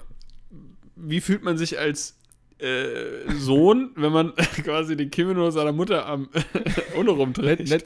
Wie 0.96 1.20
fühlt 1.22 1.44
man 1.44 1.56
sich 1.56 1.78
als 1.78 2.14
äh, 2.62 3.32
Sohn, 3.38 3.90
wenn 3.96 4.12
man 4.12 4.32
quasi 4.64 4.96
den 4.96 5.10
Kimono 5.10 5.50
seiner 5.50 5.72
Mutter 5.72 6.06
am 6.06 6.28
ohne 6.98 7.10
rumträgt? 7.10 7.84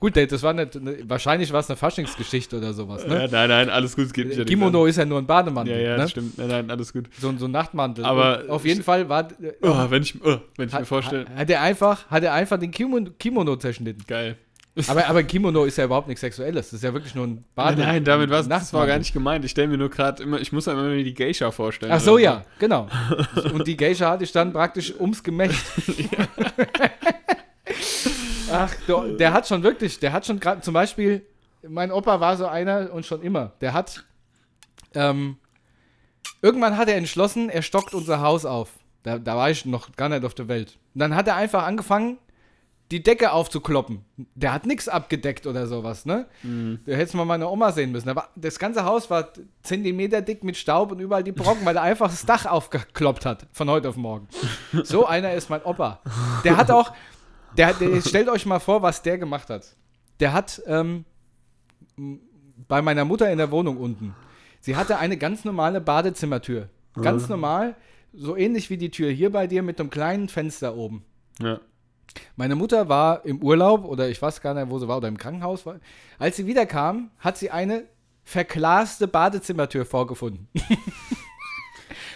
Gut, 0.00 0.16
das 0.16 0.42
war 0.42 0.52
nicht, 0.54 0.74
ne, 0.80 0.98
wahrscheinlich 1.04 1.52
war 1.52 1.60
es 1.60 1.68
eine 1.70 1.76
Faschingsgeschichte 1.76 2.56
oder 2.58 2.72
sowas, 2.72 3.02
Ja, 3.04 3.08
ne? 3.10 3.28
nein, 3.30 3.48
nein, 3.48 3.70
alles 3.70 3.94
gut. 3.94 4.06
Es 4.06 4.12
geht 4.12 4.28
nicht 4.28 4.46
Kimono 4.46 4.86
ist 4.86 4.96
ja 4.96 5.04
nur 5.04 5.18
ein. 5.18 5.26
Bademantel, 5.26 5.74
Ja, 5.76 5.90
ja, 5.90 5.96
ne? 5.98 6.08
stimmt. 6.08 6.38
Nein, 6.38 6.48
nein, 6.48 6.70
alles 6.70 6.92
gut. 6.92 7.06
So, 7.20 7.32
so 7.36 7.44
ein 7.44 7.50
Nachtmantel. 7.50 8.04
Aber- 8.04 8.42
Und 8.44 8.50
auf 8.50 8.64
jeden 8.64 8.82
Fall 8.82 9.08
war, 9.08 9.28
Oh, 9.62 9.90
wenn 9.90 10.02
ich, 10.02 10.14
oh, 10.24 10.38
wenn 10.56 10.68
ich 10.68 10.72
mir 10.72 10.78
hat, 10.80 10.86
vorstelle. 10.86 11.26
hat 11.36 11.50
er 11.50 11.60
einfach, 11.62 12.06
hat 12.10 12.22
er 12.22 12.32
einfach 12.32 12.58
den 12.58 12.70
Kimono, 12.70 13.10
Kimono 13.18 13.56
zerschnitten. 13.56 14.04
Geil. 14.06 14.36
Aber, 14.86 15.06
aber 15.08 15.22
Kimono 15.24 15.64
ist 15.64 15.76
ja 15.78 15.84
überhaupt 15.84 16.08
nichts 16.08 16.20
Sexuelles. 16.20 16.66
Das 16.66 16.74
ist 16.74 16.84
ja 16.84 16.92
wirklich 16.92 17.14
nur 17.14 17.26
ein 17.26 17.44
Bade. 17.54 17.78
Nein, 17.78 17.86
nein, 17.88 18.04
damit 18.04 18.30
war 18.30 18.42
das 18.42 18.72
war 18.72 18.86
gar 18.86 18.98
nicht 18.98 19.12
gemeint. 19.12 19.44
Ich 19.44 19.50
stelle 19.50 19.68
mir 19.68 19.78
nur 19.78 19.90
gerade 19.90 20.22
immer, 20.22 20.40
ich 20.40 20.52
muss 20.52 20.66
mir 20.66 20.72
immer 20.72 20.94
die 21.02 21.14
Geisha 21.14 21.50
vorstellen. 21.50 21.92
Ach 21.92 22.00
so, 22.00 22.14
oder 22.14 22.22
ja, 22.22 22.44
genau. 22.58 22.88
Und 23.52 23.66
die 23.66 23.76
Geisha 23.76 24.10
hatte 24.10 24.24
ich 24.24 24.32
dann 24.32 24.52
praktisch 24.52 24.94
ums 24.98 25.22
Gemächt. 25.22 25.58
Ach, 28.50 28.74
der, 28.86 29.02
der 29.18 29.32
hat 29.32 29.46
schon 29.48 29.62
wirklich, 29.62 29.98
der 30.00 30.12
hat 30.12 30.26
schon 30.26 30.40
gerade, 30.40 30.60
zum 30.60 30.74
Beispiel, 30.74 31.26
mein 31.66 31.90
Opa 31.92 32.20
war 32.20 32.36
so 32.36 32.46
einer 32.46 32.92
und 32.92 33.04
schon 33.04 33.22
immer. 33.22 33.52
Der 33.60 33.72
hat, 33.72 34.04
ähm, 34.94 35.36
irgendwann 36.40 36.76
hat 36.76 36.88
er 36.88 36.96
entschlossen, 36.96 37.50
er 37.50 37.62
stockt 37.62 37.94
unser 37.94 38.20
Haus 38.20 38.44
auf. 38.44 38.70
Da, 39.02 39.18
da 39.18 39.36
war 39.36 39.50
ich 39.50 39.64
noch 39.64 39.94
gar 39.96 40.08
nicht 40.08 40.24
auf 40.24 40.34
der 40.34 40.48
Welt. 40.48 40.78
Und 40.94 41.00
dann 41.00 41.14
hat 41.14 41.28
er 41.28 41.36
einfach 41.36 41.64
angefangen, 41.64 42.18
die 42.90 43.02
Decke 43.02 43.32
aufzukloppen. 43.32 44.04
Der 44.34 44.52
hat 44.52 44.64
nichts 44.66 44.88
abgedeckt 44.88 45.46
oder 45.46 45.66
sowas, 45.66 46.06
ne? 46.06 46.26
Da 46.86 46.92
hättest 46.92 47.14
mal 47.14 47.24
meine 47.24 47.48
Oma 47.48 47.72
sehen 47.72 47.92
müssen. 47.92 48.14
War, 48.14 48.30
das 48.34 48.58
ganze 48.58 48.84
Haus 48.84 49.10
war 49.10 49.28
Zentimeter 49.62 50.22
dick 50.22 50.42
mit 50.42 50.56
Staub 50.56 50.92
und 50.92 51.00
überall 51.00 51.22
die 51.22 51.32
Brocken, 51.32 51.64
weil 51.66 51.76
er 51.76 51.82
einfach 51.82 52.08
das 52.08 52.24
Dach 52.24 52.46
aufgekloppt 52.46 53.26
hat, 53.26 53.46
von 53.52 53.68
heute 53.68 53.88
auf 53.88 53.96
morgen. 53.96 54.28
So 54.84 55.06
einer 55.06 55.34
ist 55.34 55.50
mein 55.50 55.62
Opa. 55.62 56.00
Der 56.44 56.56
hat 56.56 56.70
auch, 56.70 56.92
der, 57.56 57.74
der 57.74 58.00
stellt 58.00 58.28
euch 58.28 58.46
mal 58.46 58.60
vor, 58.60 58.82
was 58.82 59.02
der 59.02 59.18
gemacht 59.18 59.50
hat. 59.50 59.76
Der 60.20 60.32
hat 60.32 60.62
ähm, 60.66 61.04
bei 62.68 62.80
meiner 62.82 63.04
Mutter 63.04 63.30
in 63.30 63.38
der 63.38 63.50
Wohnung 63.50 63.76
unten, 63.76 64.14
sie 64.60 64.76
hatte 64.76 64.98
eine 64.98 65.16
ganz 65.16 65.44
normale 65.44 65.80
Badezimmertür. 65.80 66.68
Ganz 66.94 67.28
normal, 67.28 67.76
so 68.12 68.36
ähnlich 68.36 68.70
wie 68.70 68.76
die 68.76 68.90
Tür 68.90 69.10
hier 69.10 69.30
bei 69.30 69.46
dir 69.46 69.62
mit 69.62 69.78
einem 69.78 69.90
kleinen 69.90 70.28
Fenster 70.28 70.74
oben. 70.74 71.04
Ja. 71.40 71.60
Meine 72.36 72.54
Mutter 72.54 72.88
war 72.88 73.24
im 73.24 73.42
Urlaub 73.42 73.84
oder 73.84 74.08
ich 74.08 74.20
weiß 74.20 74.40
gar 74.40 74.54
nicht, 74.54 74.70
wo 74.70 74.78
sie 74.78 74.88
war 74.88 74.96
oder 74.98 75.08
im 75.08 75.18
Krankenhaus 75.18 75.66
war. 75.66 75.76
Als 76.18 76.36
sie 76.36 76.46
wiederkam, 76.46 77.10
hat 77.18 77.36
sie 77.36 77.50
eine 77.50 77.84
verglaste 78.24 79.08
Badezimmertür 79.08 79.84
vorgefunden. 79.84 80.48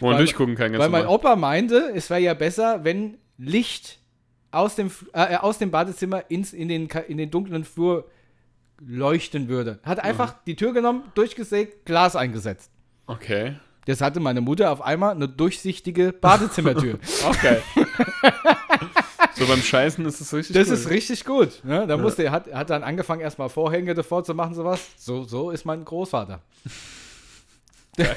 Wo 0.00 0.06
man 0.06 0.14
Weil- 0.16 0.24
durchgucken 0.24 0.56
kann, 0.56 0.76
Weil 0.78 0.88
mein. 0.88 1.06
Opa 1.06 1.36
meinte, 1.36 1.92
es 1.94 2.10
wäre 2.10 2.20
ja 2.20 2.34
besser, 2.34 2.84
wenn 2.84 3.18
Licht 3.38 3.98
aus 4.50 4.74
dem, 4.74 4.90
äh, 5.12 5.36
aus 5.36 5.58
dem 5.58 5.70
Badezimmer 5.70 6.30
ins, 6.30 6.52
in, 6.52 6.68
den, 6.68 6.88
in 7.08 7.16
den 7.18 7.30
dunklen 7.30 7.64
Flur 7.64 8.08
leuchten 8.84 9.48
würde. 9.48 9.78
Hat 9.84 10.00
einfach 10.00 10.34
die 10.44 10.56
Tür 10.56 10.72
genommen, 10.72 11.04
durchgesägt, 11.14 11.86
Glas 11.86 12.16
eingesetzt. 12.16 12.70
Okay. 13.06 13.56
Das 13.86 14.00
hatte 14.00 14.20
meine 14.20 14.40
Mutter 14.40 14.70
auf 14.70 14.82
einmal 14.82 15.14
eine 15.14 15.28
durchsichtige 15.28 16.12
Badezimmertür. 16.12 16.98
Okay. 17.28 17.58
so 19.36 19.46
beim 19.46 19.62
Scheißen 19.62 20.04
ist 20.06 20.20
es 20.20 20.32
richtig 20.34 20.54
Das 20.54 20.68
cool. 20.68 20.74
ist 20.74 20.90
richtig 20.90 21.24
gut. 21.24 21.64
Ne? 21.64 21.86
Da 21.86 21.96
musste, 21.96 22.24
er 22.24 22.30
hat, 22.32 22.52
hat 22.52 22.70
dann 22.70 22.82
angefangen, 22.82 23.20
erstmal 23.20 23.48
Vorhänge 23.48 23.94
davor 23.94 24.24
zu 24.24 24.34
machen, 24.34 24.54
sowas. 24.54 24.80
So, 24.96 25.24
so 25.24 25.50
ist 25.50 25.64
mein 25.64 25.84
Großvater. 25.84 26.40
Der 27.98 28.08
hat 28.08 28.16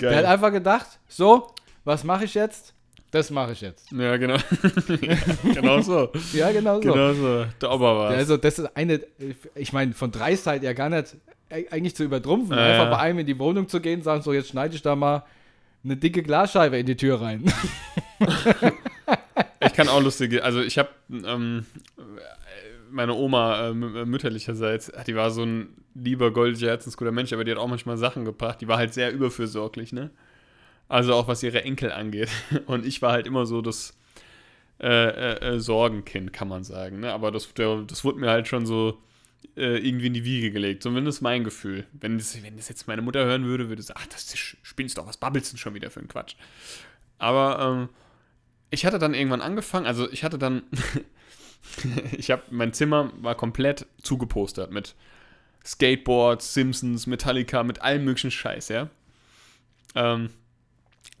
Geil. 0.00 0.26
einfach 0.26 0.52
gedacht, 0.52 0.86
so, 1.08 1.48
was 1.84 2.04
mache 2.04 2.24
ich 2.24 2.34
jetzt? 2.34 2.72
Das 3.10 3.30
mache 3.30 3.52
ich 3.52 3.60
jetzt. 3.60 3.90
Ja, 3.92 4.16
genau. 4.16 4.36
ja, 5.02 5.16
genau 5.52 5.80
so. 5.82 6.10
Ja, 6.32 6.50
genau 6.52 6.76
so. 6.76 6.80
Genau 6.80 7.12
so. 7.12 7.44
Der 7.60 7.70
Opa 7.70 7.80
war 7.96 8.10
Also, 8.10 8.36
das 8.36 8.58
ist 8.58 8.76
eine, 8.76 9.00
ich 9.54 9.72
meine, 9.72 9.92
von 9.92 10.10
Dreistheit 10.10 10.62
ja 10.62 10.72
gar 10.72 10.88
nicht 10.88 11.16
e- 11.50 11.66
eigentlich 11.70 11.94
zu 11.94 12.04
übertrumpfen. 12.04 12.56
Ja, 12.56 12.64
einfach 12.64 12.84
ja. 12.84 12.90
bei 12.90 12.98
einem 12.98 13.18
in 13.18 13.26
die 13.26 13.38
Wohnung 13.38 13.68
zu 13.68 13.80
gehen, 13.80 14.02
sagen, 14.02 14.22
so, 14.22 14.32
jetzt 14.32 14.48
schneide 14.48 14.74
ich 14.74 14.82
da 14.82 14.96
mal 14.96 15.24
eine 15.84 15.96
dicke 15.96 16.22
Glasscheibe 16.22 16.78
in 16.78 16.86
die 16.86 16.96
Tür 16.96 17.20
rein. 17.20 17.44
Ich 19.72 19.76
kann 19.76 19.88
auch 19.88 20.02
lustige, 20.02 20.44
also 20.44 20.60
ich 20.60 20.78
habe 20.78 20.90
ähm, 21.10 21.64
meine 22.90 23.14
Oma 23.14 23.68
äh, 23.68 23.70
mü- 23.70 24.04
mütterlicherseits, 24.04 24.92
die 25.06 25.16
war 25.16 25.30
so 25.30 25.42
ein 25.44 25.68
lieber, 25.94 26.30
goldiger, 26.30 26.68
herzensguter 26.68 27.12
Mensch, 27.12 27.32
aber 27.32 27.44
die 27.44 27.50
hat 27.52 27.58
auch 27.58 27.68
manchmal 27.68 27.96
Sachen 27.96 28.24
gebracht, 28.24 28.60
die 28.60 28.68
war 28.68 28.76
halt 28.78 28.92
sehr 28.94 29.12
überfürsorglich, 29.12 29.92
ne? 29.92 30.10
Also 30.88 31.14
auch 31.14 31.26
was 31.26 31.42
ihre 31.42 31.64
Enkel 31.64 31.90
angeht. 31.90 32.28
Und 32.66 32.84
ich 32.84 33.00
war 33.00 33.12
halt 33.12 33.26
immer 33.26 33.46
so 33.46 33.62
das 33.62 33.96
äh, 34.80 34.88
äh, 34.88 35.54
äh, 35.54 35.58
Sorgenkind, 35.60 36.32
kann 36.32 36.48
man 36.48 36.64
sagen, 36.64 37.00
ne? 37.00 37.12
Aber 37.12 37.30
das, 37.30 37.48
das 37.54 38.04
wurde 38.04 38.18
mir 38.18 38.30
halt 38.30 38.48
schon 38.48 38.66
so 38.66 38.98
äh, 39.56 39.78
irgendwie 39.78 40.08
in 40.08 40.14
die 40.14 40.24
Wiege 40.24 40.50
gelegt, 40.50 40.82
zumindest 40.82 41.22
mein 41.22 41.44
Gefühl. 41.44 41.86
Wenn 41.92 42.18
das, 42.18 42.42
wenn 42.42 42.56
das 42.56 42.68
jetzt 42.68 42.86
meine 42.88 43.00
Mutter 43.02 43.24
hören 43.24 43.44
würde, 43.46 43.68
würde 43.70 43.80
sie 43.80 43.88
sagen, 43.88 44.00
ach, 44.02 44.06
das 44.08 44.34
spinnst 44.62 44.98
doch, 44.98 45.06
was 45.06 45.16
babbelst 45.16 45.52
du 45.52 45.56
schon 45.56 45.74
wieder 45.74 45.90
für 45.90 46.00
ein 46.00 46.08
Quatsch? 46.08 46.34
Aber 47.18 47.58
ähm, 47.60 47.88
ich 48.72 48.86
hatte 48.86 48.98
dann 48.98 49.14
irgendwann 49.14 49.42
angefangen, 49.42 49.86
also 49.86 50.10
ich 50.10 50.24
hatte 50.24 50.38
dann, 50.38 50.62
ich 52.12 52.30
habe, 52.30 52.42
mein 52.50 52.72
Zimmer 52.72 53.12
war 53.20 53.34
komplett 53.34 53.86
zugepostert 54.02 54.72
mit 54.72 54.94
Skateboards, 55.64 56.54
Simpsons, 56.54 57.06
Metallica, 57.06 57.62
mit 57.62 57.82
allem 57.82 58.04
möglichen 58.04 58.30
Scheiß, 58.30 58.70
ja. 58.70 58.88
Ähm, 59.94 60.30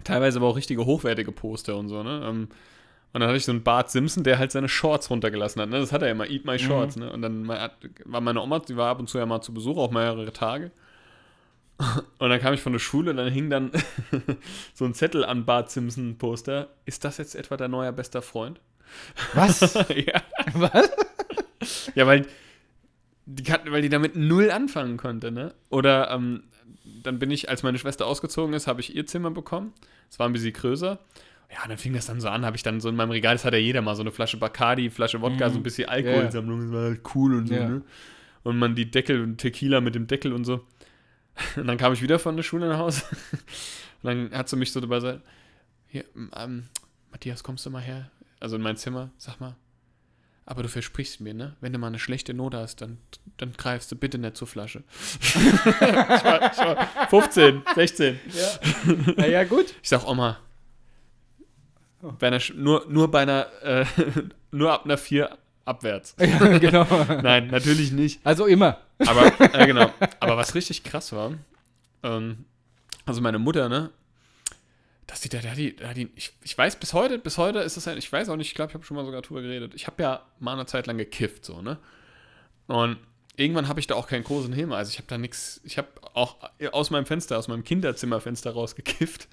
teilweise 0.02 0.38
aber 0.38 0.48
auch 0.48 0.56
richtige 0.56 0.86
hochwertige 0.86 1.30
Poster 1.30 1.76
und 1.76 1.88
so, 1.88 2.02
ne. 2.02 2.22
Ähm, 2.24 2.48
und 3.14 3.20
dann 3.20 3.28
hatte 3.28 3.36
ich 3.36 3.44
so 3.44 3.52
einen 3.52 3.62
Bart 3.62 3.90
Simpson, 3.90 4.24
der 4.24 4.38
halt 4.38 4.50
seine 4.50 4.70
Shorts 4.70 5.10
runtergelassen 5.10 5.60
hat, 5.60 5.68
ne. 5.68 5.78
Das 5.78 5.92
hat 5.92 6.00
er 6.00 6.10
immer, 6.10 6.28
Eat 6.28 6.46
My 6.46 6.58
Shorts, 6.58 6.96
ne. 6.96 7.12
Und 7.12 7.20
dann 7.20 7.46
war 7.46 8.20
meine 8.22 8.40
Oma, 8.40 8.60
die 8.60 8.76
war 8.76 8.88
ab 8.88 8.98
und 8.98 9.10
zu 9.10 9.18
ja 9.18 9.26
mal 9.26 9.42
zu 9.42 9.52
Besuch, 9.52 9.76
auch 9.76 9.90
mehrere 9.90 10.32
Tage. 10.32 10.72
Und 12.18 12.30
dann 12.30 12.40
kam 12.40 12.54
ich 12.54 12.60
von 12.60 12.72
der 12.72 12.78
Schule 12.78 13.10
und 13.10 13.16
dann 13.16 13.32
hing 13.32 13.50
dann 13.50 13.70
so 14.74 14.84
ein 14.84 14.94
Zettel 14.94 15.24
an 15.24 15.44
Bart 15.44 15.70
Simpson 15.70 16.16
Poster. 16.16 16.68
Ist 16.84 17.04
das 17.04 17.18
jetzt 17.18 17.34
etwa 17.34 17.56
dein 17.56 17.70
neuer 17.72 17.92
bester 17.92 18.22
Freund? 18.22 18.60
Was? 19.34 19.60
ja. 19.88 20.22
Was? 20.54 20.90
ja, 21.94 22.06
weil 22.06 22.26
die, 23.26 23.44
weil 23.68 23.82
die 23.82 23.88
damit 23.88 24.16
null 24.16 24.50
anfangen 24.50 24.96
konnte, 24.96 25.32
ne? 25.32 25.54
Oder 25.70 26.10
ähm, 26.10 26.44
dann 27.02 27.18
bin 27.18 27.30
ich, 27.30 27.48
als 27.48 27.62
meine 27.62 27.78
Schwester 27.78 28.06
ausgezogen 28.06 28.54
ist, 28.54 28.66
habe 28.66 28.80
ich 28.80 28.94
ihr 28.94 29.06
Zimmer 29.06 29.30
bekommen. 29.30 29.72
Es 30.10 30.18
war 30.18 30.28
ein 30.28 30.32
bisschen 30.32 30.52
größer. 30.52 30.98
Ja, 31.50 31.68
dann 31.68 31.78
fing 31.78 31.92
das 31.92 32.06
dann 32.06 32.20
so 32.20 32.28
an, 32.28 32.46
habe 32.46 32.56
ich 32.56 32.62
dann 32.62 32.80
so 32.80 32.88
in 32.88 32.96
meinem 32.96 33.10
Regal, 33.10 33.34
das 33.34 33.44
hat 33.44 33.52
ja 33.52 33.58
jeder 33.58 33.82
mal, 33.82 33.94
so 33.94 34.02
eine 34.02 34.10
Flasche 34.10 34.38
Bacardi, 34.38 34.88
Flasche 34.88 35.20
Wodka, 35.20 35.50
so 35.50 35.58
ein 35.58 35.62
bisschen 35.62 35.88
Alkoholsammlung, 35.88 36.60
das 36.62 36.72
war 36.72 36.82
halt 36.84 37.00
cool 37.14 37.34
und 37.34 37.48
so, 37.48 37.54
Ja. 37.54 37.68
ne? 37.68 37.82
Und 38.42 38.58
man 38.58 38.74
die 38.74 38.90
Deckel 38.90 39.22
und 39.22 39.36
Tequila 39.36 39.80
mit 39.82 39.94
dem 39.94 40.06
Deckel 40.06 40.32
und 40.32 40.44
so. 40.44 40.64
Und 41.56 41.66
dann 41.66 41.78
kam 41.78 41.92
ich 41.92 42.02
wieder 42.02 42.18
von 42.18 42.36
der 42.36 42.42
Schule 42.42 42.68
nach 42.68 42.78
Hause. 42.78 43.02
Und 44.02 44.30
dann 44.30 44.30
hat 44.32 44.48
sie 44.48 44.56
mich 44.56 44.72
so 44.72 44.80
dabei 44.80 44.96
gesagt, 44.96 45.20
hier, 45.86 46.04
ähm, 46.36 46.68
Matthias, 47.10 47.42
kommst 47.42 47.66
du 47.66 47.70
mal 47.70 47.82
her? 47.82 48.10
Also 48.40 48.56
in 48.56 48.62
mein 48.62 48.76
Zimmer, 48.76 49.10
sag 49.18 49.40
mal, 49.40 49.56
aber 50.44 50.62
du 50.62 50.68
versprichst 50.68 51.20
mir, 51.20 51.34
ne? 51.34 51.56
Wenn 51.60 51.72
du 51.72 51.78
mal 51.78 51.86
eine 51.86 51.98
schlechte 51.98 52.34
Note 52.34 52.58
hast, 52.58 52.80
dann, 52.80 52.98
dann 53.36 53.52
greifst 53.52 53.92
du 53.92 53.96
bitte 53.96 54.18
nicht 54.18 54.36
zur 54.36 54.48
Flasche. 54.48 54.82
ich, 55.20 55.34
war, 55.36 56.52
ich 56.52 56.58
war 56.58 57.08
15, 57.08 57.62
16. 57.74 58.18
Ja. 58.34 59.14
Naja, 59.16 59.44
gut. 59.44 59.74
Ich 59.82 59.88
sag, 59.88 60.06
Oma, 60.06 60.38
bei 62.18 62.26
einer, 62.26 62.40
nur, 62.54 62.84
nur 62.88 63.10
bei 63.10 63.22
einer, 63.22 63.46
äh, 63.62 63.84
nur 64.50 64.72
ab 64.72 64.84
einer 64.84 64.98
4 64.98 65.38
abwärts. 65.64 66.16
Ja, 66.18 66.58
genau. 66.58 66.86
Nein, 67.22 67.46
natürlich 67.46 67.92
nicht. 67.92 68.20
Also 68.24 68.46
immer. 68.46 68.78
Aber, 69.06 69.54
äh, 69.54 69.66
genau. 69.66 69.90
Aber 70.20 70.36
was 70.36 70.54
richtig 70.54 70.84
krass 70.84 71.12
war, 71.12 71.32
ähm, 72.02 72.44
also 73.04 73.20
meine 73.20 73.38
Mutter, 73.38 73.68
ne? 73.68 73.90
Dass 75.06 75.20
die, 75.20 75.28
da, 75.28 75.38
da, 75.40 75.54
die, 75.54 75.76
da 75.76 75.92
die, 75.92 76.08
ich, 76.16 76.32
ich 76.42 76.56
weiß 76.56 76.76
bis 76.76 76.94
heute, 76.94 77.18
bis 77.18 77.36
heute 77.36 77.58
ist 77.58 77.76
es 77.76 77.86
halt, 77.86 77.98
ich 77.98 78.10
weiß 78.10 78.28
auch 78.28 78.36
nicht, 78.36 78.48
ich 78.48 78.54
glaube, 78.54 78.70
ich 78.70 78.74
habe 78.74 78.84
schon 78.84 78.96
mal 78.96 79.04
sogar 79.04 79.22
drüber 79.22 79.42
geredet. 79.42 79.74
Ich 79.74 79.86
habe 79.86 80.02
ja 80.02 80.22
mal 80.38 80.54
eine 80.54 80.66
Zeit 80.66 80.86
lang 80.86 80.96
gekifft, 80.96 81.44
so, 81.44 81.60
ne? 81.60 81.78
Und 82.66 82.98
irgendwann 83.36 83.68
habe 83.68 83.80
ich 83.80 83.86
da 83.86 83.94
auch 83.94 84.06
keinen 84.06 84.24
großen 84.24 84.52
Himmel. 84.52 84.76
Also 84.76 84.90
ich 84.90 84.98
habe 84.98 85.08
da 85.08 85.18
nichts, 85.18 85.60
ich 85.64 85.78
habe 85.78 85.88
auch 86.14 86.36
aus 86.72 86.90
meinem 86.90 87.06
Fenster, 87.06 87.38
aus 87.38 87.48
meinem 87.48 87.64
Kinderzimmerfenster 87.64 88.52
rausgekifft. 88.52 89.28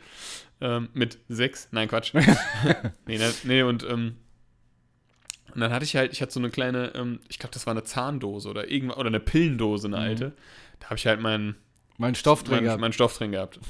Ähm, 0.61 0.89
mit 0.93 1.20
sechs. 1.30 1.70
Nein, 1.72 1.88
Quatsch. 1.88 2.13
nee, 3.05 3.17
ne, 3.17 3.34
nee, 3.43 3.61
und, 3.61 3.84
ähm, 3.84 4.17
und 5.53 5.61
dann 5.61 5.71
hatte 5.71 5.85
ich 5.85 5.95
halt, 5.95 6.11
ich 6.11 6.21
hatte 6.21 6.31
so 6.31 6.39
eine 6.39 6.49
kleine, 6.49 6.93
ähm, 6.95 7.19
ich 7.29 7.39
glaube, 7.39 7.53
das 7.53 7.65
war 7.65 7.71
eine 7.71 7.83
Zahndose 7.83 8.49
oder 8.49 8.69
irgendwas, 8.69 8.97
oder 8.97 9.07
eine 9.07 9.19
Pillendose, 9.19 9.87
eine 9.87 9.97
alte. 9.97 10.33
Da 10.79 10.85
habe 10.87 10.95
ich 10.95 11.05
halt 11.07 11.21
meinen 11.21 11.55
Mein 11.97 12.15
Stoffträger. 12.15 12.71
mein, 12.71 12.79
mein 12.79 12.93
Stoff 12.93 13.17
drin 13.17 13.31
gehabt. 13.31 13.59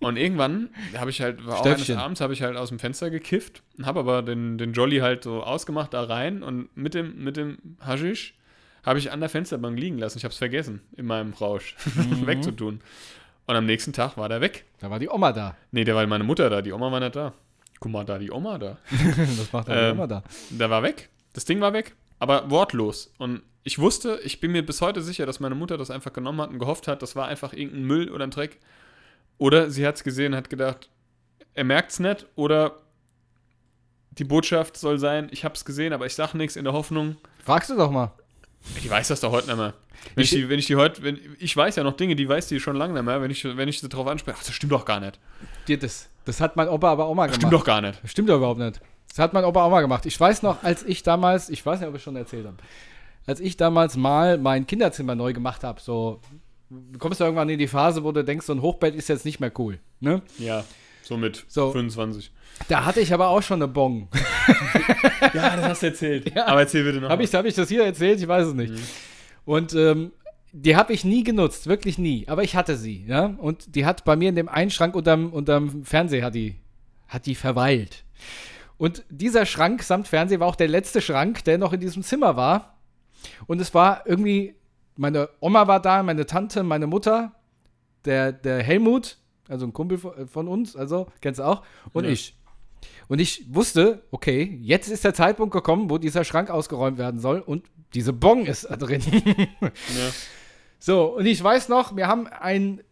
Und 0.00 0.16
irgendwann 0.16 0.70
habe 0.96 1.10
ich 1.10 1.20
halt, 1.20 1.44
war 1.46 1.60
auch 1.60 1.66
eines. 1.66 1.90
Abends, 1.90 2.20
habe 2.20 2.32
ich 2.32 2.42
halt 2.42 2.56
aus 2.56 2.70
dem 2.70 2.78
Fenster 2.78 3.10
gekifft 3.10 3.62
und 3.76 3.84
habe 3.84 4.00
aber 4.00 4.22
den, 4.22 4.56
den 4.56 4.72
Jolly 4.72 4.98
halt 4.98 5.24
so 5.24 5.42
ausgemacht 5.42 5.92
da 5.92 6.02
rein 6.04 6.42
und 6.42 6.74
mit 6.74 6.94
dem, 6.94 7.22
mit 7.22 7.36
dem 7.36 7.58
Haschisch 7.80 8.34
habe 8.82 8.98
ich 8.98 9.12
an 9.12 9.20
der 9.20 9.28
Fensterbank 9.28 9.78
liegen 9.78 9.98
lassen. 9.98 10.16
Ich 10.16 10.24
habe 10.24 10.32
es 10.32 10.38
vergessen, 10.38 10.80
in 10.96 11.04
meinem 11.04 11.34
Rausch 11.34 11.76
wegzutun. 12.24 12.80
Und 13.46 13.56
am 13.56 13.66
nächsten 13.66 13.92
Tag 13.92 14.16
war 14.16 14.28
der 14.28 14.40
weg. 14.40 14.64
Da 14.78 14.90
war 14.90 14.98
die 14.98 15.08
Oma 15.08 15.32
da. 15.32 15.56
Nee, 15.70 15.84
der 15.84 15.94
war 15.94 16.06
meine 16.06 16.24
Mutter 16.24 16.48
da, 16.48 16.62
die 16.62 16.72
Oma 16.72 16.90
war 16.90 17.00
nicht 17.00 17.16
da. 17.16 17.34
Guck 17.80 17.92
mal 17.92 18.04
da, 18.04 18.18
die 18.18 18.30
Oma 18.30 18.58
da. 18.58 18.76
das 18.90 19.52
macht 19.52 19.68
die 19.68 19.72
Ähm, 19.72 19.96
Oma 19.96 20.06
da. 20.06 20.22
Der 20.50 20.70
war 20.70 20.82
weg. 20.82 21.08
Das 21.32 21.44
Ding 21.44 21.60
war 21.60 21.72
weg, 21.72 21.96
aber 22.18 22.50
wortlos. 22.50 23.12
Und 23.18 23.42
ich 23.62 23.78
wusste, 23.78 24.20
ich 24.22 24.40
bin 24.40 24.52
mir 24.52 24.64
bis 24.64 24.80
heute 24.80 25.02
sicher, 25.02 25.26
dass 25.26 25.40
meine 25.40 25.54
Mutter 25.54 25.78
das 25.78 25.90
einfach 25.90 26.12
genommen 26.12 26.40
hat 26.40 26.50
und 26.50 26.58
gehofft 26.58 26.88
hat, 26.88 27.02
das 27.02 27.16
war 27.16 27.28
einfach 27.28 27.52
irgendein 27.52 27.84
Müll 27.84 28.10
oder 28.10 28.24
ein 28.24 28.30
Dreck. 28.30 28.58
Oder 29.38 29.70
sie 29.70 29.86
hat 29.86 29.96
es 29.96 30.04
gesehen 30.04 30.32
und 30.32 30.38
hat 30.38 30.50
gedacht, 30.50 30.90
er 31.54 31.64
merkt 31.64 31.92
es 31.92 32.00
nicht. 32.00 32.26
Oder 32.36 32.76
die 34.12 34.24
Botschaft 34.24 34.76
soll 34.76 34.98
sein, 34.98 35.28
ich 35.30 35.44
habe 35.44 35.54
es 35.54 35.64
gesehen, 35.64 35.92
aber 35.92 36.04
ich 36.04 36.14
sage 36.14 36.36
nichts 36.36 36.56
in 36.56 36.64
der 36.64 36.72
Hoffnung. 36.74 37.16
Fragst 37.44 37.70
du 37.70 37.76
doch 37.76 37.90
mal. 37.90 38.12
Die 38.82 38.90
weiß 38.90 39.08
das 39.08 39.20
doch 39.20 39.32
heute 39.32 39.48
nicht 39.48 39.56
mehr. 39.56 39.74
Wenn 40.14 40.24
ich, 40.24 40.32
Ich- 40.32 40.38
die, 40.40 40.48
wenn 40.48 40.58
ich 40.58 40.66
die 40.66 40.76
heute, 40.76 41.02
wenn, 41.02 41.18
ich 41.38 41.56
weiß 41.56 41.76
ja 41.76 41.82
noch 41.84 41.96
Dinge, 41.96 42.16
die 42.16 42.28
weiß 42.28 42.48
die 42.48 42.60
schon 42.60 42.76
lange 42.76 42.94
nicht 42.94 43.02
mehr. 43.04 43.20
Wenn 43.20 43.30
ich, 43.30 43.44
wenn 43.44 43.68
ich 43.68 43.80
sie 43.80 43.88
darauf 43.88 44.06
anspreche, 44.06 44.36
ach, 44.40 44.44
das 44.44 44.54
stimmt 44.54 44.72
doch 44.72 44.84
gar 44.84 45.00
nicht. 45.00 45.18
Dir 45.68 45.78
das, 45.78 46.08
das 46.24 46.40
hat 46.40 46.56
mein 46.56 46.68
Opa 46.68 46.90
aber 46.92 47.04
auch 47.06 47.14
mal 47.14 47.26
Das 47.28 47.36
gemacht. 47.38 47.48
stimmt 47.50 47.52
doch 47.60 47.64
gar 47.66 47.80
nicht. 47.80 48.00
Stimmt 48.04 48.28
doch 48.28 48.36
überhaupt 48.36 48.60
nicht. 48.60 48.80
Das 49.08 49.18
hat 49.18 49.32
mein 49.32 49.44
Opa 49.44 49.64
auch 49.64 49.70
mal 49.70 49.80
gemacht. 49.80 50.06
Ich 50.06 50.18
weiß 50.18 50.42
noch, 50.42 50.62
als 50.62 50.82
ich 50.84 51.02
damals, 51.02 51.48
ich 51.50 51.64
weiß 51.64 51.80
nicht, 51.80 51.88
ob 51.88 51.96
ich 51.96 52.02
schon 52.02 52.16
erzählt 52.16 52.46
habe, 52.46 52.56
als 53.26 53.40
ich 53.40 53.56
damals 53.56 53.96
mal 53.96 54.38
mein 54.38 54.66
Kinderzimmer 54.66 55.14
neu 55.14 55.32
gemacht 55.32 55.64
habe, 55.64 55.80
so, 55.80 56.20
du 56.70 56.98
kommst 56.98 57.20
ja 57.20 57.26
irgendwann 57.26 57.48
in 57.48 57.58
die 57.58 57.66
Phase, 57.68 58.04
wo 58.04 58.12
du 58.12 58.22
denkst, 58.24 58.46
so 58.46 58.52
ein 58.52 58.62
Hochbett 58.62 58.94
ist 58.94 59.08
jetzt 59.08 59.24
nicht 59.24 59.40
mehr 59.40 59.52
cool. 59.58 59.78
Ne? 60.00 60.22
Ja, 60.38 60.64
so 61.02 61.16
mit 61.16 61.44
So. 61.48 61.72
25. 61.72 62.30
Da 62.68 62.84
hatte 62.84 63.00
ich 63.00 63.12
aber 63.12 63.28
auch 63.28 63.42
schon 63.42 63.62
eine 63.62 63.68
Bong. 63.68 64.08
Ja, 65.34 65.54
das 65.56 65.64
hast 65.64 65.82
du 65.82 65.86
erzählt. 65.86 66.36
Aber 66.36 66.60
erzähl 66.60 66.82
bitte 66.82 67.00
noch. 67.00 67.08
Habe 67.10 67.22
ich, 67.22 67.32
hab 67.34 67.44
ich 67.44 67.54
das 67.54 67.68
hier 67.68 67.84
erzählt? 67.84 68.18
Ich 68.20 68.26
weiß 68.26 68.48
es 68.48 68.54
nicht. 68.54 68.72
Und 69.44 69.74
ähm, 69.74 70.12
die 70.52 70.74
habe 70.74 70.92
ich 70.92 71.04
nie 71.04 71.22
genutzt, 71.22 71.66
wirklich 71.68 71.98
nie. 71.98 72.26
Aber 72.26 72.42
ich 72.42 72.56
hatte 72.56 72.76
sie, 72.76 73.04
ja. 73.06 73.26
Und 73.38 73.76
die 73.76 73.84
hat 73.86 74.04
bei 74.04 74.16
mir 74.16 74.30
in 74.30 74.34
dem 74.34 74.48
einen 74.48 74.70
Schrank 74.70 74.96
unterm, 74.96 75.32
unterm 75.32 75.84
Fernseher 75.84 76.24
hat 76.24 76.34
die, 76.34 76.56
hat 77.06 77.26
die 77.26 77.34
verweilt. 77.36 78.04
Und 78.76 79.04
dieser 79.08 79.46
Schrank 79.46 79.82
samt 79.82 80.08
Fernseher 80.08 80.40
war 80.40 80.48
auch 80.48 80.56
der 80.56 80.68
letzte 80.68 81.00
Schrank, 81.00 81.44
der 81.44 81.58
noch 81.58 81.72
in 81.72 81.80
diesem 81.80 82.02
Zimmer 82.02 82.34
war. 82.36 82.78
Und 83.46 83.60
es 83.60 83.72
war 83.74 84.02
irgendwie, 84.06 84.56
meine 84.96 85.28
Oma 85.38 85.68
war 85.68 85.80
da, 85.80 86.02
meine 86.02 86.26
Tante, 86.26 86.62
meine 86.64 86.86
Mutter, 86.88 87.32
der, 88.04 88.32
der 88.32 88.62
Helmut, 88.62 89.18
also 89.48 89.66
ein 89.66 89.72
Kumpel 89.72 89.98
von, 89.98 90.26
von 90.26 90.48
uns, 90.48 90.74
also 90.74 91.06
kennst 91.20 91.38
du 91.38 91.44
auch, 91.44 91.62
und 91.92 92.04
Ja. 92.04 92.10
ich. 92.10 92.34
Und 93.10 93.18
ich 93.18 93.44
wusste, 93.52 94.04
okay, 94.12 94.56
jetzt 94.62 94.88
ist 94.88 95.02
der 95.02 95.14
Zeitpunkt 95.14 95.52
gekommen, 95.52 95.90
wo 95.90 95.98
dieser 95.98 96.22
Schrank 96.22 96.48
ausgeräumt 96.48 96.96
werden 96.96 97.18
soll 97.18 97.40
und 97.40 97.66
diese 97.92 98.12
Bon 98.12 98.46
ist 98.46 98.70
da 98.70 98.76
drin. 98.76 99.02
Ja. 99.60 100.12
so, 100.78 101.16
und 101.16 101.26
ich 101.26 101.42
weiß 101.42 101.70
noch, 101.70 101.96
wir 101.96 102.06
haben 102.06 102.28
ein, 102.28 102.84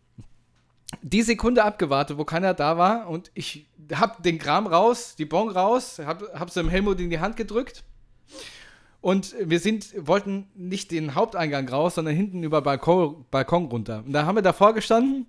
die 1.02 1.22
Sekunde 1.22 1.62
abgewartet, 1.62 2.18
wo 2.18 2.24
keiner 2.24 2.52
da 2.52 2.76
war 2.76 3.08
und 3.08 3.30
ich 3.34 3.68
hab 3.94 4.20
den 4.24 4.40
Kram 4.40 4.66
raus, 4.66 5.14
die 5.16 5.24
Bon 5.24 5.48
raus, 5.48 6.00
hab, 6.04 6.20
hab 6.34 6.50
sie 6.50 6.62
dem 6.62 6.68
Helmut 6.68 6.98
in 6.98 7.10
die 7.10 7.20
Hand 7.20 7.36
gedrückt 7.36 7.84
und 9.00 9.36
wir 9.40 9.60
sind, 9.60 9.94
wollten 10.04 10.48
nicht 10.56 10.90
den 10.90 11.14
Haupteingang 11.14 11.68
raus, 11.68 11.94
sondern 11.94 12.16
hinten 12.16 12.42
über 12.42 12.60
Balkon, 12.60 13.24
Balkon 13.30 13.66
runter. 13.66 14.02
Und 14.04 14.12
da 14.14 14.26
haben 14.26 14.34
wir 14.34 14.42
davor 14.42 14.74
gestanden 14.74 15.26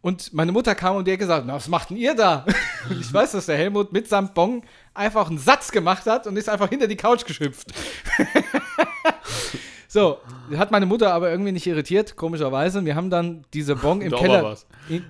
und 0.00 0.32
meine 0.32 0.52
Mutter 0.52 0.74
kam 0.74 0.96
und 0.96 1.06
die 1.06 1.12
hat 1.12 1.18
gesagt, 1.18 1.44
na, 1.46 1.54
was 1.54 1.68
macht 1.68 1.90
denn 1.90 1.96
ihr 1.96 2.14
da? 2.14 2.44
Und 2.88 3.00
ich 3.00 3.12
weiß, 3.12 3.32
dass 3.32 3.46
der 3.46 3.56
Helmut 3.56 3.92
mit 3.92 4.08
samt 4.08 4.34
Bon 4.34 4.62
einfach 4.94 5.28
einen 5.28 5.38
Satz 5.38 5.70
gemacht 5.72 6.06
hat 6.06 6.26
und 6.26 6.36
ist 6.36 6.48
einfach 6.48 6.68
hinter 6.68 6.86
die 6.86 6.96
Couch 6.96 7.24
geschüpft. 7.24 7.72
so, 9.88 10.18
hat 10.56 10.70
meine 10.70 10.86
Mutter 10.86 11.12
aber 11.12 11.30
irgendwie 11.30 11.52
nicht 11.52 11.66
irritiert, 11.66 12.16
komischerweise. 12.16 12.84
Wir 12.84 12.94
haben 12.94 13.10
dann 13.10 13.44
diese 13.52 13.76
Bon 13.76 14.00
im 14.02 14.10
Doch, 14.10 14.20
Keller, 14.20 14.56
die, 14.88 15.02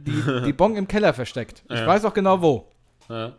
die 0.44 0.52
Bon 0.52 0.76
im 0.76 0.88
Keller 0.88 1.12
versteckt. 1.14 1.62
Ich 1.68 1.76
Ja. 1.78 1.86
weiß 1.86 2.04
auch 2.04 2.14
genau 2.14 2.40
wo. 2.40 2.68
Ja. 3.08 3.32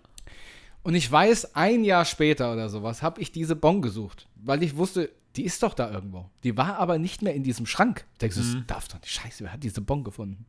Und 0.84 0.96
ich 0.96 1.12
weiß, 1.12 1.56
ein 1.56 1.84
Jahr 1.84 2.06
später 2.06 2.54
oder 2.54 2.70
sowas 2.70 3.02
habe 3.04 3.22
ich 3.22 3.32
diese 3.32 3.56
Bon 3.56 3.82
gesucht, 3.82 4.28
weil 4.36 4.64
ich 4.64 4.78
wusste, 4.78 5.10
die 5.36 5.46
ist 5.46 5.62
doch 5.62 5.74
da 5.74 5.92
irgendwo. 5.92 6.30
Die 6.44 6.58
war 6.58 6.78
aber 6.78 6.98
nicht 6.98 7.22
mehr 7.22 7.36
in 7.36 7.44
diesem 7.44 7.66
Schrank. 7.66 8.06
Ich 8.14 8.20
denke, 8.20 8.36
das 8.36 8.56
darf 8.66 8.88
doch 8.88 9.00
nicht. 9.00 9.12
Scheiße, 9.12 9.44
wer 9.44 9.54
hat 9.54 9.64
diese 9.64 9.82
Bon 9.82 10.04
gefunden? 10.04 10.46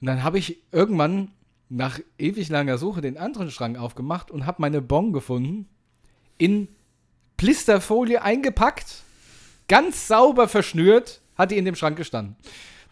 Und 0.00 0.06
dann 0.06 0.22
habe 0.24 0.38
ich 0.38 0.58
irgendwann 0.72 1.30
nach 1.68 2.00
ewig 2.18 2.48
langer 2.48 2.78
Suche 2.78 3.00
den 3.00 3.16
anderen 3.18 3.50
Schrank 3.50 3.78
aufgemacht 3.78 4.30
und 4.30 4.46
habe 4.46 4.60
meine 4.62 4.80
Bon 4.82 5.12
gefunden, 5.12 5.68
in 6.38 6.68
Blisterfolie 7.36 8.22
eingepackt, 8.22 9.02
ganz 9.68 10.08
sauber 10.08 10.48
verschnürt, 10.48 11.20
hat 11.36 11.50
die 11.50 11.58
in 11.58 11.64
dem 11.64 11.74
Schrank 11.74 11.96
gestanden. 11.96 12.36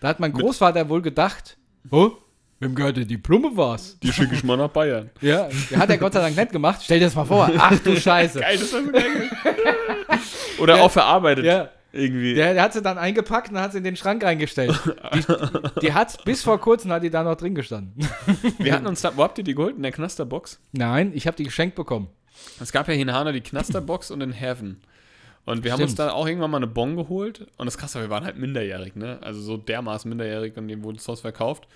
Da 0.00 0.08
hat 0.08 0.20
mein 0.20 0.32
Großvater 0.32 0.88
wohl 0.88 1.02
gedacht, 1.02 1.56
oh, 1.90 2.12
wem 2.60 2.74
gehört 2.74 2.96
denn 2.98 3.08
die 3.08 3.16
Blume 3.16 3.50
was? 3.54 3.98
Die 4.00 4.12
schicke 4.12 4.34
ich 4.34 4.44
mal 4.44 4.56
nach 4.56 4.68
Bayern. 4.70 5.10
Ja, 5.20 5.48
hat 5.76 5.90
er 5.90 5.98
Gott 5.98 6.12
sei 6.12 6.20
Dank 6.20 6.36
nicht 6.36 6.52
gemacht. 6.52 6.80
Stell 6.84 6.98
dir 7.00 7.06
das 7.06 7.14
mal 7.16 7.24
vor. 7.24 7.50
Ach 7.58 7.78
du 7.80 7.96
Scheiße. 8.00 8.40
Geil, 8.40 8.58
das 8.58 8.72
war 8.72 8.84
so 8.84 8.92
geil. 8.92 9.30
Oder 10.60 10.76
Ja. 10.76 10.82
auch 10.82 10.90
verarbeitet. 10.90 11.44
Ja, 11.44 11.68
Irgendwie. 11.92 12.34
der, 12.34 12.54
der 12.54 12.62
hat 12.62 12.72
sie 12.74 12.82
dann 12.82 12.98
eingepackt 12.98 13.50
und 13.50 13.58
hat 13.58 13.72
sie 13.72 13.78
in 13.78 13.84
den 13.84 13.96
Schrank 13.96 14.22
reingestellt. 14.22 14.78
Die, 15.14 15.80
die 15.80 15.92
hat 15.94 16.22
bis 16.24 16.42
vor 16.42 16.60
kurzem 16.60 16.92
hat 16.92 17.02
die 17.02 17.10
da 17.10 17.22
noch 17.22 17.36
drin 17.36 17.54
gestanden. 17.54 18.06
Wir 18.58 18.74
hatten 18.74 18.86
uns 18.86 19.00
da, 19.00 19.16
wo 19.16 19.22
habt 19.22 19.38
ihr 19.38 19.44
die 19.44 19.54
geholt? 19.54 19.76
In 19.76 19.82
der 19.82 19.92
Knasterbox? 19.92 20.60
Nein, 20.72 21.12
ich 21.14 21.26
habe 21.26 21.36
die 21.36 21.44
geschenkt 21.44 21.76
bekommen. 21.76 22.08
Es 22.60 22.72
gab 22.72 22.88
ja 22.88 22.94
hier 22.94 23.02
in 23.02 23.12
Hanau 23.12 23.32
die 23.32 23.40
Knasterbox 23.40 24.10
und 24.10 24.20
in 24.20 24.32
Heaven. 24.32 24.80
Und 25.46 25.64
wir 25.64 25.72
haben 25.72 25.80
uns 25.80 25.92
Stimmt. 25.92 26.10
da 26.10 26.12
auch 26.12 26.26
irgendwann 26.26 26.50
mal 26.50 26.58
eine 26.58 26.66
Bon 26.66 26.94
geholt. 26.94 27.46
Und 27.56 27.64
das 27.64 27.78
krasse, 27.78 28.00
wir 28.00 28.10
waren 28.10 28.24
halt 28.24 28.36
minderjährig, 28.36 28.94
ne? 28.96 29.18
Also 29.22 29.40
so 29.40 29.56
dermaßen 29.56 30.08
minderjährig 30.08 30.56
und 30.58 30.68
dem 30.68 30.82
wurde 30.84 30.98
das 30.98 31.08
Haus 31.08 31.22
verkauft. 31.22 31.66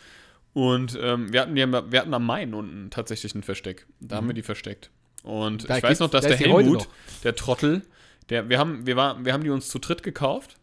Und 0.52 0.98
ähm, 1.02 1.32
wir, 1.32 1.40
hatten 1.40 1.54
die, 1.54 1.62
wir 1.66 2.00
hatten 2.00 2.12
am 2.12 2.26
Main 2.26 2.52
unten 2.52 2.90
tatsächlich 2.90 3.34
ein 3.34 3.42
Versteck. 3.42 3.86
Da 4.00 4.16
haben 4.16 4.26
wir 4.26 4.34
die 4.34 4.42
versteckt. 4.42 4.90
Und 5.22 5.62
Mhm. 5.62 5.66
Da 5.68 5.78
ich 5.78 5.82
weiß 5.82 6.00
noch, 6.00 6.10
dass 6.10 6.22
da 6.22 6.28
der 6.28 6.36
Helmut, 6.36 6.86
der 7.24 7.34
Trottel, 7.34 7.80
der, 8.30 8.48
wir, 8.48 8.58
haben, 8.58 8.86
wir, 8.86 8.96
war, 8.96 9.24
wir 9.24 9.32
haben 9.32 9.44
die 9.44 9.50
uns 9.50 9.68
zu 9.68 9.78
dritt 9.78 10.02
gekauft. 10.02 10.56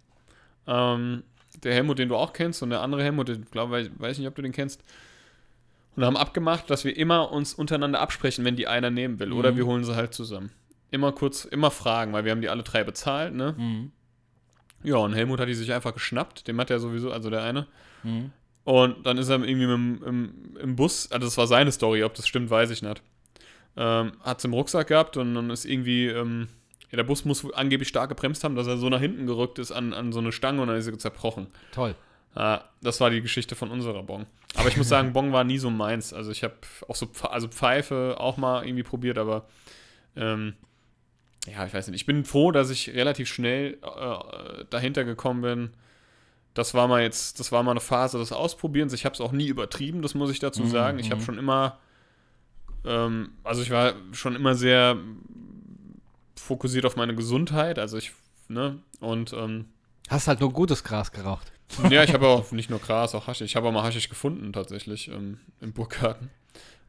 Ähm, 0.67 1.23
der 1.63 1.73
Helmut, 1.73 1.99
den 1.99 2.09
du 2.09 2.15
auch 2.15 2.33
kennst, 2.33 2.61
und 2.63 2.69
der 2.69 2.81
andere 2.81 3.03
Helmut, 3.03 3.27
den 3.27 3.45
glaube 3.51 3.81
ich, 3.81 3.91
weiß 3.99 4.17
nicht, 4.17 4.27
ob 4.27 4.35
du 4.35 4.41
den 4.41 4.51
kennst. 4.51 4.83
Und 5.95 6.05
haben 6.05 6.15
abgemacht, 6.17 6.69
dass 6.69 6.85
wir 6.85 6.95
immer 6.95 7.31
uns 7.31 7.53
untereinander 7.53 7.99
absprechen, 7.99 8.45
wenn 8.45 8.55
die 8.55 8.67
einer 8.67 8.89
nehmen 8.89 9.19
will. 9.19 9.33
Oder 9.33 9.51
Mhm. 9.51 9.57
wir 9.57 9.65
holen 9.65 9.83
sie 9.83 9.95
halt 9.95 10.13
zusammen. 10.13 10.51
Immer 10.91 11.11
kurz, 11.11 11.45
immer 11.45 11.71
fragen, 11.71 12.13
weil 12.13 12.23
wir 12.25 12.31
haben 12.31 12.41
die 12.41 12.49
alle 12.49 12.63
drei 12.63 12.83
bezahlt, 12.83 13.33
ne? 13.33 13.53
Mhm. 13.57 13.91
Ja, 14.83 14.95
und 14.97 15.13
Helmut 15.13 15.39
hat 15.41 15.49
die 15.49 15.53
sich 15.53 15.73
einfach 15.73 15.93
geschnappt. 15.93 16.47
Dem 16.47 16.59
hat 16.59 16.69
er 16.69 16.79
sowieso, 16.79 17.11
also 17.11 17.29
der 17.29 17.43
eine. 17.43 17.67
Mhm. 18.03 18.31
Und 18.63 19.05
dann 19.05 19.17
ist 19.17 19.27
er 19.29 19.43
irgendwie 19.43 19.67
mit, 19.67 20.03
im, 20.07 20.57
im 20.61 20.75
Bus, 20.75 21.11
also 21.11 21.25
das 21.27 21.37
war 21.37 21.47
seine 21.47 21.71
Story, 21.71 22.03
ob 22.03 22.13
das 22.13 22.27
stimmt, 22.27 22.49
weiß 22.49 22.69
ich 22.69 22.81
nicht. 22.81 23.01
Ähm, 23.75 24.13
hat 24.21 24.37
es 24.39 24.45
im 24.45 24.53
Rucksack 24.53 24.87
gehabt 24.87 25.17
und 25.17 25.33
dann 25.35 25.49
ist 25.49 25.65
irgendwie, 25.65 26.07
ähm, 26.07 26.47
ja, 26.91 26.95
der 26.95 27.03
Bus 27.03 27.25
muss 27.25 27.51
angeblich 27.53 27.87
stark 27.89 28.09
gebremst 28.09 28.43
haben, 28.43 28.55
dass 28.55 28.67
er 28.67 28.77
so 28.77 28.89
nach 28.89 28.99
hinten 28.99 29.25
gerückt 29.27 29.59
ist 29.59 29.71
an, 29.71 29.93
an 29.93 30.11
so 30.11 30.19
eine 30.19 30.31
Stange 30.31 30.61
und 30.61 30.67
dann 30.67 30.77
ist 30.77 30.87
er 30.87 30.97
zerbrochen. 30.97 31.47
Toll. 31.71 31.95
Ah, 32.35 32.61
das 32.81 32.99
war 33.01 33.09
die 33.09 33.21
Geschichte 33.21 33.55
von 33.55 33.71
unserer 33.71 34.03
Bon. 34.03 34.25
Aber 34.55 34.69
ich 34.69 34.77
muss 34.77 34.87
sagen, 34.95 35.13
Bon 35.13 35.31
war 35.31 35.43
nie 35.43 35.57
so 35.57 35.69
meins. 35.69 36.13
Also 36.13 36.31
ich 36.31 36.43
habe 36.43 36.55
auch 36.87 36.95
so, 36.95 37.05
Pfe- 37.07 37.27
also 37.29 37.47
Pfeife 37.47 38.15
auch 38.19 38.37
mal 38.37 38.63
irgendwie 38.65 38.83
probiert, 38.83 39.17
aber 39.17 39.47
ähm, 40.15 40.53
ja, 41.47 41.65
ich 41.65 41.73
weiß 41.73 41.87
nicht. 41.87 41.95
Ich 42.01 42.05
bin 42.05 42.25
froh, 42.25 42.51
dass 42.51 42.69
ich 42.69 42.89
relativ 42.93 43.27
schnell 43.29 43.77
äh, 43.81 44.65
dahinter 44.69 45.03
gekommen 45.05 45.41
bin. 45.41 45.69
Das 46.53 46.73
war 46.73 46.87
mal 46.87 47.01
jetzt, 47.01 47.39
das 47.39 47.51
war 47.51 47.63
mal 47.63 47.71
eine 47.71 47.79
Phase 47.79 48.17
des 48.17 48.31
Ausprobierens. 48.31 48.93
Ich 48.93 49.05
habe 49.05 49.13
es 49.13 49.21
auch 49.21 49.31
nie 49.31 49.47
übertrieben, 49.47 50.01
das 50.01 50.13
muss 50.15 50.31
ich 50.31 50.39
dazu 50.39 50.63
Mhm, 50.63 50.69
sagen. 50.69 50.99
Ich 50.99 51.11
habe 51.11 51.21
mhm. 51.21 51.25
schon 51.25 51.37
immer, 51.37 51.79
ähm, 52.85 53.31
also 53.43 53.61
ich 53.61 53.69
war 53.71 53.93
schon 54.11 54.35
immer 54.35 54.55
sehr 54.55 54.97
fokussiert 56.49 56.85
auf 56.85 56.95
meine 56.95 57.13
Gesundheit. 57.15 57.77
Also 57.77 57.97
ich, 57.97 58.11
ne, 58.47 58.79
und 58.99 59.33
ähm, 59.33 59.65
Hast 60.09 60.27
halt 60.27 60.39
nur 60.39 60.51
gutes 60.51 60.83
Gras 60.83 61.11
geraucht. 61.11 61.51
ja, 61.91 62.03
ich 62.03 62.13
habe 62.13 62.27
auch 62.27 62.51
nicht 62.51 62.71
nur 62.71 62.79
Gras, 62.79 63.13
auch 63.13 63.27
Haschisch. 63.27 63.45
Ich 63.45 63.55
habe 63.55 63.67
auch 63.67 63.71
mal 63.71 63.83
Haschisch 63.83 64.09
gefunden, 64.09 64.51
tatsächlich, 64.51 65.09
ähm, 65.09 65.39
im 65.61 65.71
Burggarten. 65.73 66.31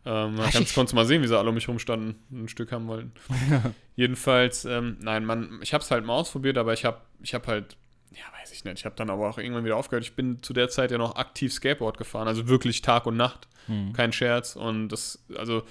Ähm, 0.06 0.36
man 0.36 0.50
konntest 0.50 0.94
mal 0.94 1.04
sehen, 1.04 1.22
wie 1.22 1.26
sie 1.28 1.38
alle 1.38 1.50
um 1.50 1.54
mich 1.54 1.68
rumstanden, 1.68 2.14
ein 2.32 2.48
Stück 2.48 2.72
haben 2.72 2.86
wollten. 2.88 3.12
Jedenfalls, 3.96 4.64
ähm, 4.64 4.96
nein, 5.00 5.26
man, 5.26 5.61
ich 5.61 5.74
habe 5.74 5.84
es 5.84 5.90
halt 5.90 6.06
mal 6.06 6.14
ausprobiert, 6.14 6.56
aber 6.56 6.72
ich 6.72 6.86
habe 6.86 7.02
ich 7.22 7.34
hab 7.34 7.46
halt, 7.46 7.76
ja, 8.12 8.24
weiß 8.40 8.52
ich 8.52 8.64
nicht, 8.64 8.78
ich 8.78 8.84
habe 8.86 8.96
dann 8.96 9.11
aber 9.11 9.28
auch 9.28 9.36
irgendwann 9.36 9.66
wieder 9.66 9.76
aufgehört. 9.76 10.04
Ich 10.04 10.16
bin 10.16 10.42
zu 10.42 10.54
der 10.54 10.70
Zeit 10.70 10.90
ja 10.90 10.96
noch 10.96 11.16
aktiv 11.16 11.52
Skateboard 11.52 11.98
gefahren, 11.98 12.26
also 12.28 12.48
wirklich 12.48 12.80
Tag 12.80 13.04
und 13.04 13.18
Nacht, 13.18 13.46
Hm. 13.66 13.92
kein 13.92 14.14
Scherz. 14.14 14.56
Und 14.56 14.88
das, 14.88 15.22
also, 15.36 15.64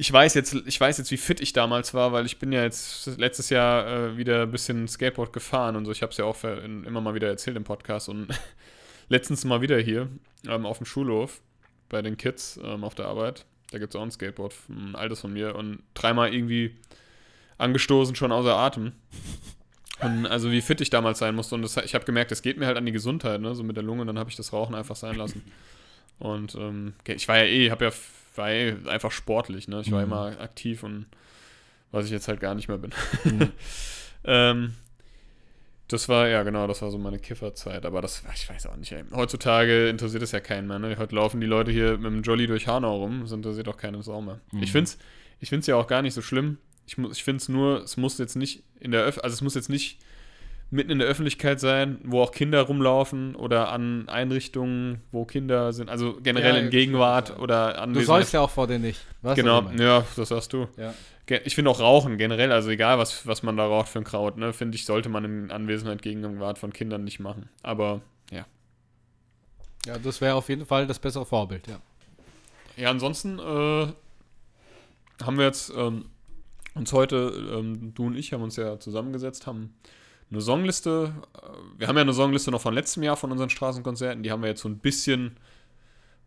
ich 0.00 0.12
weiß 0.12 0.34
jetzt, 0.34 0.54
ich 0.54 0.80
weiß 0.80 0.98
jetzt, 0.98 1.10
wie 1.10 1.16
fit 1.16 1.40
ich 1.40 1.52
damals 1.52 1.92
war, 1.92 2.12
weil 2.12 2.24
ich 2.24 2.38
bin 2.38 2.52
ja 2.52 2.62
jetzt 2.62 3.18
letztes 3.18 3.50
Jahr 3.50 3.84
äh, 3.88 4.16
wieder 4.16 4.42
ein 4.42 4.50
bisschen 4.52 4.86
Skateboard 4.86 5.32
gefahren 5.32 5.74
und 5.74 5.86
so. 5.86 5.90
Ich 5.90 6.02
habe 6.02 6.12
es 6.12 6.18
ja 6.18 6.24
auch 6.24 6.44
in, 6.44 6.84
immer 6.84 7.00
mal 7.00 7.14
wieder 7.16 7.26
erzählt 7.26 7.56
im 7.56 7.64
Podcast 7.64 8.08
und 8.08 8.28
letztens 9.08 9.44
mal 9.44 9.60
wieder 9.60 9.76
hier 9.80 10.08
ähm, 10.46 10.66
auf 10.66 10.78
dem 10.78 10.86
Schulhof 10.86 11.40
bei 11.88 12.00
den 12.00 12.16
Kids 12.16 12.60
ähm, 12.62 12.84
auf 12.84 12.94
der 12.94 13.06
Arbeit. 13.06 13.44
Da 13.72 13.78
gibt 13.78 13.92
es 13.92 13.98
auch 13.98 14.04
ein 14.04 14.12
Skateboard, 14.12 14.54
ein 14.68 14.94
altes 14.94 15.22
von 15.22 15.32
mir 15.32 15.56
und 15.56 15.82
dreimal 15.94 16.32
irgendwie 16.32 16.76
angestoßen, 17.58 18.14
schon 18.14 18.30
außer 18.30 18.54
Atem. 18.54 18.92
Und 20.00 20.26
also 20.26 20.52
wie 20.52 20.60
fit 20.60 20.80
ich 20.80 20.90
damals 20.90 21.18
sein 21.18 21.34
musste 21.34 21.56
und 21.56 21.62
das, 21.62 21.76
ich 21.76 21.96
habe 21.96 22.04
gemerkt, 22.04 22.30
es 22.30 22.42
geht 22.42 22.56
mir 22.56 22.66
halt 22.66 22.76
an 22.76 22.86
die 22.86 22.92
Gesundheit, 22.92 23.40
ne, 23.40 23.52
so 23.56 23.64
mit 23.64 23.74
der 23.74 23.82
Lunge, 23.82 24.06
dann 24.06 24.16
habe 24.16 24.30
ich 24.30 24.36
das 24.36 24.52
Rauchen 24.52 24.76
einfach 24.76 24.94
sein 24.94 25.16
lassen. 25.16 25.42
Und 26.20 26.54
ähm, 26.54 26.94
ich 27.04 27.26
war 27.26 27.38
ja 27.38 27.44
eh, 27.46 27.70
habe 27.72 27.86
ja 27.86 27.90
war 28.38 28.50
eh 28.50 28.74
einfach 28.86 29.10
sportlich, 29.12 29.68
ne? 29.68 29.82
Ich 29.82 29.90
war 29.92 29.98
Mhm. 30.00 30.06
immer 30.12 30.40
aktiv 30.40 30.82
und 30.82 31.04
was 31.92 32.06
ich 32.06 32.10
jetzt 32.10 32.28
halt 32.28 32.40
gar 32.40 32.54
nicht 32.54 32.68
mehr 32.68 32.78
bin. 32.78 32.92
Mhm. 33.24 33.52
ähm, 34.24 34.74
das 35.88 36.08
war, 36.08 36.28
ja 36.28 36.42
genau, 36.42 36.66
das 36.66 36.82
war 36.82 36.90
so 36.90 36.98
meine 36.98 37.18
Kifferzeit, 37.18 37.86
aber 37.86 38.02
das, 38.02 38.22
ich 38.34 38.48
weiß 38.48 38.66
auch 38.66 38.76
nicht, 38.76 38.92
ey. 38.92 39.04
Heutzutage 39.12 39.88
interessiert 39.88 40.22
es 40.22 40.32
ja 40.32 40.40
keinen 40.40 40.66
mehr, 40.68 40.78
ne? 40.78 40.96
Heute 40.98 41.14
laufen 41.14 41.40
die 41.40 41.46
Leute 41.46 41.70
hier 41.70 41.96
mit 41.96 42.12
dem 42.12 42.22
Jolly 42.22 42.46
durch 42.46 42.66
Hanau 42.66 42.96
rum, 42.98 43.20
das 43.22 43.32
interessiert 43.32 43.68
auch 43.68 43.76
keinen 43.78 44.02
Sau 44.02 44.20
mehr. 44.20 44.40
Mhm. 44.52 44.62
Ich 44.62 44.72
find's, 44.72 44.98
ich 45.40 45.48
find's 45.48 45.66
ja 45.66 45.76
auch 45.76 45.86
gar 45.86 46.02
nicht 46.02 46.14
so 46.14 46.20
schlimm. 46.22 46.58
Ich, 46.86 46.98
ich 46.98 47.24
finde 47.24 47.36
es 47.42 47.48
nur, 47.48 47.82
es 47.82 47.96
muss 47.96 48.18
jetzt 48.18 48.36
nicht 48.36 48.62
in 48.80 48.90
der 48.92 49.04
Öff 49.04 49.18
also 49.22 49.32
es 49.34 49.40
muss 49.40 49.54
jetzt 49.54 49.68
nicht 49.70 49.98
mitten 50.70 50.90
in 50.90 50.98
der 50.98 51.08
Öffentlichkeit 51.08 51.60
sein, 51.60 51.98
wo 52.04 52.20
auch 52.20 52.30
Kinder 52.30 52.62
rumlaufen 52.62 53.34
oder 53.34 53.70
an 53.70 54.08
Einrichtungen, 54.08 55.00
wo 55.12 55.24
Kinder 55.24 55.72
sind, 55.72 55.88
also 55.88 56.18
generell 56.22 56.56
Ja, 56.56 56.60
in 56.60 56.70
Gegenwart 56.70 57.30
ja. 57.30 57.36
oder 57.38 57.80
an 57.80 57.94
Du 57.94 58.00
sollst 58.02 58.32
ja 58.34 58.40
auch 58.40 58.50
vor 58.50 58.66
denen 58.66 58.84
nicht. 58.84 59.00
Genau, 59.34 59.58
was 59.58 59.64
meine? 59.64 59.82
ja, 59.82 60.06
das 60.16 60.28
sagst 60.28 60.52
du. 60.52 60.68
ja. 60.76 60.94
Ich 61.44 61.54
finde 61.54 61.70
auch 61.70 61.78
Rauchen 61.80 62.16
generell, 62.16 62.52
also 62.52 62.70
egal 62.70 62.98
was, 62.98 63.26
was 63.26 63.42
man 63.42 63.54
da 63.58 63.66
raucht 63.66 63.90
für 63.90 63.98
ein 63.98 64.04
Kraut, 64.04 64.38
ne, 64.38 64.54
finde 64.54 64.76
ich, 64.76 64.86
sollte 64.86 65.10
man 65.10 65.26
in 65.26 65.50
Anwesenheit 65.50 66.00
Gegenwart 66.00 66.58
von 66.58 66.72
Kindern 66.72 67.04
nicht 67.04 67.20
machen. 67.20 67.50
Aber 67.62 68.00
ja. 68.30 68.46
Ja, 69.84 69.98
das 69.98 70.22
wäre 70.22 70.36
auf 70.36 70.48
jeden 70.48 70.64
Fall 70.64 70.86
das 70.86 70.98
bessere 70.98 71.26
Vorbild, 71.26 71.66
ja. 71.66 71.80
Ja, 72.78 72.90
ansonsten 72.90 73.38
äh, 73.38 73.88
haben 75.22 75.36
wir 75.36 75.44
jetzt 75.44 75.70
ähm, 75.76 76.06
uns 76.74 76.94
heute, 76.94 77.50
ähm, 77.54 77.92
du 77.94 78.06
und 78.06 78.16
ich 78.16 78.32
haben 78.32 78.42
uns 78.42 78.56
ja 78.56 78.78
zusammengesetzt, 78.80 79.46
haben 79.46 79.74
eine 80.30 80.40
Songliste. 80.40 81.12
Äh, 81.34 81.78
wir 81.78 81.88
haben 81.88 81.96
ja 81.96 82.02
eine 82.02 82.12
Songliste 82.12 82.50
noch 82.50 82.60
von 82.60 82.74
letztem 82.74 83.02
Jahr 83.02 83.16
von 83.16 83.32
unseren 83.32 83.50
Straßenkonzerten, 83.50 84.22
die 84.22 84.30
haben 84.30 84.42
wir 84.42 84.48
jetzt 84.50 84.60
so 84.62 84.68
ein 84.68 84.78
bisschen 84.78 85.36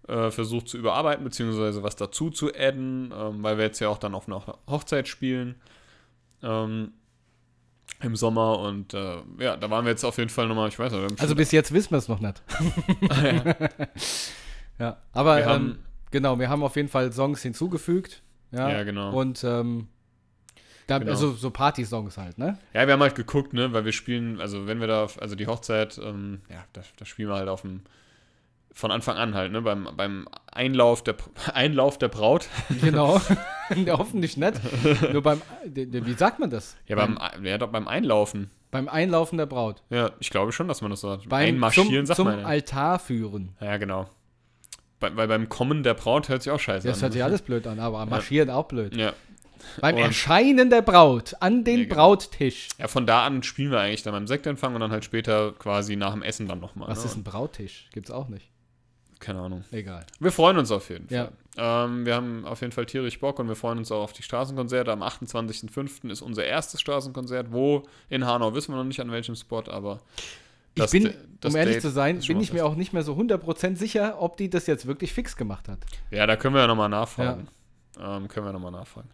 äh, 0.07 0.31
versucht 0.31 0.67
zu 0.69 0.77
überarbeiten, 0.77 1.23
beziehungsweise 1.23 1.83
was 1.83 1.95
dazu 1.95 2.29
zu 2.31 2.53
adden, 2.53 3.13
ähm, 3.15 3.43
weil 3.43 3.57
wir 3.57 3.65
jetzt 3.65 3.79
ja 3.79 3.89
auch 3.89 3.97
dann 3.99 4.15
auf 4.15 4.27
einer 4.27 4.43
Hochzeit 4.67 5.07
spielen. 5.07 5.55
Ähm, 6.43 6.93
im 8.01 8.15
Sommer 8.15 8.57
und 8.59 8.95
äh, 8.95 9.17
ja, 9.37 9.55
da 9.57 9.69
waren 9.69 9.85
wir 9.85 9.91
jetzt 9.91 10.03
auf 10.03 10.17
jeden 10.17 10.31
Fall 10.31 10.47
nochmal, 10.47 10.69
ich 10.69 10.79
weiß 10.79 10.91
nicht, 10.91 11.21
Also 11.21 11.35
bis 11.35 11.51
jetzt 11.51 11.71
wissen 11.71 11.91
wir 11.91 11.99
es 11.99 12.07
noch 12.07 12.19
nicht. 12.19 12.41
ja, 14.79 14.97
aber 15.13 15.37
Wir 15.37 15.43
ähm, 15.43 15.49
haben- 15.49 15.79
genau, 16.09 16.39
wir 16.39 16.49
haben 16.49 16.63
auf 16.63 16.75
jeden 16.75 16.89
Fall 16.89 17.11
Songs 17.11 17.41
hinzugefügt. 17.43 18.23
Ja, 18.51 18.69
Ja, 18.69 18.83
genau. 18.83 19.11
Und 19.13 19.43
ähm, 19.43 19.87
da, 20.99 21.05
Genau. 21.05 21.11
also 21.11 21.31
so 21.33 21.49
Party-Songs 21.51 22.17
halt, 22.17 22.37
ne? 22.37 22.57
Ja, 22.73 22.85
wir 22.87 22.93
haben 22.93 23.01
halt 23.01 23.15
geguckt, 23.15 23.53
ne, 23.53 23.73
weil 23.73 23.85
wir 23.85 23.91
spielen, 23.91 24.39
also 24.41 24.67
wenn 24.67 24.79
wir 24.79 24.87
da, 24.87 25.03
auf- 25.03 25.21
also 25.21 25.35
die 25.35 25.47
Hochzeit, 25.47 25.99
ähm, 26.03 26.41
ja, 26.49 26.63
da, 26.73 26.81
da 26.97 27.05
spielen 27.05 27.29
wir 27.29 27.35
halt 27.35 27.49
auf 27.49 27.61
dem, 27.61 27.81
von 28.73 28.89
Anfang 28.91 29.17
an 29.17 29.33
halt, 29.35 29.51
ne, 29.51 29.61
beim, 29.61 29.89
beim 29.97 30.27
Einlauf 30.51 31.03
der, 31.03 31.15
Einlauf 31.53 31.97
der 31.97 32.07
Braut. 32.07 32.47
Genau. 32.81 33.19
ja, 33.85 33.97
hoffentlich 33.97 34.37
nicht. 34.37 34.61
Nur 35.11 35.21
beim, 35.21 35.41
wie 35.65 36.13
sagt 36.13 36.39
man 36.39 36.49
das? 36.49 36.77
Ja, 36.87 36.95
beim, 36.95 37.17
ja, 37.43 37.57
doch 37.57 37.69
beim 37.69 37.87
Einlaufen. 37.87 38.49
beim 38.71 38.87
Einlaufen 38.87 39.37
der 39.37 39.45
Braut. 39.45 39.83
Ja, 39.89 40.11
ich 40.19 40.29
glaube 40.29 40.51
schon, 40.53 40.67
dass 40.69 40.81
man 40.81 40.91
das 40.91 41.01
so 41.01 41.09
hat. 41.11 41.27
Beim 41.27 41.47
Einmarschieren, 41.55 41.89
zum, 41.89 42.05
sagt 42.05 42.15
zum 42.17 42.27
man. 42.27 42.39
ja. 42.39 42.45
Altar 42.45 42.99
führen. 42.99 43.55
Ja, 43.59 43.75
genau. 43.77 44.07
Bei, 45.01 45.15
weil 45.15 45.27
beim 45.27 45.49
Kommen 45.49 45.81
der 45.83 45.95
Braut 45.95 46.29
hört 46.29 46.43
sich 46.43 46.51
auch 46.51 46.59
scheiße 46.59 46.87
Das 46.87 46.97
an. 46.99 47.01
hört 47.03 47.13
sich 47.13 47.23
alles 47.23 47.41
blöd 47.41 47.65
an, 47.67 47.79
aber 47.79 48.05
marschieren 48.05 48.49
auch 48.51 48.65
blöd. 48.67 48.95
Ja. 48.95 49.13
Beim 49.79 49.95
Und- 49.95 50.01
Erscheinen 50.01 50.69
der 50.69 50.81
Braut 50.81 51.35
an 51.39 51.63
den 51.63 51.79
Ja, 51.79 51.83
genau. 51.85 51.95
Brauttisch. 51.95 52.67
ja, 52.77 52.87
von 52.87 53.05
da 53.07 53.25
an 53.25 53.43
spielen 53.43 53.71
wir 53.71 53.79
eigentlich 53.79 54.03
dann 54.03 54.13
beim 54.13 54.27
Sektempfang 54.27 54.73
und 54.75 54.81
dann 54.81 54.91
halt 54.91 55.05
später 55.05 55.53
quasi 55.53 55.95
nach 55.95 56.13
dem 56.13 56.23
Essen 56.23 56.47
dann 56.47 56.59
nochmal. 56.59 56.87
Was 56.89 56.99
ne? 56.99 57.05
ist 57.05 57.15
ein 57.17 57.23
Brauttisch? 57.23 57.87
Gibt's 57.93 58.11
auch 58.11 58.27
nicht. 58.27 58.47
Keine 59.19 59.39
Ahnung. 59.39 59.63
Egal. 59.71 60.05
Wir 60.19 60.31
freuen 60.31 60.57
uns 60.57 60.71
auf 60.71 60.89
jeden 60.89 61.07
Ja. 61.13 61.25
Fall. 61.25 61.89
Ähm, 61.89 62.05
wir 62.05 62.15
haben 62.15 62.45
auf 62.45 62.61
jeden 62.61 62.73
Fall 62.73 62.85
tierisch 62.87 63.19
Bock 63.19 63.37
und 63.39 63.47
wir 63.47 63.55
freuen 63.55 63.77
uns 63.77 63.91
auch 63.91 64.01
auf 64.01 64.13
die 64.13 64.23
Straßenkonzerte. 64.23 64.91
Am 64.91 65.03
28.05. 65.03 66.09
ist 66.09 66.21
unser 66.21 66.43
erstes 66.45 66.81
Straßenkonzert. 66.81 67.51
Wo 67.51 67.83
in 68.09 68.25
Hanau 68.25 68.53
wissen 68.55 68.71
wir 68.73 68.77
noch 68.77 68.83
nicht 68.83 68.99
an 68.99 69.11
welchem 69.11 69.35
Spot, 69.35 69.63
aber 69.67 69.99
Ich 70.73 70.89
bin, 70.89 71.13
um 71.43 71.55
ehrlich 71.55 71.75
Date 71.75 71.81
zu 71.83 71.89
sein, 71.91 72.19
bin 72.19 72.39
ich 72.39 72.51
mir 72.53 72.65
auch 72.65 72.75
nicht 72.75 72.93
mehr 72.93 73.03
so 73.03 73.13
100% 73.13 73.75
sicher, 73.75 74.19
ob 74.21 74.37
die 74.37 74.49
das 74.49 74.65
jetzt 74.65 74.87
wirklich 74.87 75.13
fix 75.13 75.35
gemacht 75.35 75.67
hat. 75.67 75.79
Ja, 76.09 76.25
da 76.25 76.35
können 76.35 76.55
wir 76.55 76.61
ja 76.61 76.67
nochmal 76.67 76.89
nachfragen. 76.89 77.47
Ähm, 77.99 78.27
können 78.29 78.45
wir 78.47 78.53
nochmal 78.53 78.71
nachfragen. 78.71 79.09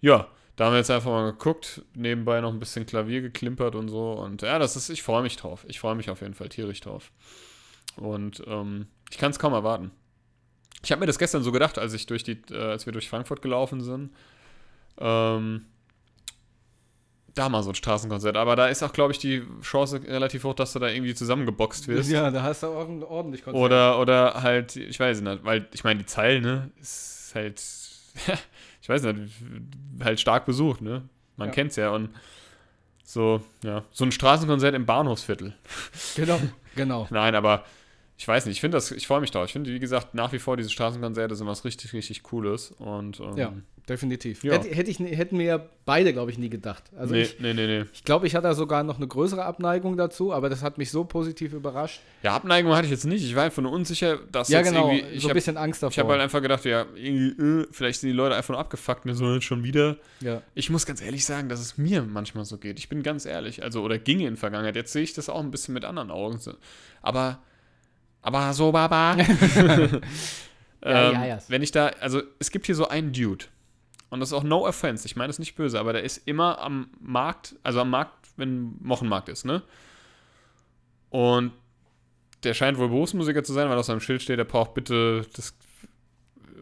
Ja, 0.00 0.28
da 0.56 0.66
haben 0.66 0.72
wir 0.72 0.78
jetzt 0.78 0.90
einfach 0.90 1.10
mal 1.10 1.30
geguckt, 1.30 1.82
nebenbei 1.94 2.40
noch 2.40 2.52
ein 2.52 2.58
bisschen 2.58 2.86
Klavier 2.86 3.20
geklimpert 3.20 3.74
und 3.74 3.88
so. 3.88 4.12
Und 4.12 4.42
ja, 4.42 4.58
das 4.58 4.76
ist, 4.76 4.88
ich 4.88 5.02
freue 5.02 5.22
mich 5.22 5.36
drauf. 5.36 5.64
Ich 5.68 5.78
freue 5.78 5.94
mich 5.94 6.10
auf 6.10 6.20
jeden 6.20 6.34
Fall 6.34 6.48
tierisch 6.48 6.80
drauf. 6.80 7.12
Und 7.96 8.42
ähm, 8.46 8.86
ich 9.10 9.18
kann 9.18 9.30
es 9.30 9.38
kaum 9.38 9.52
erwarten. 9.52 9.90
Ich 10.82 10.92
habe 10.92 11.00
mir 11.00 11.06
das 11.06 11.18
gestern 11.18 11.42
so 11.42 11.52
gedacht, 11.52 11.78
als 11.78 11.92
ich 11.94 12.06
durch 12.06 12.22
die, 12.22 12.40
äh, 12.50 12.56
als 12.56 12.86
wir 12.86 12.92
durch 12.92 13.08
Frankfurt 13.08 13.42
gelaufen 13.42 13.80
sind. 13.80 14.10
Ähm, 14.98 15.66
da 17.34 17.48
mal 17.48 17.62
so 17.62 17.70
ein 17.70 17.74
Straßenkonzert. 17.74 18.36
Aber 18.36 18.56
da 18.56 18.68
ist 18.68 18.82
auch, 18.82 18.92
glaube 18.92 19.12
ich, 19.12 19.18
die 19.18 19.44
Chance 19.62 20.00
relativ 20.06 20.44
hoch, 20.44 20.54
dass 20.54 20.72
du 20.72 20.78
da 20.78 20.88
irgendwie 20.88 21.14
zusammengeboxt 21.14 21.88
wirst. 21.88 22.10
Ja, 22.10 22.30
da 22.30 22.42
hast 22.42 22.62
du 22.62 22.68
auch 22.68 22.88
ein 22.88 23.02
ordentlich 23.02 23.44
Konzert. 23.44 23.62
Oder, 23.62 24.00
oder 24.00 24.42
halt, 24.42 24.76
ich 24.76 24.98
weiß 24.98 25.20
nicht, 25.20 25.44
weil 25.44 25.68
ich 25.72 25.84
meine, 25.84 26.00
die 26.00 26.06
Zeilen, 26.06 26.42
ne, 26.42 26.70
ist 26.80 27.32
halt, 27.34 27.62
ich 28.88 28.94
weiß 28.94 29.02
nicht, 29.02 29.34
halt 30.02 30.18
stark 30.18 30.46
besucht, 30.46 30.80
ne? 30.80 31.02
Man 31.36 31.48
Ja. 31.48 31.54
kennt's 31.54 31.76
ja 31.76 31.90
und 31.90 32.08
so, 33.04 33.42
ja, 33.62 33.84
so 33.90 34.04
ein 34.04 34.12
Straßenkonzert 34.12 34.74
im 34.74 34.86
Bahnhofsviertel. 34.86 35.54
Genau, 36.16 36.40
genau. 36.74 37.06
Nein, 37.10 37.34
aber 37.34 37.64
ich 38.18 38.26
weiß 38.26 38.46
nicht, 38.46 38.56
ich 38.56 38.60
finde 38.60 38.76
das, 38.76 38.90
ich 38.90 39.06
freue 39.06 39.20
mich 39.20 39.30
drauf. 39.30 39.46
Ich 39.46 39.52
finde, 39.52 39.72
wie 39.72 39.78
gesagt, 39.78 40.12
nach 40.12 40.32
wie 40.32 40.40
vor 40.40 40.56
diese 40.56 40.70
Straßenkonzerte 40.70 41.36
sind 41.36 41.46
was 41.46 41.64
richtig, 41.64 41.92
richtig 41.92 42.24
Cooles 42.24 42.72
und 42.72 43.20
ähm, 43.20 43.36
Ja, 43.36 43.52
definitiv. 43.88 44.42
Ja. 44.42 44.54
Hätte, 44.54 44.74
hätte 44.74 44.90
ich, 44.90 44.98
hätten 44.98 45.38
wir 45.38 45.70
beide, 45.84 46.12
glaube 46.12 46.32
ich, 46.32 46.36
nie 46.36 46.50
gedacht. 46.50 46.82
Also 46.96 47.14
nee, 47.14 47.22
ich, 47.22 47.38
nee, 47.38 47.54
nee, 47.54 47.68
nee. 47.68 47.84
ich 47.92 48.02
glaube, 48.02 48.26
ich 48.26 48.34
hatte 48.34 48.48
da 48.48 48.54
sogar 48.54 48.82
noch 48.82 48.96
eine 48.96 49.06
größere 49.06 49.44
Abneigung 49.44 49.96
dazu, 49.96 50.32
aber 50.32 50.48
das 50.48 50.64
hat 50.64 50.78
mich 50.78 50.90
so 50.90 51.04
positiv 51.04 51.52
überrascht. 51.52 52.00
Ja, 52.24 52.34
Abneigung 52.34 52.74
hatte 52.74 52.86
ich 52.86 52.90
jetzt 52.90 53.06
nicht. 53.06 53.22
Ich 53.22 53.36
war 53.36 53.44
einfach 53.44 53.62
nur 53.62 53.70
unsicher, 53.70 54.18
dass 54.32 54.48
ja, 54.48 54.58
jetzt 54.58 54.70
genau. 54.70 54.90
irgendwie, 54.90 55.14
ich 55.14 55.22
so 55.22 55.28
ein 55.28 55.30
habe 55.30 55.34
bisschen 55.34 55.56
Angst 55.56 55.84
davor. 55.84 55.92
ich 55.92 55.98
hab 56.00 56.08
halt 56.08 56.20
einfach 56.20 56.42
gedacht, 56.42 56.64
ja, 56.64 56.86
irgendwie, 56.96 57.40
äh, 57.40 57.66
vielleicht 57.70 58.00
sind 58.00 58.08
die 58.08 58.16
Leute 58.16 58.34
einfach 58.34 58.50
nur 58.50 58.58
abgefuckt, 58.58 59.06
ne, 59.06 59.14
so 59.14 59.32
jetzt 59.32 59.44
schon 59.44 59.62
wieder. 59.62 59.96
ja. 60.18 60.42
Ich 60.56 60.70
muss 60.70 60.86
ganz 60.86 61.00
ehrlich 61.00 61.24
sagen, 61.24 61.48
dass 61.48 61.60
es 61.60 61.78
mir 61.78 62.02
manchmal 62.02 62.44
so 62.44 62.58
geht. 62.58 62.80
Ich 62.80 62.88
bin 62.88 63.04
ganz 63.04 63.26
ehrlich. 63.26 63.62
Also, 63.62 63.84
oder 63.84 63.96
ginge 63.96 64.26
in 64.26 64.36
Vergangenheit. 64.36 64.74
Jetzt 64.74 64.92
sehe 64.92 65.04
ich 65.04 65.12
das 65.12 65.28
auch 65.28 65.38
ein 65.38 65.52
bisschen 65.52 65.72
mit 65.72 65.84
anderen 65.84 66.10
Augen. 66.10 66.40
Aber, 67.00 67.38
aber 68.22 68.52
so, 68.52 68.72
Baba. 68.72 69.16
ähm, 69.16 70.02
ja, 70.82 71.26
ja. 71.26 71.38
Wenn 71.48 71.62
ich 71.62 71.70
da, 71.70 71.88
also, 72.00 72.22
es 72.38 72.50
gibt 72.50 72.66
hier 72.66 72.74
so 72.74 72.88
einen 72.88 73.12
Dude. 73.12 73.46
Und 74.10 74.20
das 74.20 74.30
ist 74.30 74.32
auch 74.32 74.42
no 74.42 74.66
offense. 74.66 75.06
Ich 75.06 75.16
meine 75.16 75.30
es 75.30 75.38
nicht 75.38 75.54
böse, 75.54 75.78
aber 75.78 75.92
der 75.92 76.02
ist 76.02 76.26
immer 76.26 76.58
am 76.60 76.90
Markt, 76.98 77.56
also 77.62 77.80
am 77.80 77.90
Markt, 77.90 78.28
wenn 78.36 78.74
Wochenmarkt 78.80 79.28
ist, 79.28 79.44
ne? 79.44 79.62
Und 81.10 81.52
der 82.44 82.54
scheint 82.54 82.78
wohl 82.78 82.88
Berufsmusiker 82.88 83.42
zu 83.42 83.52
sein, 83.52 83.68
weil 83.68 83.78
auf 83.78 83.86
seinem 83.86 84.00
Schild 84.00 84.22
steht, 84.22 84.38
er 84.38 84.44
braucht 84.44 84.74
bitte 84.74 85.26
das 85.34 85.54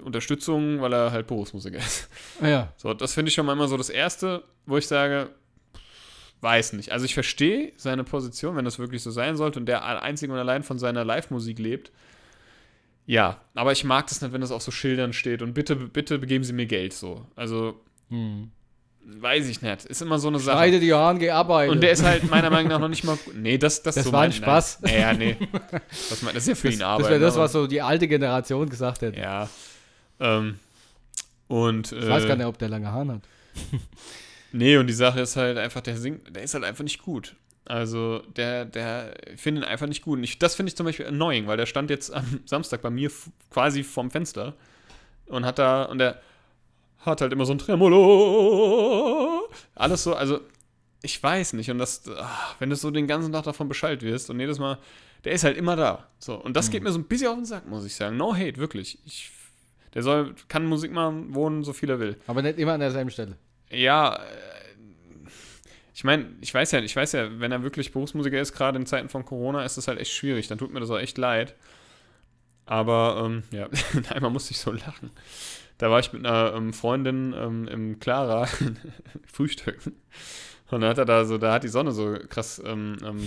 Unterstützung, 0.02 0.80
weil 0.80 0.92
er 0.92 1.12
halt 1.12 1.26
Berufsmusiker 1.26 1.78
ist. 1.78 2.08
Ja. 2.40 2.72
So, 2.76 2.94
das 2.94 3.12
finde 3.14 3.28
ich 3.28 3.34
schon 3.34 3.46
mal 3.46 3.52
immer 3.52 3.68
so 3.68 3.76
das 3.76 3.90
Erste, 3.90 4.42
wo 4.64 4.76
ich 4.76 4.86
sage, 4.86 5.30
weiß 6.40 6.74
nicht. 6.74 6.92
Also 6.92 7.04
ich 7.04 7.14
verstehe 7.14 7.72
seine 7.76 8.04
Position, 8.04 8.56
wenn 8.56 8.64
das 8.64 8.78
wirklich 8.78 9.02
so 9.02 9.10
sein 9.10 9.36
sollte 9.36 9.58
und 9.58 9.66
der 9.66 9.84
einzig 10.02 10.30
und 10.30 10.36
allein 10.36 10.62
von 10.62 10.78
seiner 10.78 11.04
Live-Musik 11.04 11.58
lebt. 11.58 11.90
Ja, 13.06 13.40
aber 13.54 13.72
ich 13.72 13.84
mag 13.84 14.06
das 14.08 14.20
nicht, 14.20 14.32
wenn 14.32 14.40
das 14.40 14.50
auf 14.50 14.62
so 14.62 14.70
Schildern 14.72 15.12
steht 15.12 15.40
und 15.42 15.54
bitte, 15.54 15.76
bitte 15.76 16.18
begeben 16.18 16.42
Sie 16.44 16.52
mir 16.52 16.66
Geld 16.66 16.92
so. 16.92 17.24
Also, 17.36 17.80
Hm. 18.10 18.50
weiß 19.04 19.48
ich 19.48 19.62
nicht. 19.62 19.84
Ist 19.84 20.02
immer 20.02 20.18
so 20.18 20.26
eine 20.28 20.38
Sache. 20.40 20.56
Schneide 20.58 20.80
die 20.80 20.92
Haaren, 20.92 21.18
geh 21.20 21.30
arbeiten. 21.30 21.70
Und 21.72 21.80
der 21.82 21.92
ist 21.92 22.04
halt 22.04 22.28
meiner 22.28 22.50
Meinung 22.50 22.68
nach 22.70 22.80
noch 22.80 22.88
nicht 22.88 23.04
mal. 23.04 23.16
Nee, 23.34 23.58
das, 23.58 23.82
das, 23.82 23.94
Das 23.94 24.04
so 24.04 24.12
war 24.12 24.22
ein 24.22 24.32
Spaß. 24.32 24.80
Nein. 24.82 25.00
Ja, 25.00 25.12
nee. 25.12 25.36
Das, 26.10 26.22
mein, 26.22 26.34
das 26.34 26.42
ist 26.44 26.48
ja 26.48 26.54
für 26.56 26.66
das, 26.68 26.74
ihn 26.74 26.80
das 26.80 26.88
Arbeit. 26.88 27.10
wäre 27.10 27.20
das, 27.20 27.36
was 27.36 27.52
so 27.52 27.66
die 27.68 27.80
alte 27.80 28.08
Generation 28.08 28.68
gesagt 28.68 29.02
hätte. 29.02 29.18
Ja. 29.20 29.48
Ähm, 30.18 30.58
und. 31.48 31.92
Ich 31.92 32.08
weiß 32.08 32.24
äh, 32.24 32.28
gar 32.28 32.36
nicht, 32.36 32.46
ob 32.46 32.58
der 32.58 32.68
lange 32.68 32.90
Haare 32.90 33.14
hat. 33.14 33.22
Nee, 34.56 34.78
und 34.78 34.86
die 34.86 34.94
Sache 34.94 35.20
ist 35.20 35.36
halt 35.36 35.58
einfach, 35.58 35.82
der 35.82 35.98
singt, 35.98 36.34
der 36.34 36.42
ist 36.42 36.54
halt 36.54 36.64
einfach 36.64 36.82
nicht 36.82 37.02
gut. 37.02 37.36
Also, 37.66 38.20
der, 38.36 38.64
der, 38.64 39.14
finde 39.36 39.60
ihn 39.60 39.64
einfach 39.64 39.86
nicht 39.86 40.02
gut. 40.02 40.16
Und 40.18 40.24
ich, 40.24 40.38
das 40.38 40.54
finde 40.54 40.70
ich 40.70 40.76
zum 40.76 40.86
Beispiel 40.86 41.06
annoying, 41.06 41.46
weil 41.46 41.58
der 41.58 41.66
stand 41.66 41.90
jetzt 41.90 42.10
am 42.14 42.40
Samstag 42.46 42.80
bei 42.80 42.88
mir 42.88 43.10
quasi 43.50 43.82
vorm 43.82 44.10
Fenster 44.10 44.54
und 45.26 45.44
hat 45.44 45.58
da, 45.58 45.84
und 45.84 45.98
der 45.98 46.22
hat 47.00 47.20
halt 47.20 47.34
immer 47.34 47.44
so 47.44 47.52
ein 47.52 47.58
Tremolo. 47.58 49.46
Alles 49.74 50.04
so, 50.04 50.14
also, 50.14 50.40
ich 51.02 51.22
weiß 51.22 51.52
nicht. 51.52 51.70
Und 51.70 51.78
das, 51.78 52.08
ah, 52.08 52.54
wenn 52.58 52.70
du 52.70 52.76
so 52.76 52.90
den 52.90 53.06
ganzen 53.06 53.32
Tag 53.32 53.44
davon 53.44 53.68
Bescheid 53.68 54.00
wirst 54.00 54.30
und 54.30 54.40
jedes 54.40 54.58
Mal, 54.58 54.78
der 55.24 55.32
ist 55.32 55.44
halt 55.44 55.58
immer 55.58 55.76
da. 55.76 56.08
So, 56.18 56.34
und 56.36 56.56
das 56.56 56.70
geht 56.70 56.82
mir 56.82 56.92
so 56.92 56.98
ein 56.98 57.04
bisschen 57.04 57.28
auf 57.28 57.36
den 57.36 57.44
Sack, 57.44 57.68
muss 57.68 57.84
ich 57.84 57.94
sagen. 57.94 58.16
No 58.16 58.34
hate, 58.34 58.56
wirklich. 58.56 58.98
Ich, 59.04 59.32
der 59.92 60.02
soll, 60.02 60.34
kann 60.48 60.64
Musik 60.64 60.92
machen, 60.92 61.34
wohnen, 61.34 61.62
so 61.62 61.74
viel 61.74 61.90
er 61.90 62.00
will. 62.00 62.16
Aber 62.26 62.40
nicht 62.40 62.58
immer 62.58 62.72
an 62.72 62.80
derselben 62.80 63.10
Stelle. 63.10 63.36
Ja, 63.70 64.16
äh, 64.16 64.20
ich 65.94 66.04
meine, 66.04 66.26
ich 66.42 66.52
weiß 66.52 66.72
ja, 66.72 66.80
ich 66.80 66.94
weiß 66.94 67.12
ja, 67.12 67.40
wenn 67.40 67.52
er 67.52 67.62
wirklich 67.62 67.92
Berufsmusiker 67.92 68.38
ist, 68.38 68.52
gerade 68.52 68.78
in 68.78 68.86
Zeiten 68.86 69.08
von 69.08 69.24
Corona, 69.24 69.64
ist 69.64 69.78
das 69.78 69.88
halt 69.88 69.98
echt 69.98 70.12
schwierig. 70.12 70.46
Dann 70.46 70.58
tut 70.58 70.72
mir 70.72 70.80
das 70.80 70.90
auch 70.90 70.98
echt 70.98 71.16
leid. 71.16 71.54
Aber 72.66 73.22
ähm, 73.24 73.44
ja, 73.50 73.68
einmal 74.10 74.30
musste 74.30 74.50
ich 74.50 74.58
so 74.58 74.72
lachen. 74.72 75.10
Da 75.78 75.90
war 75.90 76.00
ich 76.00 76.12
mit 76.12 76.26
einer 76.26 76.54
ähm, 76.54 76.72
Freundin 76.72 77.34
ähm, 77.36 77.68
im 77.68 77.98
Clara 78.00 78.46
frühstücken. 79.32 79.94
Und 80.70 80.80
dann 80.80 80.90
hat 80.90 80.98
er 80.98 81.04
da 81.04 81.24
so, 81.24 81.38
da 81.38 81.54
hat 81.54 81.64
die 81.64 81.68
Sonne 81.68 81.92
so 81.92 82.18
krass, 82.28 82.60
ähm, 82.64 82.96
ähm, 83.04 83.26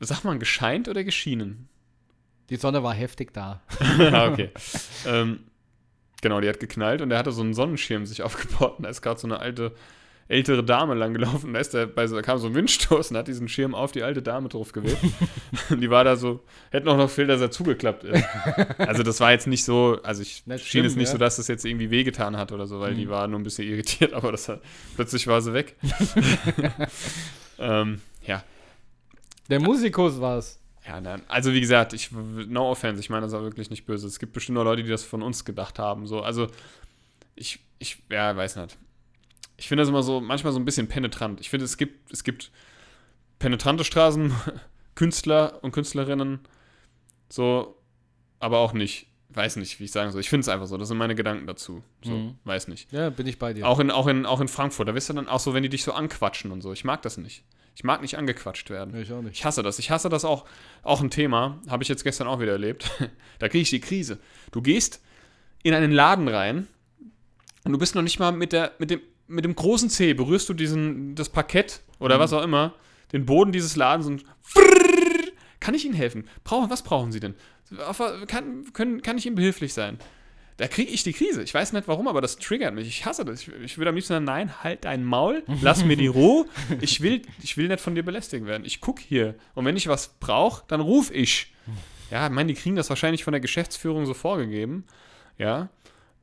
sagt 0.00 0.24
man, 0.24 0.38
gescheint 0.38 0.88
oder 0.88 1.02
geschienen? 1.02 1.68
Die 2.50 2.56
Sonne 2.56 2.82
war 2.82 2.94
heftig 2.94 3.32
da. 3.32 3.62
ah, 3.80 4.28
okay. 4.28 4.50
ähm, 5.06 5.40
genau, 6.24 6.40
die 6.40 6.48
hat 6.48 6.58
geknallt 6.58 7.00
und 7.02 7.12
er 7.12 7.18
hatte 7.18 7.30
so 7.30 7.42
einen 7.42 7.54
Sonnenschirm 7.54 8.04
sich 8.06 8.22
aufgebaut 8.24 8.74
und 8.78 8.82
da 8.82 8.88
ist 8.88 9.00
gerade 9.02 9.20
so 9.20 9.28
eine 9.28 9.38
alte, 9.38 9.70
ältere 10.26 10.64
Dame 10.64 10.94
langgelaufen. 10.94 11.52
Da, 11.52 11.60
ist 11.60 11.74
der 11.74 11.86
bei 11.86 12.06
so, 12.06 12.16
da 12.16 12.22
kam 12.22 12.38
so 12.38 12.46
ein 12.48 12.54
Windstoß 12.54 13.10
und 13.10 13.16
hat 13.18 13.28
diesen 13.28 13.46
Schirm 13.46 13.74
auf 13.74 13.92
die 13.92 14.02
alte 14.02 14.22
Dame 14.22 14.48
drauf 14.48 14.72
geweht. 14.72 14.96
und 15.70 15.80
die 15.82 15.90
war 15.90 16.02
da 16.02 16.16
so, 16.16 16.40
hätte 16.70 16.86
noch 16.86 16.96
noch 16.96 17.10
viel, 17.10 17.26
dass 17.26 17.40
er 17.42 17.50
zugeklappt 17.50 18.04
ist. 18.04 18.24
Also 18.78 19.02
das 19.02 19.20
war 19.20 19.30
jetzt 19.32 19.46
nicht 19.46 19.64
so, 19.64 19.98
also 20.02 20.22
ich 20.22 20.46
Nicht 20.46 20.66
schien 20.66 20.84
es 20.84 20.92
schlimm, 20.92 20.98
nicht 21.00 21.08
ja. 21.08 21.12
so, 21.12 21.18
dass 21.18 21.36
das 21.36 21.46
jetzt 21.48 21.64
irgendwie 21.64 21.90
wehgetan 21.90 22.36
hat 22.36 22.50
oder 22.52 22.66
so, 22.66 22.80
weil 22.80 22.94
die 22.94 23.04
Mhm. 23.06 23.10
war 23.10 23.28
nur 23.28 23.38
ein 23.38 23.42
bisschen 23.44 23.68
irritiert, 23.68 24.12
aber 24.14 24.32
das 24.32 24.48
hat, 24.48 24.60
plötzlich 24.96 25.26
war 25.26 25.40
sie 25.42 25.52
weg. 25.52 25.76
ähm, 27.58 28.00
ja, 28.26 28.42
Der 29.50 29.60
Musikus 29.60 30.20
war's. 30.20 30.58
Ja, 30.86 31.00
nein. 31.00 31.22
Also 31.28 31.52
wie 31.52 31.60
gesagt, 31.60 31.92
ich 31.92 32.10
no 32.12 32.70
offense, 32.70 33.00
ich 33.00 33.10
meine 33.10 33.22
das 33.22 33.34
auch 33.34 33.42
wirklich 33.42 33.70
nicht 33.70 33.86
böse. 33.86 34.06
Es 34.06 34.18
gibt 34.18 34.32
bestimmt 34.32 34.56
noch 34.56 34.64
Leute, 34.64 34.82
die 34.82 34.90
das 34.90 35.02
von 35.04 35.22
uns 35.22 35.44
gedacht 35.44 35.78
haben. 35.78 36.06
So, 36.06 36.20
also 36.22 36.48
ich, 37.34 37.60
ich, 37.78 38.02
ja, 38.10 38.36
weiß 38.36 38.56
nicht. 38.56 38.76
Ich 39.56 39.68
finde 39.68 39.82
das 39.82 39.88
immer 39.88 40.02
so, 40.02 40.20
manchmal 40.20 40.52
so 40.52 40.58
ein 40.58 40.64
bisschen 40.64 40.88
penetrant. 40.88 41.40
Ich 41.40 41.48
finde, 41.50 41.64
es 41.64 41.76
gibt, 41.76 42.10
es 42.12 42.24
gibt 42.24 42.50
penetrante 43.38 43.84
Straßenkünstler 43.84 45.58
und 45.62 45.72
Künstlerinnen, 45.72 46.40
so, 47.28 47.76
aber 48.40 48.58
auch 48.58 48.72
nicht. 48.72 49.06
Weiß 49.30 49.56
nicht, 49.56 49.80
wie 49.80 49.84
ich 49.84 49.90
sagen 49.90 50.12
soll. 50.12 50.20
Ich 50.20 50.28
finde 50.30 50.42
es 50.42 50.48
einfach 50.48 50.66
so. 50.68 50.76
Das 50.78 50.86
sind 50.86 50.96
meine 50.96 51.16
Gedanken 51.16 51.46
dazu. 51.48 51.82
So, 52.04 52.12
Mhm. 52.12 52.38
weiß 52.44 52.68
nicht. 52.68 52.92
Ja, 52.92 53.10
bin 53.10 53.26
ich 53.26 53.36
bei 53.38 53.52
dir. 53.52 53.66
Auch 53.66 53.80
in, 53.80 53.90
auch, 53.90 54.06
in, 54.06 54.26
auch 54.26 54.40
in 54.40 54.46
Frankfurt, 54.46 54.86
da 54.86 54.94
wirst 54.94 55.08
du 55.08 55.12
dann 55.14 55.28
auch 55.28 55.40
so, 55.40 55.54
wenn 55.54 55.64
die 55.64 55.68
dich 55.68 55.82
so 55.82 55.92
anquatschen 55.92 56.52
und 56.52 56.60
so. 56.60 56.72
Ich 56.72 56.84
mag 56.84 57.02
das 57.02 57.16
nicht. 57.16 57.42
Ich 57.76 57.84
mag 57.84 58.02
nicht 58.02 58.16
angequatscht 58.16 58.70
werden. 58.70 58.96
Ich 59.00 59.12
auch 59.12 59.22
nicht. 59.22 59.36
Ich 59.36 59.44
hasse 59.44 59.62
das. 59.62 59.78
Ich 59.78 59.90
hasse 59.90 60.08
das 60.08 60.24
auch. 60.24 60.44
Auch 60.82 61.00
ein 61.00 61.10
Thema, 61.10 61.60
habe 61.68 61.82
ich 61.82 61.88
jetzt 61.88 62.04
gestern 62.04 62.28
auch 62.28 62.40
wieder 62.40 62.52
erlebt. 62.52 62.90
da 63.38 63.48
kriege 63.48 63.62
ich 63.62 63.70
die 63.70 63.80
Krise. 63.80 64.18
Du 64.52 64.62
gehst 64.62 65.02
in 65.62 65.74
einen 65.74 65.92
Laden 65.92 66.28
rein 66.28 66.68
und 67.64 67.72
du 67.72 67.78
bist 67.78 67.94
noch 67.94 68.02
nicht 68.02 68.18
mal 68.18 68.32
mit, 68.32 68.52
der, 68.52 68.72
mit, 68.78 68.90
dem, 68.90 69.00
mit 69.26 69.44
dem 69.44 69.56
großen 69.56 69.90
C, 69.90 70.14
berührst 70.14 70.48
du 70.48 70.54
diesen, 70.54 71.14
das 71.14 71.30
Parkett 71.30 71.80
oder 71.98 72.20
was 72.20 72.32
auch 72.32 72.42
immer, 72.42 72.74
den 73.12 73.26
Boden 73.26 73.50
dieses 73.50 73.76
Ladens 73.76 74.06
und 74.06 74.24
kann 75.60 75.74
ich 75.74 75.84
Ihnen 75.86 75.94
helfen? 75.94 76.28
Brauchen, 76.44 76.68
was 76.68 76.82
brauchen 76.82 77.10
Sie 77.10 77.20
denn? 77.20 77.34
Kann, 78.26 78.72
können, 78.74 79.00
kann 79.00 79.16
ich 79.16 79.24
Ihnen 79.24 79.34
behilflich 79.34 79.72
sein? 79.72 79.98
Da 80.56 80.68
kriege 80.68 80.90
ich 80.90 81.02
die 81.02 81.12
Krise. 81.12 81.42
Ich 81.42 81.52
weiß 81.52 81.72
nicht 81.72 81.88
warum, 81.88 82.06
aber 82.06 82.20
das 82.20 82.36
triggert 82.36 82.74
mich. 82.74 82.86
Ich 82.86 83.04
hasse 83.04 83.24
das. 83.24 83.42
Ich, 83.42 83.48
ich 83.48 83.78
würde 83.78 83.88
am 83.88 83.96
liebsten 83.96 84.12
sagen, 84.12 84.24
nein, 84.24 84.62
halt 84.62 84.84
dein 84.84 85.02
Maul, 85.04 85.42
lass 85.62 85.84
mir 85.84 85.96
die 85.96 86.06
Ruhe. 86.06 86.46
Ich 86.80 87.00
will, 87.00 87.22
ich 87.42 87.56
will 87.56 87.68
nicht 87.68 87.80
von 87.80 87.94
dir 87.94 88.04
belästigt 88.04 88.46
werden. 88.46 88.64
Ich 88.64 88.80
gucke 88.80 89.02
hier. 89.02 89.34
Und 89.54 89.64
wenn 89.64 89.76
ich 89.76 89.88
was 89.88 90.08
brauche, 90.20 90.62
dann 90.68 90.80
ruf 90.80 91.10
ich. 91.12 91.52
Ja, 92.10 92.26
ich 92.26 92.32
meine, 92.32 92.52
die 92.52 92.60
kriegen 92.60 92.76
das 92.76 92.88
wahrscheinlich 92.88 93.24
von 93.24 93.32
der 93.32 93.40
Geschäftsführung 93.40 94.06
so 94.06 94.14
vorgegeben. 94.14 94.84
Ja. 95.38 95.70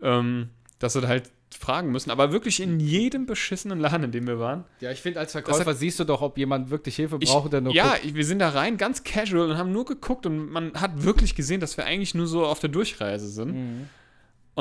Ähm, 0.02 0.50
dass 0.80 0.94
sie 0.94 1.02
da 1.02 1.10
halt 1.10 1.30
fragen 1.58 1.92
müssen. 1.92 2.12
Aber 2.12 2.32
wirklich 2.32 2.62
in 2.62 2.80
jedem 2.80 3.26
beschissenen 3.26 3.80
Laden, 3.80 4.04
in 4.04 4.12
dem 4.12 4.28
wir 4.28 4.40
waren. 4.40 4.64
Ja, 4.80 4.92
ich 4.92 5.02
finde, 5.02 5.20
als 5.20 5.34
Verkäufer 5.34 5.74
siehst 5.74 6.00
du 6.00 6.06
doch, 6.06 6.22
ob 6.22 6.38
jemand 6.38 6.70
wirklich 6.70 6.96
Hilfe 6.96 7.18
Ich, 7.20 7.30
braucht 7.30 7.48
oder 7.48 7.62
nur 7.62 7.74
ja, 7.74 7.96
guckt. 7.96 8.16
wir 8.16 8.26
sind 8.26 8.40
da 8.40 8.50
rein, 8.50 8.78
ganz 8.78 9.04
casual 9.04 9.52
und 9.52 9.58
haben 9.58 9.72
nur 9.72 9.86
geguckt 9.86 10.26
und 10.26 10.50
man 10.50 10.74
hat 10.80 11.04
wirklich 11.04 11.36
gesehen, 11.36 11.60
dass 11.60 11.76
wir 11.78 11.86
eigentlich 11.86 12.16
nur 12.16 12.28
so 12.28 12.46
auf 12.46 12.60
der 12.60 12.70
Durchreise 12.70 13.28
sind. 13.28 13.54
Mhm. 13.56 13.90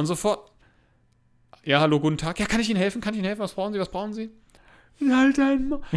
Und 0.01 0.07
sofort, 0.07 0.51
ja, 1.63 1.81
hallo, 1.81 2.01
guten 2.01 2.17
Tag. 2.17 2.41
Ja, 2.41 2.47
kann 2.47 2.61
ich 2.61 2.71
Ihnen 2.71 2.79
helfen? 2.79 3.01
Kann 3.03 3.13
ich 3.13 3.19
Ihnen 3.19 3.27
helfen? 3.27 3.41
Was 3.43 3.53
brauchen 3.53 3.73
Sie? 3.75 3.79
Was 3.79 3.91
brauchen 3.91 4.15
Sie? 4.15 4.31
Halt 5.11 5.39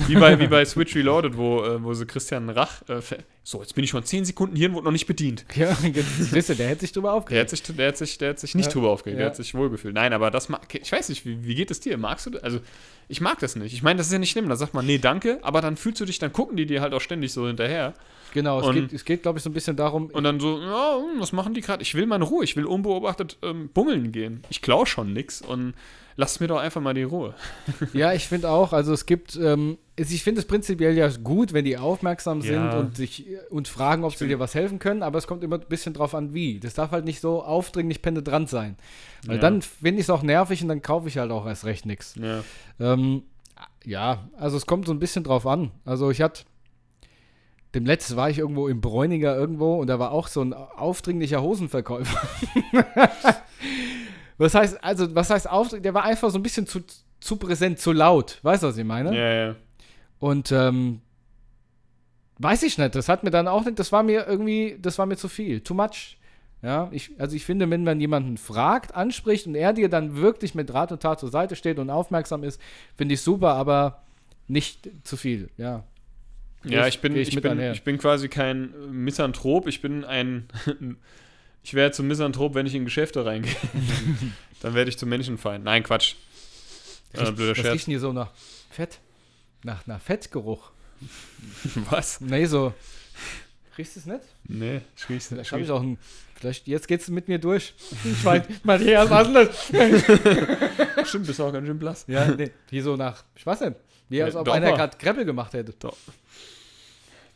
wie, 0.07 0.15
bei, 0.15 0.39
wie 0.39 0.47
bei 0.47 0.63
Switch 0.63 0.95
Reloaded, 0.95 1.35
wo, 1.35 1.61
äh, 1.63 1.83
wo 1.83 1.93
sie 1.93 2.05
Christian 2.05 2.49
Rach. 2.49 2.81
Äh, 2.87 3.01
so, 3.43 3.59
jetzt 3.61 3.75
bin 3.75 3.83
ich 3.83 3.89
schon 3.89 4.03
10 4.03 4.23
Sekunden 4.23 4.55
hier 4.55 4.69
und 4.69 4.75
wurde 4.75 4.85
noch 4.85 4.91
nicht 4.93 5.07
bedient. 5.07 5.43
Ja, 5.55 5.73
du, 5.81 5.91
der 6.55 6.67
hätte 6.69 6.81
sich 6.81 6.93
drüber 6.93 7.09
Der 7.09 7.13
aufgeregt. 7.15 7.41
hat 7.41 7.49
sich, 7.49 7.63
der 7.75 7.87
hat 7.89 7.97
sich, 7.97 8.17
der 8.17 8.29
hat 8.29 8.39
sich 8.39 8.55
nicht 8.55 8.67
Ja. 8.67 8.71
drüber 8.71 8.91
aufgeregt, 8.91 9.19
der 9.19 9.25
Ja. 9.25 9.29
hat 9.31 9.35
sich 9.35 9.53
wohlgefühlt. 9.55 9.93
Nein, 9.93 10.13
aber 10.13 10.31
das 10.31 10.47
mag, 10.47 10.61
ich 10.73 10.89
weiß 10.91 11.09
nicht, 11.09 11.25
wie, 11.25 11.43
wie 11.45 11.55
geht 11.55 11.69
es 11.71 11.81
dir? 11.81 11.97
Magst 11.97 12.25
du 12.25 12.29
das? 12.29 12.43
Also, 12.43 12.59
ich 13.09 13.19
mag 13.19 13.39
das 13.39 13.55
nicht. 13.57 13.73
Ich 13.73 13.83
meine, 13.83 13.97
das 13.97 14.07
ist 14.07 14.13
ja 14.13 14.19
nicht 14.19 14.31
schlimm. 14.31 14.47
Da 14.47 14.55
sagt 14.55 14.73
man, 14.73 14.85
nee, 14.85 14.99
danke, 14.99 15.39
aber 15.41 15.59
dann 15.61 15.75
fühlst 15.75 15.99
du 15.99 16.05
dich, 16.05 16.19
dann 16.19 16.31
gucken 16.31 16.55
die 16.57 16.65
dir 16.65 16.79
halt 16.81 16.93
auch 16.93 17.01
ständig 17.01 17.31
so 17.33 17.45
hinterher. 17.47 17.93
Genau, 18.33 18.59
es 18.59 18.67
Und- 18.67 18.75
geht, 18.75 18.93
es 18.93 19.05
geht 19.05 19.21
glaube 19.21 19.37
ich, 19.37 19.43
so 19.43 19.49
ein 19.49 19.53
bisschen 19.53 19.75
darum, 19.75 20.07
Und 20.07 20.23
dann 20.23 20.39
so, 20.39 20.59
ja, 20.59 20.97
hm, 20.97 21.19
was 21.21 21.31
machen 21.31 21.53
die 21.53 21.61
gerade? 21.61 21.81
Ich 21.83 21.93
will 21.95 22.05
meine 22.07 22.23
Ruhe, 22.25 22.43
ich 22.43 22.55
will 22.55 22.65
unbeobachtet 22.65 23.37
ähm, 23.43 23.69
bummeln 23.73 24.11
gehen. 24.11 24.41
Ich 24.49 24.61
klaue 24.61 24.85
schon 24.85 25.13
nix 25.13 25.41
und 25.41 25.73
lasst 26.15 26.41
mir 26.41 26.47
doch 26.47 26.59
einfach 26.59 26.81
mal 26.81 26.93
die 26.93 27.03
Ruhe. 27.03 27.33
Ja, 27.93 28.13
ich 28.13 28.27
finde 28.27 28.49
auch, 28.49 28.73
also 28.73 28.91
es 28.93 29.05
gibt, 29.05 29.35
ähm, 29.35 29.77
ich 29.95 30.23
finde 30.23 30.41
es 30.41 30.47
prinzipiell 30.47 30.95
ja 30.97 31.09
gut, 31.09 31.53
wenn 31.53 31.65
die 31.65 31.77
aufmerksam 31.77 32.41
sind 32.41 32.53
Ja. 32.55 32.79
und 32.79 32.97
sich 32.97 33.25
und 33.51 33.67
fragen, 33.67 34.03
ob 34.03 34.13
sie 34.13 34.19
bin- 34.25 34.29
dir 34.29 34.39
was 34.39 34.55
helfen 34.55 34.79
können, 34.79 35.03
aber 35.03 35.19
es 35.19 35.27
kommt 35.27 35.43
immer 35.43 35.57
ein 35.59 35.65
bisschen 35.69 35.93
drauf 35.93 36.15
an, 36.15 36.33
wie. 36.33 36.59
Das 36.59 36.73
darf 36.73 36.91
halt 36.91 37.05
nicht 37.05 37.21
so 37.21 37.43
aufdringlich 37.43 38.01
penetrant 38.01 38.49
sein. 38.49 38.77
Weil 39.27 39.35
Ja. 39.35 39.41
dann 39.41 39.61
finde 39.61 39.99
ich 39.99 40.05
es 40.05 40.09
auch 40.09 40.23
nervig 40.23 40.61
und 40.63 40.67
dann 40.69 40.81
kaufe 40.81 41.07
ich 41.07 41.17
halt 41.19 41.31
auch 41.31 41.45
erst 41.45 41.65
recht 41.65 41.85
nichts. 41.85 42.15
Ja. 42.19 42.43
Ähm, 42.79 43.23
ja, 43.85 44.27
also 44.37 44.57
es 44.57 44.65
kommt 44.65 44.87
so 44.87 44.93
ein 44.93 44.99
bisschen 44.99 45.23
drauf 45.23 45.45
an. 45.45 45.71
Also 45.85 46.09
ich 46.09 46.21
hatte, 46.21 46.43
dem 47.73 47.85
letzten 47.85 48.15
war 48.15 48.29
ich 48.29 48.37
irgendwo 48.37 48.67
im 48.67 48.81
Bräuninger 48.81 49.35
irgendwo 49.35 49.75
und 49.75 49.87
da 49.87 49.97
war 49.99 50.11
auch 50.11 50.27
so 50.27 50.41
ein 50.41 50.53
aufdringlicher 50.53 51.41
Hosenverkäufer. 51.41 52.21
was 54.37 54.53
heißt, 54.53 54.83
also, 54.83 55.13
was 55.15 55.29
heißt 55.29 55.49
aufdringlich? 55.49 55.83
Der 55.83 55.93
war 55.93 56.03
einfach 56.03 56.29
so 56.29 56.37
ein 56.37 56.43
bisschen 56.43 56.67
zu, 56.67 56.81
zu 57.19 57.37
präsent, 57.37 57.79
zu 57.79 57.91
laut. 57.91 58.39
Weißt 58.43 58.63
du, 58.63 58.67
was 58.67 58.77
ich 58.77 58.85
meine? 58.85 59.15
Ja, 59.15 59.33
ja. 59.33 59.55
Und 60.19 60.51
ähm, 60.51 61.01
weiß 62.37 62.63
ich 62.63 62.77
nicht, 62.77 62.95
das 62.95 63.09
hat 63.09 63.23
mir 63.23 63.31
dann 63.31 63.47
auch 63.47 63.65
nicht, 63.65 63.79
das 63.79 63.91
war 63.91 64.03
mir 64.03 64.27
irgendwie, 64.27 64.77
das 64.79 64.97
war 64.99 65.05
mir 65.05 65.17
zu 65.17 65.27
viel, 65.27 65.61
too 65.61 65.73
much. 65.73 66.17
Ja, 66.61 66.87
ich, 66.91 67.11
also 67.19 67.35
ich 67.35 67.43
finde, 67.43 67.69
wenn 67.69 67.83
man 67.83 67.99
jemanden 67.99 68.37
fragt, 68.37 68.95
anspricht 68.95 69.47
und 69.47 69.55
er 69.55 69.73
dir 69.73 69.89
dann 69.89 70.15
wirklich 70.15 70.55
mit 70.55 70.73
Rat 70.73 70.93
und 70.93 71.01
Tat 71.01 71.19
zur 71.19 71.29
Seite 71.29 71.57
steht 71.57 71.77
und 71.77 71.89
aufmerksam 71.89 72.43
ist, 72.43 72.61
finde 72.95 73.15
ich 73.15 73.21
super, 73.21 73.55
aber 73.55 74.03
nicht 74.47 74.89
zu 75.03 75.17
viel, 75.17 75.49
ja. 75.57 75.83
Ja, 76.63 76.87
ich 76.87 76.99
bin, 76.99 77.15
ich, 77.15 77.35
mit 77.35 77.43
bin, 77.43 77.59
ich 77.59 77.83
bin 77.83 77.97
quasi 77.97 78.29
kein 78.29 78.73
äh, 78.73 78.87
Misanthrop, 78.87 79.67
ich 79.67 79.81
bin 79.81 80.05
ein. 80.05 80.47
ich 81.63 81.73
wäre 81.73 81.91
zum 81.91 82.07
Misanthrop, 82.07 82.55
wenn 82.55 82.65
ich 82.65 82.75
in 82.75 82.85
Geschäfte 82.85 83.25
reingehe. 83.25 83.55
Dann 84.61 84.73
werde 84.73 84.89
ich 84.89 84.97
zum 84.97 85.09
Menschenfeind. 85.09 85.63
Nein, 85.63 85.83
Quatsch. 85.83 86.15
Äh, 87.13 87.19
Riecht- 87.19 87.35
blöder 87.35 87.51
was 87.51 87.57
Scherz. 87.57 87.73
riecht 87.73 87.87
denn 87.87 87.91
hier 87.91 87.99
so 87.99 88.13
nach 88.13 88.31
Fett? 88.69 88.99
Nach, 89.63 89.85
nach 89.87 90.01
Fettgeruch? 90.01 90.71
Was? 91.89 92.21
Nee, 92.21 92.45
so. 92.45 92.73
Riechst 93.77 93.95
du 93.95 93.99
es 94.01 94.05
nicht? 94.05 94.21
Nee, 94.45 94.81
ich 94.95 95.09
riech's 95.09 95.27
Vielleicht 95.27 95.51
habe 95.51 95.63
ich 95.63 95.71
auch 95.71 95.81
ein. 95.81 95.97
Vielleicht, 96.35 96.67
jetzt 96.67 96.87
geht's 96.87 97.07
mit 97.09 97.27
mir 97.27 97.39
durch. 97.39 97.73
Ich 98.03 98.23
meine, 98.23 98.45
Matthias, 98.63 99.09
was 99.09 99.27
ist 99.29 100.09
das? 100.95 101.09
Stimmt, 101.09 101.27
bist 101.27 101.41
auch 101.41 101.51
ganz 101.51 101.65
schön 101.65 101.79
blass. 101.79 102.05
Ja, 102.07 102.25
nee. 102.27 102.51
Hier 102.69 102.83
so 102.83 102.95
nach, 102.95 103.23
ich 103.35 103.45
weiß 103.45 103.61
nicht. 103.61 103.75
Wie 104.09 104.21
als 104.21 104.35
ob 104.35 104.45
doch 104.45 104.53
einer 104.53 104.71
gerade 104.73 104.97
Kreppel 104.97 105.25
gemacht 105.25 105.53
hätte. 105.53 105.73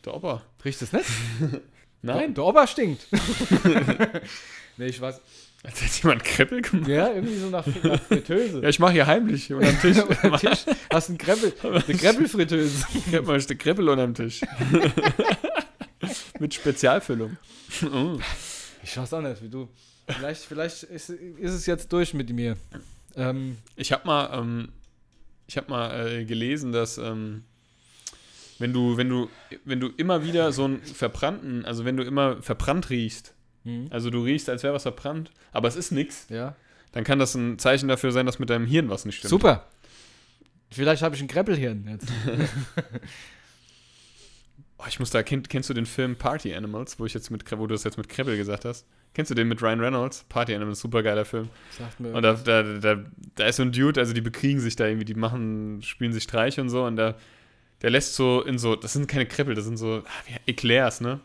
Der 0.08 0.14
Opa. 0.14 0.42
Riecht 0.64 0.80
es 0.80 0.90
nicht? 0.94 1.04
Nein, 2.00 2.32
Der 2.32 2.42
Opa 2.44 2.66
stinkt. 2.66 3.06
nee, 4.78 4.86
ich 4.86 4.98
weiß. 4.98 5.20
als 5.62 5.82
hätte 5.82 6.02
jemand 6.02 6.24
Kreppel 6.24 6.62
gemacht. 6.62 6.88
Ja, 6.88 7.12
irgendwie 7.12 7.36
so 7.36 7.50
nach, 7.50 7.66
nach 7.66 8.00
Fritteuse. 8.04 8.60
Ja, 8.62 8.68
ich 8.70 8.78
mache 8.78 8.92
hier 8.92 9.06
heimlich 9.06 9.52
unter 9.52 9.70
dem 9.70 9.78
Tisch. 9.82 9.98
Unter 10.02 10.30
dem 10.30 10.36
Tisch 10.38 10.64
hast 10.90 11.10
einen 11.10 11.18
Kreppel, 11.18 11.52
eine 11.62 11.82
Kreppelfritteuse. 11.82 12.86
Ich 13.06 13.14
hab 13.14 13.26
mal 13.26 13.34
ein 13.34 13.40
Stück 13.42 13.58
Kreppel 13.58 13.86
unterm 13.86 14.14
Tisch. 14.14 14.40
Mit 16.38 16.54
Spezialfüllung. 16.54 17.36
Oh. 17.92 18.18
Ich 18.82 18.96
weiß 18.96 19.12
auch 19.12 19.20
nicht, 19.20 19.42
wie 19.42 19.50
du. 19.50 19.68
Vielleicht, 20.08 20.44
vielleicht 20.44 20.84
ist, 20.84 21.10
ist 21.10 21.52
es 21.52 21.66
jetzt 21.66 21.92
durch 21.92 22.14
mit 22.14 22.30
mir. 22.30 22.56
Ähm, 23.14 23.58
Ich 23.76 23.92
habe 23.92 24.06
mal, 24.06 24.30
ähm, 24.40 24.70
ich 25.46 25.58
habe 25.58 25.68
mal 25.68 26.06
äh, 26.08 26.24
gelesen, 26.24 26.72
dass 26.72 26.96
ähm, 26.96 27.44
wenn 28.58 28.72
du, 28.72 28.96
wenn 28.96 29.08
du, 29.08 29.28
wenn 29.64 29.80
du 29.80 29.88
immer 29.96 30.24
wieder 30.24 30.52
so 30.52 30.64
einen 30.64 30.82
verbrannten, 30.82 31.64
also 31.64 31.84
wenn 31.84 31.96
du 31.96 32.02
immer 32.02 32.42
verbrannt 32.42 32.90
riechst, 32.90 33.34
hm, 33.64 33.88
also 33.90 34.10
du 34.10 34.22
riechst, 34.22 34.48
als 34.48 34.62
wäre 34.62 34.74
was 34.74 34.82
verbrannt, 34.82 35.30
aber 35.52 35.68
es 35.68 35.76
ist 35.76 35.92
nichts, 35.92 36.26
ja. 36.28 36.56
dann 36.92 37.04
kann 37.04 37.18
das 37.18 37.34
ein 37.34 37.58
Zeichen 37.58 37.88
dafür 37.88 38.12
sein, 38.12 38.26
dass 38.26 38.38
mit 38.38 38.50
deinem 38.50 38.66
Hirn 38.66 38.88
was 38.88 39.04
nicht 39.04 39.18
stimmt. 39.18 39.30
Super. 39.30 39.68
Vielleicht 40.70 41.02
habe 41.02 41.14
ich 41.14 41.22
ein 41.22 41.28
Kreppelhirn 41.28 41.88
jetzt. 41.88 42.08
Oh, 44.80 44.84
ich 44.86 45.00
muss 45.00 45.10
da, 45.10 45.24
kenn, 45.24 45.42
kennst 45.42 45.68
du 45.68 45.74
den 45.74 45.86
Film 45.86 46.14
Party 46.14 46.54
Animals, 46.54 47.00
wo 47.00 47.04
ich 47.04 47.12
jetzt 47.12 47.30
mit, 47.30 47.50
wo 47.50 47.66
du 47.66 47.74
das 47.74 47.82
jetzt 47.82 47.98
mit 47.98 48.08
Kreppel 48.08 48.36
gesagt 48.36 48.64
hast? 48.64 48.86
Kennst 49.12 49.28
du 49.30 49.34
den 49.34 49.48
mit 49.48 49.60
Ryan 49.60 49.80
Reynolds? 49.80 50.24
Party 50.28 50.54
Animals, 50.54 50.78
super 50.78 51.02
geiler 51.02 51.24
Film. 51.24 51.48
Sagt 51.76 51.98
mir 51.98 52.12
Und 52.12 52.22
da, 52.22 52.34
da, 52.34 52.62
da, 52.62 53.04
da 53.34 53.46
ist 53.46 53.56
so 53.56 53.64
ein 53.64 53.72
Dude, 53.72 53.98
also 53.98 54.12
die 54.12 54.20
bekriegen 54.20 54.60
sich 54.60 54.76
da 54.76 54.86
irgendwie, 54.86 55.04
die 55.04 55.14
machen, 55.14 55.82
spielen 55.82 56.12
sich 56.12 56.22
Streich 56.22 56.60
und 56.60 56.68
so 56.68 56.84
und 56.84 56.94
da, 56.94 57.16
der 57.82 57.90
lässt 57.90 58.14
so 58.14 58.42
in 58.42 58.58
so, 58.58 58.74
das 58.76 58.92
sind 58.92 59.06
keine 59.08 59.26
Kreppel, 59.26 59.54
das 59.54 59.64
sind 59.64 59.76
so 59.76 60.02
ah, 60.04 60.10
wie 60.26 60.50
Eclairs, 60.50 61.00
ne? 61.00 61.20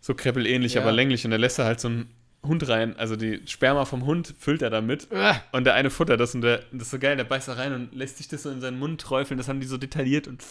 So 0.00 0.14
Kreppel 0.14 0.46
ähnlich, 0.46 0.74
Ja. 0.74 0.82
aber 0.82 0.92
länglich 0.92 1.24
und 1.24 1.30
da 1.30 1.36
lässt 1.36 1.58
er 1.58 1.64
halt 1.66 1.80
so 1.80 1.88
einen 1.88 2.10
Hund 2.44 2.68
rein, 2.68 2.96
also 2.96 3.16
die 3.16 3.40
Sperma 3.46 3.84
vom 3.84 4.04
Hund 4.06 4.34
füllt 4.38 4.62
er 4.62 4.70
damit 4.70 5.08
Uah. 5.10 5.40
und 5.52 5.64
der 5.64 5.74
eine 5.74 5.90
futtert 5.90 6.20
das 6.20 6.34
und 6.34 6.42
der, 6.42 6.58
das 6.72 6.82
ist 6.82 6.90
so 6.90 6.98
geil, 6.98 7.16
der 7.16 7.24
beißt 7.24 7.48
da 7.48 7.54
rein 7.54 7.72
und 7.72 7.94
lässt 7.94 8.18
sich 8.18 8.28
das 8.28 8.42
so 8.42 8.50
in 8.50 8.60
seinen 8.60 8.78
Mund 8.78 9.00
träufeln, 9.00 9.38
das 9.38 9.48
haben 9.48 9.60
die 9.60 9.66
so 9.66 9.78
detailliert 9.78 10.28
und 10.28 10.42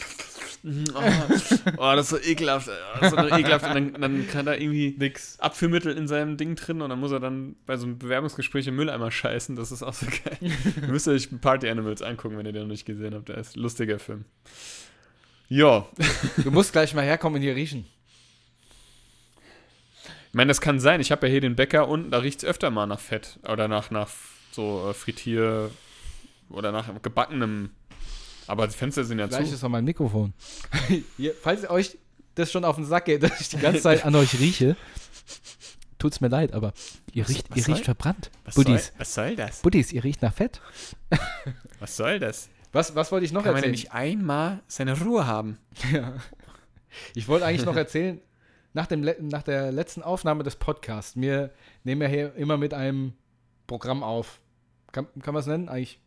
oh, 0.65 0.99
oh 1.77 1.95
das 1.95 2.05
ist 2.05 2.09
so 2.09 2.19
ekelhaft, 2.19 2.69
das 2.99 3.13
ist 3.13 3.19
so 3.19 3.27
ekelhaft 3.27 3.65
und 3.65 3.73
dann, 3.73 4.01
dann 4.01 4.27
kann 4.27 4.47
er 4.47 4.59
irgendwie 4.59 4.95
nix. 4.97 5.39
Abführmittel 5.39 5.95
in 5.95 6.07
seinem 6.07 6.37
Ding 6.37 6.55
drin 6.55 6.81
und 6.81 6.89
dann 6.89 6.99
muss 6.99 7.11
er 7.11 7.19
dann 7.19 7.55
bei 7.65 7.77
so 7.77 7.85
einem 7.85 7.97
Bewerbungsgespräch 7.97 8.67
im 8.67 8.75
Mülleimer 8.75 9.11
scheißen. 9.11 9.55
Das 9.55 9.71
ist 9.71 9.83
auch 9.83 9.93
so 9.93 10.05
geil. 10.05 10.37
Ihr 10.81 10.87
müsst 10.87 11.07
euch 11.07 11.29
Party 11.41 11.69
Animals 11.69 12.01
angucken, 12.01 12.37
wenn 12.37 12.45
ihr 12.45 12.53
den 12.53 12.63
noch 12.63 12.69
nicht 12.69 12.85
gesehen 12.85 13.13
habt. 13.13 13.29
Der 13.29 13.37
ist 13.37 13.55
ein 13.55 13.61
lustiger 13.61 13.99
Film. 13.99 14.25
Ja, 15.49 15.87
Du 16.43 16.51
musst 16.51 16.71
gleich 16.71 16.93
mal 16.93 17.03
herkommen 17.03 17.35
und 17.35 17.41
hier 17.41 17.55
riechen. 17.55 17.85
Ich 20.33 20.35
meine, 20.35 20.47
das 20.47 20.61
kann 20.61 20.79
sein. 20.79 20.99
Ich 20.99 21.11
habe 21.11 21.27
ja 21.27 21.31
hier 21.31 21.41
den 21.41 21.55
Bäcker 21.55 21.87
unten, 21.87 22.09
da 22.09 22.17
riecht 22.17 22.39
es 22.41 22.49
öfter 22.49 22.71
mal 22.71 22.87
nach 22.87 22.99
Fett 22.99 23.37
oder 23.47 23.67
nach, 23.67 23.91
nach 23.91 24.09
so 24.51 24.89
äh, 24.89 24.93
Frittier 24.95 25.69
oder 26.49 26.71
nach 26.71 26.89
gebackenem. 27.03 27.69
Aber 28.47 28.65
die 28.67 28.73
Fenster 28.75 29.03
sind 29.03 29.19
ja 29.19 29.27
Vielleicht 29.27 29.49
zu. 29.49 29.53
ist 29.55 29.63
auch 29.63 29.69
mein 29.69 29.85
Mikrofon. 29.85 30.33
Hier, 31.17 31.35
falls 31.39 31.69
euch 31.69 31.99
das 32.33 32.51
schon 32.51 32.65
auf 32.65 32.77
den 32.77 32.85
Sack 32.85 33.05
geht, 33.05 33.21
dass 33.23 33.39
ich 33.41 33.49
die 33.49 33.57
ganze 33.59 33.81
Zeit 33.81 34.05
an 34.05 34.15
euch 34.15 34.39
rieche, 34.39 34.75
tut's 35.99 36.19
mir 36.19 36.29
leid, 36.29 36.51
aber 36.53 36.73
ihr 37.13 37.25
Was- 37.25 37.29
riecht, 37.29 37.51
was 37.51 37.57
ihr 37.57 37.63
soll- 37.65 37.73
riecht 37.75 37.85
verbrannt. 37.85 38.31
Was 38.43 38.55
soll, 38.55 38.63
Buddies, 38.63 38.91
was 38.97 39.13
soll 39.13 39.35
das? 39.35 39.61
Buddies, 39.61 39.93
ihr 39.93 40.03
riecht 40.03 40.23
nach 40.23 40.33
Fett. 40.33 40.61
Was 41.79 41.95
soll 41.95 42.17
das? 42.19 42.49
Was, 42.71 42.95
was 42.95 43.11
wollte 43.11 43.25
ich 43.25 43.33
noch 43.33 43.43
Kann 43.43 43.53
man 43.53 43.61
denn 43.61 43.71
erzählen? 43.73 43.91
nicht 43.91 43.91
einmal 43.91 44.61
seine 44.67 44.99
Ruhe 44.99 45.27
haben? 45.27 45.59
Ja. 45.91 46.13
Ich 47.13 47.27
wollte 47.27 47.45
eigentlich 47.45 47.65
noch 47.65 47.75
erzählen, 47.75 48.19
nach, 48.73 48.87
dem, 48.87 49.01
nach 49.27 49.43
der 49.43 49.71
letzten 49.71 50.01
Aufnahme 50.03 50.43
des 50.43 50.55
Podcasts, 50.55 51.19
wir 51.19 51.51
nehmen 51.83 52.01
ja 52.01 52.07
hier 52.07 52.35
immer 52.35 52.57
mit 52.57 52.73
einem 52.73 53.13
Programm 53.67 54.03
auf. 54.03 54.39
Kann, 54.91 55.07
kann 55.21 55.33
man 55.33 55.41
es 55.41 55.47
nennen? 55.47 55.69
Eigentlich, 55.69 55.99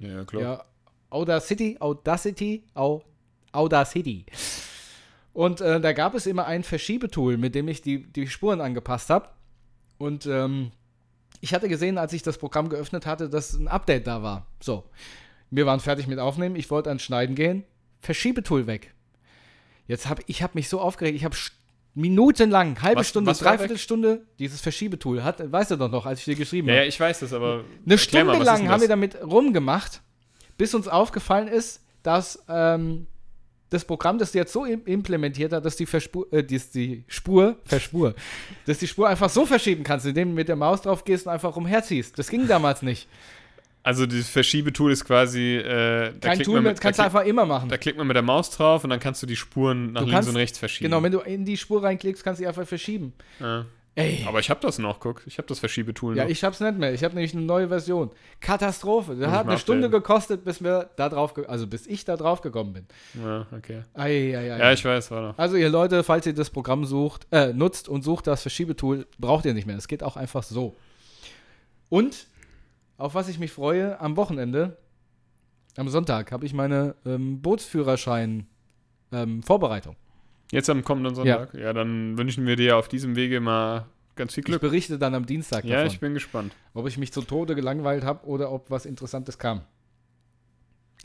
Ja, 0.00 0.24
klar. 0.24 0.42
ja. 0.42 0.64
Audacity, 1.10 1.76
Audacity, 1.78 2.64
Au, 2.74 3.02
Audacity. 3.52 4.24
Und 5.34 5.60
äh, 5.60 5.80
da 5.80 5.92
gab 5.92 6.14
es 6.14 6.26
immer 6.26 6.46
ein 6.46 6.62
Verschiebetool, 6.64 7.36
mit 7.36 7.54
dem 7.54 7.68
ich 7.68 7.82
die, 7.82 8.04
die 8.04 8.26
Spuren 8.28 8.60
angepasst 8.60 9.10
habe. 9.10 9.28
Und 9.98 10.26
ähm, 10.26 10.72
ich 11.40 11.54
hatte 11.54 11.68
gesehen, 11.68 11.98
als 11.98 12.12
ich 12.12 12.22
das 12.22 12.38
Programm 12.38 12.68
geöffnet 12.68 13.06
hatte, 13.06 13.28
dass 13.28 13.52
ein 13.54 13.68
Update 13.68 14.06
da 14.06 14.22
war. 14.22 14.46
So. 14.60 14.84
Wir 15.50 15.66
waren 15.66 15.80
fertig 15.80 16.06
mit 16.06 16.18
Aufnehmen, 16.18 16.56
ich 16.56 16.70
wollte 16.70 16.88
ans 16.88 17.02
Schneiden 17.02 17.34
gehen. 17.34 17.64
Verschiebetool 18.00 18.66
weg. 18.66 18.94
Jetzt 19.86 20.08
habe 20.08 20.22
ich 20.26 20.42
hab 20.42 20.54
mich 20.54 20.68
so 20.68 20.80
aufgeregt, 20.80 21.16
ich 21.16 21.24
habe 21.24 21.36
minutenlang, 21.94 22.80
halbe 22.82 23.00
Was- 23.00 23.08
Stunde, 23.08 23.30
was 23.30 23.40
war 23.42 23.52
weg? 23.52 23.58
Dreiviertelstunde 23.58 24.26
dieses 24.38 24.60
Verschiebetool. 24.60 25.22
Hat, 25.22 25.50
weißt 25.52 25.72
du 25.72 25.76
doch 25.76 25.90
noch, 25.90 26.06
als 26.06 26.20
ich 26.20 26.24
dir 26.24 26.34
geschrieben 26.36 26.68
Ja, 26.68 26.74
habe. 26.74 26.82
ja, 26.84 26.88
ich 26.88 26.98
weiß 26.98 27.20
das, 27.20 27.32
aber. 27.32 27.64
Eine 27.84 27.98
Stunde 27.98 28.24
mal, 28.26 28.42
lang 28.42 28.68
haben 28.68 28.80
wir 28.80 28.88
damit 28.88 29.16
rumgemacht, 29.22 30.00
bis 30.56 30.74
uns 30.74 30.88
aufgefallen 30.88 31.48
ist, 31.48 31.80
dass 32.02 32.42
ähm, 32.48 33.06
das 33.70 33.84
Programm 33.84 34.18
das 34.18 34.32
jetzt 34.34 34.52
so 34.52 34.64
im- 34.64 34.84
implementiert 34.86 35.52
hat, 35.52 35.64
dass 35.64 35.76
die, 35.76 35.86
Verspur, 35.86 36.26
äh, 36.32 36.42
die, 36.42 36.58
die 36.74 37.04
Spur, 37.08 37.56
Verspur, 37.64 38.14
dass 38.66 38.78
die 38.78 38.86
Spur 38.88 39.08
einfach 39.08 39.30
so 39.30 39.46
verschieben 39.46 39.82
kannst, 39.84 40.06
indem 40.06 40.30
du 40.30 40.34
mit 40.34 40.48
der 40.48 40.56
Maus 40.56 40.82
drauf 40.82 41.04
gehst 41.04 41.26
und 41.26 41.32
einfach 41.32 41.54
rumherziehst. 41.56 42.18
Das 42.18 42.28
ging 42.28 42.46
damals 42.48 42.82
nicht. 42.82 43.08
Also 43.84 44.06
dieses 44.06 44.28
Verschiebetool 44.28 44.92
ist 44.92 45.04
quasi, 45.04 45.56
äh, 45.56 46.12
Kein 46.20 46.38
Tool, 46.40 46.60
mit, 46.60 46.80
kannst 46.80 47.00
du 47.00 47.02
einfach 47.04 47.24
immer 47.24 47.44
machen. 47.44 47.68
da 47.68 47.76
klickt 47.78 47.98
man 47.98 48.06
mit 48.06 48.14
der 48.14 48.22
Maus 48.22 48.50
drauf 48.50 48.84
und 48.84 48.90
dann 48.90 49.00
kannst 49.00 49.22
du 49.22 49.26
die 49.26 49.34
Spuren 49.36 49.92
nach 49.92 50.02
Du 50.02 50.06
links 50.06 50.14
kannst- 50.14 50.28
und 50.30 50.36
rechts 50.36 50.58
verschieben. 50.58 50.90
Genau, 50.90 51.02
wenn 51.02 51.10
du 51.12 51.18
in 51.20 51.44
die 51.44 51.56
Spur 51.56 51.82
reinklickst, 51.82 52.22
kannst 52.22 52.38
du 52.40 52.44
die 52.44 52.48
einfach 52.48 52.66
verschieben. 52.66 53.12
ja. 53.40 53.64
Ey. 53.94 54.24
Aber 54.26 54.40
ich 54.40 54.48
habe 54.48 54.58
das 54.62 54.78
noch, 54.78 55.00
guck. 55.00 55.20
Ich 55.26 55.36
habe 55.36 55.46
das 55.48 55.58
Verschiebetool 55.58 56.16
Ja, 56.16 56.22
noch. 56.24 56.30
ich 56.30 56.42
hab's 56.44 56.60
nicht 56.60 56.78
mehr. 56.78 56.94
Ich 56.94 57.04
habe 57.04 57.14
nämlich 57.14 57.34
eine 57.34 57.42
neue 57.42 57.68
Version. 57.68 58.10
Katastrophe. 58.40 59.16
Das 59.16 59.28
ich 59.28 59.34
hat 59.34 59.46
eine 59.46 59.58
Stunde 59.58 59.90
gekostet, 59.90 60.46
bis 60.46 60.64
wir 60.64 60.88
da 60.96 61.10
drauf, 61.10 61.34
also 61.46 61.66
bis 61.66 61.86
ich 61.86 62.06
da 62.06 62.16
drauf 62.16 62.40
gekommen 62.40 62.72
bin. 62.72 62.86
ja, 63.22 63.46
okay. 63.54 63.82
Ei, 63.92 64.34
ei, 64.34 64.54
ei, 64.54 64.58
Ja, 64.58 64.72
ich 64.72 64.82
weiß, 64.82 65.10
warte. 65.10 65.38
Also 65.38 65.56
ihr 65.56 65.68
Leute, 65.68 66.04
falls 66.04 66.24
ihr 66.24 66.32
das 66.32 66.48
Programm 66.48 66.86
sucht, 66.86 67.26
äh, 67.32 67.52
nutzt 67.52 67.86
und 67.86 68.00
sucht 68.02 68.26
das 68.28 68.40
Verschiebetool, 68.40 69.06
braucht 69.18 69.44
ihr 69.44 69.52
nicht 69.52 69.66
mehr. 69.66 69.76
Es 69.76 69.88
geht 69.88 70.02
auch 70.02 70.16
einfach 70.16 70.42
so. 70.42 70.74
Und 71.90 72.28
auf 73.02 73.14
was 73.14 73.28
ich 73.28 73.38
mich 73.38 73.50
freue, 73.50 74.00
am 74.00 74.16
Wochenende, 74.16 74.78
am 75.76 75.88
Sonntag, 75.88 76.30
habe 76.30 76.46
ich 76.46 76.54
meine 76.54 76.94
ähm, 77.04 77.42
Bootsführerschein 77.42 78.46
ähm. 79.12 79.42
Jetzt 80.50 80.70
am 80.70 80.84
kommenden 80.84 81.14
Sonntag. 81.14 81.52
Ja, 81.54 81.72
dann 81.72 82.16
wünschen 82.16 82.46
wir 82.46 82.56
dir 82.56 82.76
auf 82.76 82.88
diesem 82.88 83.16
Wege 83.16 83.40
mal 83.40 83.86
ganz 84.14 84.34
viel 84.34 84.42
Ich 84.42 84.46
Glück. 84.46 84.60
berichte 84.60 84.98
dann 84.98 85.14
am 85.14 85.26
Dienstag 85.26 85.64
Ja, 85.64 85.78
davon, 85.78 85.92
ich 85.92 86.00
bin 86.00 86.14
gespannt. 86.14 86.54
ob 86.74 86.86
ich 86.86 86.96
mich 86.96 87.12
zu 87.12 87.22
Tode 87.22 87.54
gelangweilt 87.54 88.04
habe 88.04 88.26
oder 88.26 88.52
ob 88.52 88.70
was 88.70 88.86
Interessantes 88.86 89.38
kam. 89.38 89.62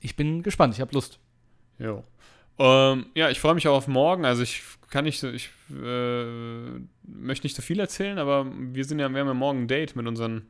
Ich 0.01 0.15
bin 0.15 0.43
gespannt, 0.43 0.75
ich 0.75 0.81
habe 0.81 0.93
Lust. 0.93 1.19
Jo. 1.79 2.03
Ähm, 2.59 3.07
ja, 3.15 3.29
ich 3.29 3.39
freue 3.39 3.55
mich 3.55 3.67
auch 3.67 3.75
auf 3.75 3.87
morgen. 3.87 4.25
Also 4.25 4.43
ich 4.43 4.61
kann 4.89 5.05
nicht 5.05 5.19
so, 5.19 5.29
ich 5.29 5.49
äh, 5.71 6.79
möchte 7.03 7.45
nicht 7.45 7.55
so 7.55 7.61
viel 7.61 7.79
erzählen, 7.79 8.19
aber 8.19 8.45
wir 8.55 8.85
sind 8.85 8.99
ja, 8.99 9.09
wir 9.09 9.19
haben 9.19 9.27
ja 9.27 9.33
morgen 9.33 9.63
ein 9.63 9.67
Date 9.67 9.95
mit 9.95 10.05
unseren 10.07 10.47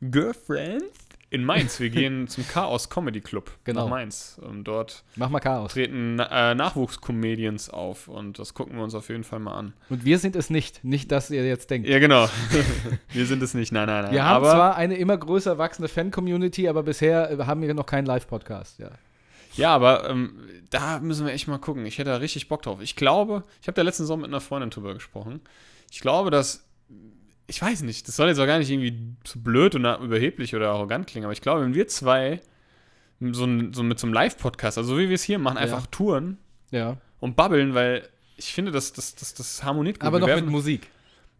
Girlfriends 0.00 0.84
in 1.32 1.44
Mainz. 1.44 1.78
Wir 1.78 1.90
gehen 1.90 2.26
zum 2.28 2.46
Chaos 2.48 2.90
Comedy 2.90 3.20
Club 3.20 3.50
Genau. 3.64 3.84
nach 3.84 3.90
Mainz. 3.90 4.40
Und 4.42 4.64
dort 4.64 5.04
Mach 5.16 5.30
mal 5.30 5.38
Chaos. 5.40 5.72
treten 5.72 6.18
äh, 6.18 6.54
Nachwuchscomedians 6.54 7.70
auf 7.70 8.08
und 8.08 8.38
das 8.38 8.54
gucken 8.54 8.76
wir 8.76 8.82
uns 8.82 8.94
auf 8.94 9.08
jeden 9.08 9.22
Fall 9.24 9.38
mal 9.38 9.54
an. 9.54 9.72
Und 9.88 10.04
wir 10.04 10.18
sind 10.18 10.34
es 10.36 10.50
nicht. 10.50 10.82
Nicht, 10.82 11.12
dass 11.12 11.30
ihr 11.30 11.46
jetzt 11.46 11.70
denkt. 11.70 11.88
Ja, 11.88 11.98
genau. 12.00 12.28
wir 13.12 13.26
sind 13.26 13.42
es 13.42 13.54
nicht. 13.54 13.70
Nein, 13.72 13.86
nein, 13.86 14.04
nein. 14.04 14.12
Wir 14.12 14.24
haben 14.24 14.44
aber, 14.44 14.50
zwar 14.50 14.76
eine 14.76 14.96
immer 14.96 15.16
größer 15.16 15.56
wachsende 15.58 15.88
Fan-Community, 15.88 16.68
aber 16.68 16.82
bisher 16.82 17.30
äh, 17.30 17.44
haben 17.44 17.62
wir 17.62 17.72
noch 17.74 17.86
keinen 17.86 18.06
Live-Podcast. 18.06 18.78
Ja. 18.78 18.90
Ja, 19.54 19.74
aber 19.74 20.08
ähm, 20.08 20.34
da 20.70 21.00
müssen 21.00 21.26
wir 21.26 21.32
echt 21.32 21.48
mal 21.48 21.58
gucken. 21.58 21.84
Ich 21.84 21.98
hätte 21.98 22.10
da 22.10 22.16
richtig 22.16 22.48
Bock 22.48 22.62
drauf. 22.62 22.80
Ich 22.80 22.94
glaube, 22.96 23.42
ich 23.60 23.66
habe 23.66 23.74
da 23.74 23.82
letzten 23.82 24.06
Sommer 24.06 24.22
mit 24.22 24.30
einer 24.30 24.40
Freundin 24.40 24.70
drüber 24.70 24.94
gesprochen. 24.94 25.40
Ich 25.90 26.00
glaube, 26.00 26.30
dass, 26.30 26.64
ich 27.50 27.60
weiß 27.60 27.82
nicht, 27.82 28.08
das 28.08 28.16
soll 28.16 28.28
jetzt 28.28 28.38
auch 28.38 28.46
gar 28.46 28.58
nicht 28.58 28.70
irgendwie 28.70 29.14
zu 29.24 29.42
blöd 29.42 29.74
oder 29.74 29.98
überheblich 29.98 30.54
oder 30.56 30.70
arrogant 30.70 31.06
klingen, 31.06 31.24
aber 31.24 31.32
ich 31.32 31.40
glaube, 31.42 31.62
wenn 31.62 31.74
wir 31.74 31.86
zwei 31.88 32.40
so, 33.20 33.44
ein- 33.44 33.74
so 33.74 33.82
mit 33.82 33.98
so 33.98 34.06
einem 34.06 34.14
Live-Podcast, 34.14 34.78
also 34.78 34.90
so 34.94 34.98
wie 34.98 35.08
wir 35.08 35.14
es 35.14 35.22
hier 35.22 35.38
machen, 35.38 35.56
Ja. 35.56 35.62
einfach 35.62 35.86
touren 35.88 36.38
ja. 36.70 36.96
und 37.20 37.36
babbeln, 37.36 37.74
weil 37.74 38.08
ich 38.36 38.54
finde, 38.54 38.72
das, 38.72 38.92
das, 38.94 39.14
das, 39.14 39.34
das 39.34 39.62
harmoniert 39.62 40.00
gut. 40.00 40.06
Aber 40.06 40.16
Wir 40.16 40.20
noch 40.20 40.26
werden- 40.28 40.44
mit 40.46 40.52
Musik. 40.52 40.88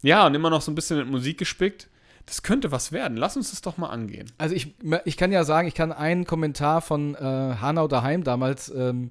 Ja, 0.03 0.27
und 0.27 0.35
immer 0.35 0.49
noch 0.51 0.61
so 0.61 0.71
ein 0.71 0.75
bisschen 0.75 0.97
mit 0.97 1.07
Musik 1.07 1.37
gespickt. 1.39 1.87
Das 2.27 2.43
könnte 2.43 2.71
was 2.71 2.91
werden. 2.91 3.17
Lass 3.17 3.35
uns 3.35 3.49
das 3.49 3.61
doch 3.61 3.77
mal 3.77 3.89
angehen. 3.89 4.31
Also 4.37 4.53
ich, 4.55 4.75
ich 5.05 5.17
kann 5.17 5.31
ja 5.31 5.43
sagen, 5.43 5.67
ich 5.67 5.73
kann 5.73 5.91
einen 5.91 6.25
Kommentar 6.25 6.81
von 6.81 7.15
äh, 7.15 7.19
Hanau 7.19 7.87
daheim 7.87 8.23
damals 8.23 8.69
ähm, 8.75 9.09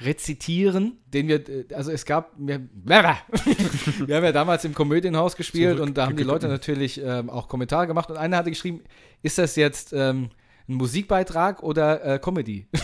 rezitieren, 0.00 0.98
den 1.06 1.28
wir, 1.28 1.48
äh, 1.48 1.64
also 1.74 1.90
es 1.90 2.04
gab, 2.04 2.32
wir, 2.38 2.60
wir 2.84 4.16
haben 4.16 4.24
ja 4.24 4.32
damals 4.32 4.64
im 4.64 4.74
Komödienhaus 4.74 5.36
gespielt 5.36 5.76
Zurück- 5.76 5.88
und 5.88 5.98
da 5.98 6.06
haben 6.06 6.16
die 6.16 6.22
Leute 6.22 6.48
natürlich 6.48 7.00
ähm, 7.02 7.30
auch 7.30 7.48
Kommentare 7.48 7.86
gemacht 7.86 8.10
und 8.10 8.16
einer 8.16 8.36
hatte 8.36 8.50
geschrieben, 8.50 8.82
ist 9.22 9.38
das 9.38 9.56
jetzt 9.56 9.92
ähm, 9.92 10.30
ein 10.68 10.74
Musikbeitrag 10.74 11.62
oder 11.62 12.04
äh, 12.04 12.18
Comedy? 12.18 12.66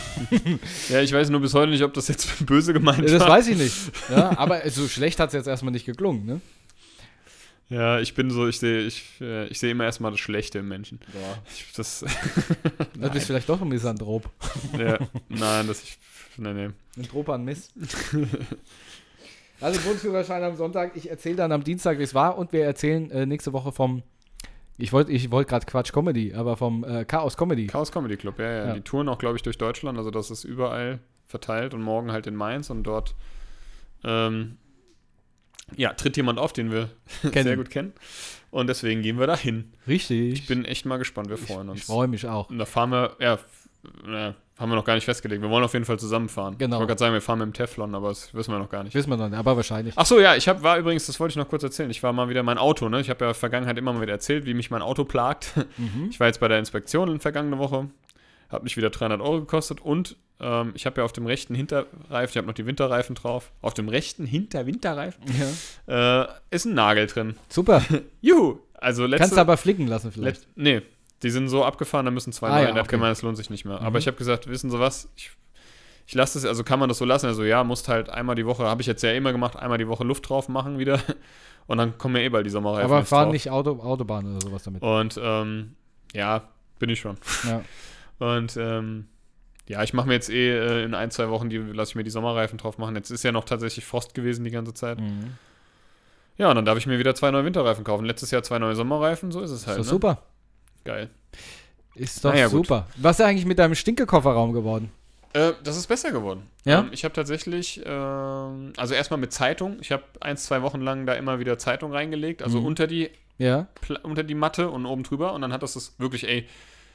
Ja, 0.89 1.01
ich 1.03 1.13
weiß 1.13 1.29
nur 1.31 1.41
bis 1.41 1.55
heute 1.55 1.73
nicht, 1.73 1.83
ob 1.83 1.93
das 1.93 2.07
jetzt 2.09 2.47
böse 2.47 2.73
gemeint 2.73 3.05
das 3.05 3.21
war. 3.21 3.31
weiß 3.31 3.49
ich 3.49 3.59
nicht. 3.59 3.75
Ja, 4.09 4.39
aber 4.39 4.69
so 4.71 4.87
schlecht 4.87 5.19
hat 5.19 5.31
es 5.31 5.35
jetzt 5.35 5.49
erstmal 5.49 5.73
nicht 5.73 5.87
geklungen, 5.87 6.25
ne? 6.25 6.41
Ja, 7.69 7.99
ich 7.99 8.15
bin 8.15 8.31
so, 8.31 8.47
ich 8.47 8.59
sehe 8.59 8.83
ich, 8.83 9.03
äh, 9.21 9.47
ich 9.49 9.59
sehe 9.59 9.71
immer 9.73 9.85
erstmal 9.85 10.11
das 10.13 10.21
Schlechte 10.21 10.59
im 10.61 10.69
Menschen. 10.69 11.01
Ich, 11.53 11.73
das, 11.75 12.05
Das 12.99 13.11
bist 13.11 13.27
vielleicht 13.27 13.49
doch 13.49 13.61
ein 13.61 13.69
Misanthrop. 13.69 14.31
ja, 14.79 14.99
nein, 15.29 15.67
das 15.67 15.83
ich, 15.83 15.99
nee, 16.39 16.53
nee. 16.53 16.71
Ein 16.97 17.09
Trop 17.09 17.29
an 17.29 17.45
Mist. 17.45 17.73
Also 19.61 19.81
Bundesführerschein 19.81 20.43
am 20.43 20.57
Sonntag. 20.57 20.97
Ich 20.97 21.09
erzähle 21.09 21.37
dann 21.37 21.53
am 21.53 21.65
Dienstag, 21.65 21.99
wie 21.99 22.03
es 22.03 22.13
war 22.13 22.37
und 22.37 22.53
wir 22.53 22.65
erzählen 22.65 23.11
äh, 23.11 23.25
nächste 23.25 23.53
Woche 23.53 23.73
vom, 23.73 24.03
ich 24.77 24.93
wollte 24.93 25.13
ich 25.13 25.31
wollt 25.31 25.49
gerade 25.49 25.65
Quatsch 25.65 25.93
Comedy, 25.93 26.35
aber 26.35 26.57
vom 26.57 26.85
äh, 26.85 27.05
Chaos 27.05 27.37
Comedy. 27.37 27.69
Chaos 27.69 27.93
Comedy 27.93 28.17
Club, 28.17 28.39
ja, 28.41 28.51
ja. 28.51 28.67
Ja. 28.67 28.75
Die 28.75 28.81
touren 28.81 29.09
auch, 29.09 29.17
glaube 29.17 29.37
ich, 29.37 29.43
durch 29.43 29.57
Deutschland, 29.57 29.97
also 29.97 30.11
das 30.11 30.31
ist 30.31 30.45
überall 30.45 30.99
verteilt 31.27 31.73
und 31.73 31.83
morgen 31.83 32.13
halt 32.13 32.27
in 32.27 32.35
Mainz 32.35 32.69
und 32.69 32.83
dort 32.83 33.15
ähm, 34.03 34.59
ja, 35.77 35.93
tritt 35.95 36.17
jemand 36.17 36.39
auf, 36.39 36.53
den 36.53 36.71
wir 36.71 36.91
Kennen. 37.23 37.45
sehr 37.45 37.57
gut 37.57 37.71
kennen. 37.71 37.93
Und 38.51 38.67
deswegen 38.67 39.03
gehen 39.03 39.19
wir 39.19 39.27
dahin. 39.27 39.73
Richtig. 39.89 40.33
Ich 40.35 40.47
bin 40.47 40.65
echt 40.65 40.85
mal 40.85 40.99
gespannt, 40.99 41.29
wir 41.29 41.39
freuen 41.39 41.69
ich, 41.69 41.71
uns. 41.71 41.81
ich 41.81 41.87
freue 41.87 42.09
mich 42.09 42.27
auch. 42.27 42.51
Und 42.51 42.59
da 42.59 42.67
fahren 42.67 42.91
wir, 42.91 43.17
ja, 43.19 43.39
haben 44.59 44.71
wir 44.71 44.77
noch 44.77 44.85
gar 44.85 44.95
nicht 44.95 45.05
festgelegt. 45.05 45.43
Wir 45.43 45.51
wollen 45.51 45.65
auf 45.65 45.73
jeden 45.73 45.85
Fall 45.85 45.99
zusammenfahren. 45.99 46.57
Genau. 46.59 46.77
Ich 46.77 46.81
wollte 46.81 46.91
gerade 46.93 46.99
sagen, 47.01 47.13
wir 47.15 47.21
fahren 47.21 47.41
mit 47.41 47.47
dem 47.47 47.53
Teflon, 47.55 47.95
aber 47.95 48.09
das 48.11 48.33
wissen 48.35 48.53
wir 48.53 48.59
noch 48.59 48.69
gar 48.71 48.85
nicht. 48.85 48.95
Wissen 48.95 49.11
wir 49.11 49.17
noch 49.17 49.29
nicht, 49.29 49.39
aber 49.39 49.57
wahrscheinlich. 49.57 49.95
Ach 49.97 50.07
so, 50.07 50.21
ja, 50.21 50.37
ich 50.37 50.49
hab, 50.49 50.63
war 50.63 50.79
übrigens, 50.79 51.07
das 51.07 51.19
wollte 51.19 51.33
ich 51.33 51.37
noch 51.37 51.49
kurz 51.49 51.63
erzählen. 51.65 51.91
Ich 51.91 52.03
war 52.03 52.13
mal 52.13 52.29
wieder 52.29 52.43
mein 52.45 52.59
Auto, 52.59 52.89
ne? 52.89 53.01
Ich 53.01 53.11
habe 53.11 53.25
ja 53.25 53.27
in 53.27 53.33
der 53.33 53.35
Vergangenheit 53.35 53.77
immer 53.79 53.93
mal 53.93 54.01
wieder 54.03 54.13
erzählt, 54.13 54.47
wie 54.47 54.55
mich 54.55 54.71
mein 54.71 54.83
Auto 54.83 55.05
plagt. 55.05 55.53
Mhm. 55.77 56.09
Ich 56.11 56.21
war 56.21 56.29
jetzt 56.29 56.39
bei 56.41 56.47
der 56.49 56.59
Inspektion 56.61 57.09
in 57.11 57.19
vergangene 57.21 57.59
Woche, 57.59 57.89
hat 58.49 58.63
mich 58.63 58.77
wieder 58.77 58.91
300 58.91 59.21
Euro 59.21 59.41
gekostet 59.41 59.81
und 59.81 60.17
ähm, 60.41 60.73
ich 60.75 60.87
habe 60.87 61.01
ja 61.01 61.05
auf 61.05 61.13
dem 61.13 61.27
rechten 61.27 61.55
Hinterreifen, 61.55 62.31
ich 62.31 62.37
habe 62.37 62.47
noch 62.47 62.55
die 62.55 62.67
Winterreifen 62.67 63.15
drauf, 63.17 63.51
auf 63.61 63.75
dem 63.75 63.89
rechten 63.89 64.25
Hinter-Winterreifen 64.27 65.23
Ja. 65.89 66.23
äh, 66.23 66.29
ist 66.51 66.65
ein 66.65 66.75
Nagel 66.75 67.07
drin. 67.07 67.37
Super. 67.49 67.83
Juhu! 68.21 68.59
Also 68.75 69.07
letzte, 69.07 69.19
Kannst 69.23 69.37
du 69.37 69.41
aber 69.41 69.57
flicken 69.57 69.87
lassen 69.87 70.13
vielleicht. 70.13 70.43
Let, 70.43 70.49
nee, 70.57 70.83
die 71.25 71.31
sind 71.31 71.49
so 71.49 71.65
abgefahren, 71.65 72.05
da 72.07 72.13
müssen 72.13 72.33
zwei 72.33 72.49
Ah, 72.49 72.51
neue. 72.51 72.61
ja, 72.61 72.65
rein. 72.67 72.75
Der 72.75 72.83
hat 72.83 72.89
okay. 72.89 72.97
gemeint, 72.97 73.11
das 73.11 73.23
lohnt 73.23 73.37
sich 73.37 73.51
nicht 73.51 73.65
mehr. 73.65 73.81
Mhm. 73.81 73.87
Aber 73.87 73.99
ich 73.99 74.07
habe 74.07 74.17
gesagt, 74.17 74.47
wissen 74.47 74.71
Sie 74.71 74.79
was? 74.79 75.09
Ich, 75.17 75.33
ich 76.07 76.15
lasse 76.15 76.39
es, 76.39 76.45
also 76.45 76.63
kann 76.63 76.79
man 76.79 76.89
das 76.89 76.99
so 76.99 77.05
lassen? 77.05 77.27
Also 77.27 77.43
ja, 77.45 77.65
musst 77.65 77.89
halt 77.89 78.11
einmal 78.11 78.37
die 78.37 78.47
Woche, 78.47 78.65
habe 78.65 78.81
ich 78.83 78.87
jetzt 78.87 79.03
ja 79.03 79.11
immer 79.13 79.33
gemacht, 79.33 79.57
einmal 79.57 79.79
die 79.79 79.89
Woche 79.89 80.05
Luft 80.05 80.29
drauf 80.29 80.49
machen 80.49 80.79
wieder. 80.79 81.01
Und 81.67 81.79
dann 81.79 81.97
kommen 81.97 82.15
ja 82.17 82.23
eh 82.23 82.29
bald 82.29 82.45
die 82.45 82.51
Sommerreifen. 82.51 82.85
aber 82.93 83.05
fahren 83.07 83.25
drauf. 83.25 83.33
nicht 83.33 83.51
Auto, 83.51 83.81
Autobahn 83.81 84.27
oder 84.31 84.41
sowas 84.41 84.63
damit. 84.65 84.83
Und 84.83 85.19
ähm, 85.21 85.75
ja, 86.13 86.43
bin 86.79 86.91
ich 86.91 87.01
schon. 87.01 87.17
Ja. 87.49 87.63
Und 88.19 88.57
ähm, 88.59 89.07
ja, 89.67 89.83
ich 89.83 89.95
mache 89.95 90.07
mir 90.07 90.13
jetzt 90.13 90.29
eh 90.29 90.51
äh, 90.51 90.85
in 90.85 90.93
ein, 90.95 91.11
zwei 91.11 91.31
Wochen, 91.31 91.49
die 91.49 91.57
lasse 91.57 91.93
ich 91.93 91.95
mir 91.97 92.05
die 92.05 92.11
Sommerreifen 92.11 92.59
drauf 92.59 92.77
machen. 92.77 92.95
Jetzt 92.97 93.11
ist 93.11 93.23
ja 93.25 93.33
noch 93.33 93.45
tatsächlich 93.47 93.87
Frost 93.87 94.13
gewesen 94.15 94.45
die 94.45 94.51
ganze 94.51 94.75
Zeit. 94.75 95.01
Mhm. 95.01 95.39
Ja, 96.37 96.51
und 96.51 96.57
dann 96.57 96.67
darf 96.67 96.77
ich 96.77 96.87
mir 96.87 96.99
wieder 96.99 97.15
zwei 97.15 97.31
neue 97.31 97.45
Winterreifen 97.47 97.83
kaufen. 97.85 98.05
Letztes 98.05 98.31
Jahr 98.31 98.43
zwei 98.43 98.59
neue 98.59 98.75
Sommerreifen, 98.75 99.33
so 99.33 99.41
ist 99.41 99.51
es 99.51 99.61
Ist 99.63 99.67
halt. 99.69 99.79
doch 99.79 99.85
ne? 99.85 99.89
super. 99.91 100.23
Geil. 100.85 101.11
Ist 101.95 102.25
doch 102.25 102.33
Naja, 102.33 102.47
gut. 102.49 102.67
super. 102.67 102.87
Was 102.97 103.19
ist 103.21 103.25
eigentlich 103.27 103.47
mit 103.47 103.59
deinem 103.59 103.75
Stinkekofferraum 103.75 104.53
geworden? 104.53 104.91
Äh, 105.33 105.53
das 105.65 105.77
ist 105.77 105.87
besser 105.87 106.11
geworden. 106.13 106.43
Ja? 106.65 106.81
Ähm, 106.81 106.89
ich 106.93 107.05
habe 107.05 107.15
tatsächlich, 107.15 107.83
ähm, 107.85 108.73
also 108.77 108.95
erstmal 108.95 109.19
mit 109.19 109.33
Zeitung. 109.33 109.79
Ich 109.81 109.91
habe 109.93 110.03
ein, 110.21 110.37
zwei 110.37 110.63
Wochen 110.63 110.81
lang 110.81 111.07
da 111.07 111.15
immer 111.15 111.39
wieder 111.39 111.59
Zeitung 111.59 111.93
reingelegt, 111.93 112.43
also 112.43 112.61
Mhm. 112.61 112.67
unter 112.67 112.87
die 112.87 113.11
Ja. 113.37 113.67
Unter 114.05 114.23
die 114.23 114.35
Matte 114.37 114.71
und 114.71 114.87
oben 114.87 115.03
drüber 115.03 115.33
und 115.33 115.43
dann 115.43 115.53
hat 115.53 115.63
das 115.65 115.75
das 115.75 115.95
wirklich, 115.99 116.29
ey, 116.29 116.47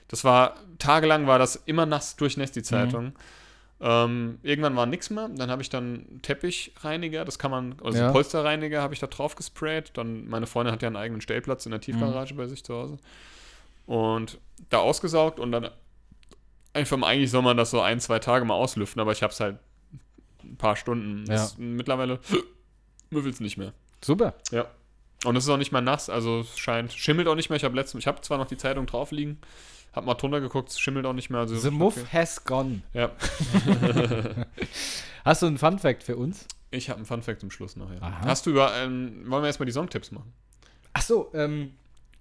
das 0.08 0.24
war, 0.24 0.56
tagelang 0.80 1.28
war 1.28 1.38
das 1.38 1.58
immer 1.66 1.86
nass 1.86 2.16
durchnässt, 2.16 2.56
die 2.56 2.64
Zeitung. 2.64 3.12
Ähm, 3.82 4.40
irgendwann 4.42 4.76
war 4.76 4.86
nichts 4.86 5.10
mehr, 5.10 5.28
dann 5.30 5.52
habe 5.52 5.62
ich 5.62 5.70
dann 5.70 6.20
Teppichreiniger, 6.22 7.26
das 7.26 7.40
kann 7.40 7.52
man, 7.52 7.76
also 7.84 7.98
Ja. 8.00 8.12
Polsterreiniger 8.12 8.82
habe 8.82 8.94
ich 8.94 9.00
da 9.02 9.08
drauf 9.08 9.36
gesprayt, 9.36 9.92
dann, 9.96 10.28
meine 10.30 10.48
Freundin 10.48 10.74
hat 10.74 10.82
ja 10.82 10.88
einen 10.88 10.96
eigenen 10.96 11.20
Stellplatz 11.22 11.66
in 11.66 11.72
der 11.72 11.82
Tiefgarage 11.82 12.34
bei 12.36 12.48
sich 12.48 12.64
zu 12.64 12.74
Hause 12.74 12.98
und 13.90 14.38
da 14.70 14.78
ausgesaugt 14.78 15.40
und 15.40 15.52
dann 15.52 15.70
einfach 16.74 17.02
eigentlich 17.02 17.32
soll 17.32 17.42
man 17.42 17.58
das 17.58 17.72
so 17.72 17.82
ein, 17.82 18.00
zwei 18.00 18.20
Tage 18.20 18.46
mal 18.46 18.54
auslüften, 18.54 19.02
aber 19.02 19.12
ich 19.14 19.24
habe 19.24 19.34
es 19.34 19.40
halt 19.40 19.58
ein 20.44 20.58
paar 20.58 20.76
Stunden, 20.76 21.26
Ja. 21.26 21.34
das, 21.34 21.58
mittlerweile 21.58 22.20
müffelt 23.10 23.34
es 23.34 23.40
nicht 23.40 23.58
mehr. 23.58 23.74
Super. 24.04 24.36
Ja. 24.52 24.68
Und 25.26 25.36
es 25.36 25.44
ist 25.46 25.50
auch 25.50 25.58
nicht 25.58 25.72
mehr 25.72 25.82
nass, 25.82 26.08
also 26.10 26.42
es 26.42 26.60
scheint, 26.60 26.94
schimmelt 26.94 27.28
auch 27.28 27.34
nicht 27.36 27.50
mehr. 27.50 27.58
Ich 27.58 27.64
habe 27.64 27.76
letztens, 27.76 28.04
ich 28.04 28.08
habe 28.08 28.22
zwar 28.22 28.38
noch 28.38 28.46
die 28.46 28.58
Zeitung 28.58 28.86
drauf 28.86 29.10
liegen, 29.12 29.40
habe 29.94 30.06
mal 30.06 30.14
drunter 30.14 30.40
geguckt, 30.40 30.70
es 30.70 30.80
schimmelt 30.80 31.08
auch 31.08 31.14
nicht 31.14 31.32
mehr. 31.32 31.40
Also 31.40 31.56
The 31.58 31.72
Muff 31.72 32.14
has 32.14 32.44
gone. 32.46 32.84
Ja, 32.94 33.10
Hast 35.26 35.42
du 35.42 35.48
einen 35.48 35.58
Fun-Fact 35.58 36.04
für 36.04 36.16
uns? 36.16 36.46
ich 36.72 36.88
habe 36.90 36.98
einen 36.98 37.06
Funfact 37.08 37.40
zum 37.40 37.50
Schluss 37.50 37.76
noch. 37.76 37.92
Ja. 37.92 38.22
Hast 38.22 38.46
du 38.46 38.52
über, 38.52 38.72
ähm, 38.78 39.24
wollen 39.26 39.42
wir 39.42 39.48
erstmal 39.48 39.66
die 39.66 39.72
Songtipps 39.72 40.12
machen? 40.12 40.32
Ach 40.94 41.02
so, 41.02 41.32
ähm, 41.34 41.74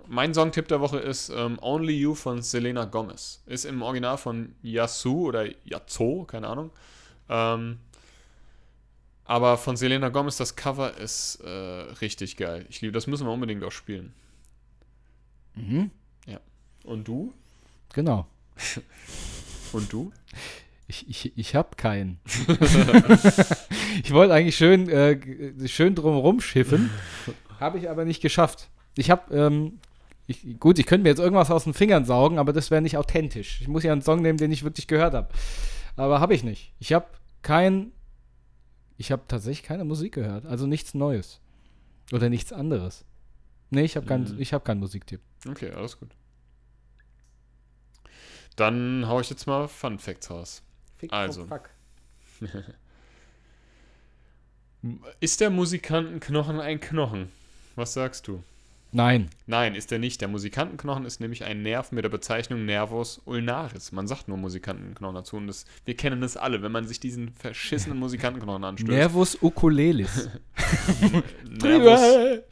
Mein 0.08 0.34
Songtipp 0.34 0.68
der 0.68 0.80
Woche 0.80 0.98
ist 0.98 1.28
ähm, 1.28 1.58
Only 1.60 1.94
You 1.94 2.14
von 2.14 2.42
Selena 2.42 2.84
Gomez. 2.84 3.42
Ist 3.46 3.64
im 3.64 3.82
Original 3.82 4.16
von 4.18 4.54
Yasu 4.62 5.28
oder 5.28 5.46
Yazoo, 5.64 6.24
keine 6.24 6.48
Ahnung. 6.48 6.70
Ähm, 7.28 7.78
aber 9.24 9.58
von 9.58 9.76
Selena 9.76 10.08
Gomez, 10.08 10.38
das 10.38 10.56
Cover 10.56 10.96
ist 10.96 11.36
äh, 11.44 11.48
richtig 11.48 12.36
geil. 12.36 12.64
Ich 12.70 12.80
liebe, 12.80 12.92
das 12.92 13.06
müssen 13.06 13.26
wir 13.26 13.32
unbedingt 13.32 13.62
auch 13.62 13.72
spielen. 13.72 14.14
mhm. 15.54 15.90
Und 16.84 17.06
du? 17.06 17.34
genau. 17.92 18.26
Und 19.72 19.92
du? 19.92 20.10
Ich, 20.86 21.06
ich, 21.06 21.36
ich 21.36 21.54
habe 21.54 21.76
keinen. 21.76 22.18
ich 24.02 24.10
wollte 24.12 24.32
eigentlich 24.32 24.56
schön, 24.56 24.88
äh, 24.88 25.68
schön 25.68 25.94
drumherum 25.94 26.40
schiffen, 26.40 26.88
habe 27.60 27.76
ich 27.76 27.90
aber 27.90 28.06
nicht 28.06 28.22
geschafft. 28.22 28.70
Ich 28.96 29.10
habe, 29.10 29.36
ähm, 29.36 29.80
ich, 30.28 30.60
gut, 30.60 30.78
ich 30.78 30.86
könnte 30.86 31.02
mir 31.02 31.08
jetzt 31.08 31.18
irgendwas 31.18 31.50
aus 31.50 31.64
den 31.64 31.74
Fingern 31.74 32.04
saugen, 32.04 32.38
aber 32.38 32.52
das 32.52 32.70
wäre 32.70 32.80
nicht 32.82 32.96
authentisch. 32.96 33.60
Ich 33.60 33.66
muss 33.68 33.82
ja 33.82 33.90
einen 33.92 34.02
Song 34.02 34.22
nehmen, 34.22 34.38
den 34.38 34.52
ich 34.52 34.62
wirklich 34.62 34.86
gehört 34.86 35.14
habe. 35.14 35.28
Aber 35.96 36.20
habe 36.20 36.34
ich 36.34 36.44
nicht. 36.44 36.72
Ich 36.78 36.92
habe 36.92 37.06
kein, 37.42 37.90
ich 38.98 39.10
habe 39.10 39.22
tatsächlich 39.26 39.64
keine 39.66 39.84
Musik 39.84 40.14
gehört, 40.14 40.46
also 40.46 40.66
nichts 40.66 40.94
Neues 40.94 41.40
oder 42.12 42.28
nichts 42.28 42.52
anderes. 42.52 43.04
Nee, 43.70 43.82
ich 43.82 43.96
habe 43.96 44.06
keinen, 44.06 44.32
Mhm. 44.34 44.40
ich 44.40 44.52
habe 44.52 44.64
keinen 44.64 44.80
Musiktipp. 44.80 45.20
Okay, 45.48 45.70
alles 45.72 45.98
gut. 45.98 46.10
Dann 48.56 49.06
hau 49.08 49.20
ich 49.20 49.30
jetzt 49.30 49.46
mal 49.46 49.66
Fun 49.68 49.98
Facts 49.98 50.30
raus. 50.30 50.62
Fick, 50.96 51.12
Also. 51.12 51.44
fuck. 51.46 51.70
Ist 55.20 55.40
der 55.40 55.50
Musikantenknochen 55.50 56.60
ein 56.60 56.80
Knochen? 56.80 57.30
Was 57.76 57.94
sagst 57.94 58.26
du? 58.28 58.42
Nein. 58.90 59.28
Nein, 59.46 59.74
ist 59.74 59.92
er 59.92 59.98
nicht. 59.98 60.20
Der 60.22 60.28
Musikantenknochen 60.28 61.04
ist 61.04 61.20
nämlich 61.20 61.44
ein 61.44 61.60
Nerv 61.62 61.92
mit 61.92 62.04
der 62.04 62.08
Bezeichnung 62.08 62.64
Nervus 62.64 63.20
ulnaris. 63.26 63.92
Man 63.92 64.06
sagt 64.06 64.28
nur 64.28 64.38
Musikantenknochen 64.38 65.14
dazu 65.14 65.36
und 65.36 65.46
das, 65.46 65.66
wir 65.84 65.94
kennen 65.94 66.22
das 66.22 66.38
alle, 66.38 66.62
wenn 66.62 66.72
man 66.72 66.86
sich 66.86 66.98
diesen 66.98 67.32
verschissenen 67.34 67.98
Musikantenknochen 67.98 68.64
anstößt. 68.64 68.88
Nervus 68.90 69.36
uculelis. 69.42 70.30
Nervus 71.62 72.00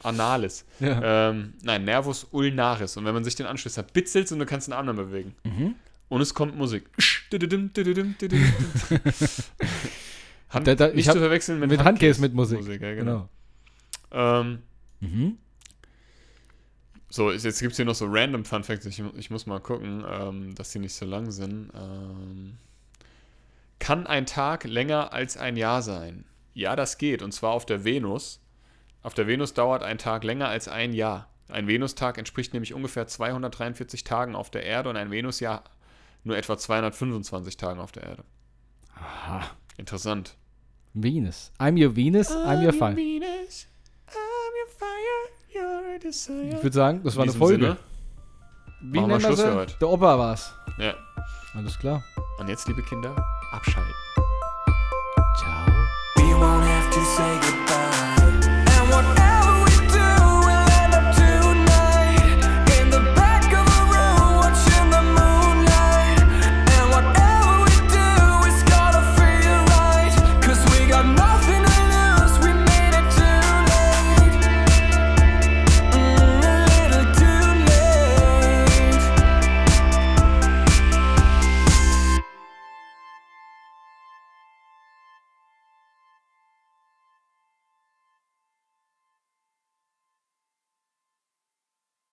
analis. 0.03 0.65
ja. 0.79 1.29
Ähm, 1.29 1.53
nein, 1.63 1.85
Nervus 1.85 2.27
ulnaris. 2.31 2.97
Und 2.97 3.05
wenn 3.05 3.15
man 3.15 3.23
sich 3.23 3.33
den 3.35 3.47
anstößt, 3.47 3.79
dann 3.79 3.85
bitzelt 3.91 4.31
und 4.31 4.37
du 4.39 4.45
kannst 4.45 4.67
den 4.67 4.73
Arm 4.73 4.85
dann 4.87 4.95
bewegen. 4.95 5.33
Mhm. 5.43 5.73
Und 6.09 6.21
es 6.21 6.33
kommt 6.35 6.55
Musik. 6.55 6.85
Hand, 10.49 10.67
Da- 10.67 10.75
da- 10.75 10.89
ich 10.89 10.95
nicht 10.95 11.07
hab- 11.09 11.13
zu 11.15 11.19
verwechseln 11.19 11.59
mit, 11.59 11.69
Mit 11.69 11.83
Handcase 11.83 12.21
mit 12.21 12.33
Musik. 12.33 12.61
ja, 12.67 12.93
genau. 12.95 13.27
Genau. 14.11 14.39
Ähm, 14.39 14.59
Mhm. 14.99 15.37
So, 17.09 17.31
jetzt 17.31 17.59
gibt 17.59 17.71
es 17.71 17.77
hier 17.77 17.85
noch 17.85 17.95
so 17.95 18.05
random 18.07 18.43
Fun 18.43 18.63
Facts. 18.63 18.85
Ich, 18.85 19.01
ich 19.15 19.29
muss 19.29 19.45
mal 19.45 19.59
gucken, 19.59 20.03
ähm, 20.09 20.55
dass 20.55 20.71
die 20.71 20.79
nicht 20.79 20.93
so 20.93 21.05
lang 21.05 21.31
sind. 21.31 21.71
Ähm, 21.73 22.57
kann 23.79 24.07
ein 24.07 24.25
Tag 24.25 24.65
länger 24.65 25.13
als 25.13 25.37
ein 25.37 25.55
Jahr 25.55 25.81
sein? 25.81 26.25
Ja, 26.53 26.75
das 26.75 26.97
geht. 26.97 27.21
Und 27.21 27.31
zwar 27.31 27.51
auf 27.51 27.65
der 27.65 27.83
Venus. 27.85 28.41
Auf 29.03 29.13
der 29.13 29.27
Venus 29.27 29.53
dauert 29.53 29.83
ein 29.83 29.97
Tag 29.97 30.23
länger 30.23 30.49
als 30.49 30.67
ein 30.67 30.91
Jahr. 30.91 31.29
Ein 31.49 31.67
Venustag 31.67 32.17
entspricht 32.17 32.53
nämlich 32.53 32.73
ungefähr 32.73 33.07
243 33.07 34.03
Tagen 34.03 34.35
auf 34.35 34.49
der 34.49 34.63
Erde 34.63 34.89
und 34.89 34.97
ein 34.97 35.11
Venusjahr 35.11 35.63
nur 36.23 36.35
etwa 36.35 36.57
225 36.57 37.55
Tagen 37.55 37.79
auf 37.79 37.93
der 37.93 38.03
Erde. 38.03 38.23
Aha. 38.95 39.49
Interessant. 39.77 40.35
Venus. 40.93 41.51
I'm 41.59 41.81
your 41.81 41.95
Venus, 41.95 42.31
I'm. 42.31 42.35
Venus, 42.35 42.47
I'm 42.47 42.63
your 42.63 42.73
fire, 42.73 42.99
your 42.99 43.21
ich 46.57 46.63
würde 46.63 46.75
sagen, 46.75 47.01
das 47.03 47.15
war 47.15 47.23
eine 47.23 47.33
Folge. 47.33 47.65
Sinne, 47.65 47.77
Wie 48.81 48.99
nennen 48.99 49.09
wir 49.09 49.19
Schluss 49.19 49.41
für 49.41 49.55
heute. 49.55 49.73
Der 49.79 49.89
Opa 49.89 50.17
war's. 50.17 50.53
Ja. 50.77 50.93
Alles 51.55 51.77
klar. 51.79 52.03
Und 52.39 52.49
jetzt, 52.49 52.67
liebe 52.67 52.83
Kinder, 52.83 53.15
abschalten. 53.51 53.93
Ciao. 55.37 55.65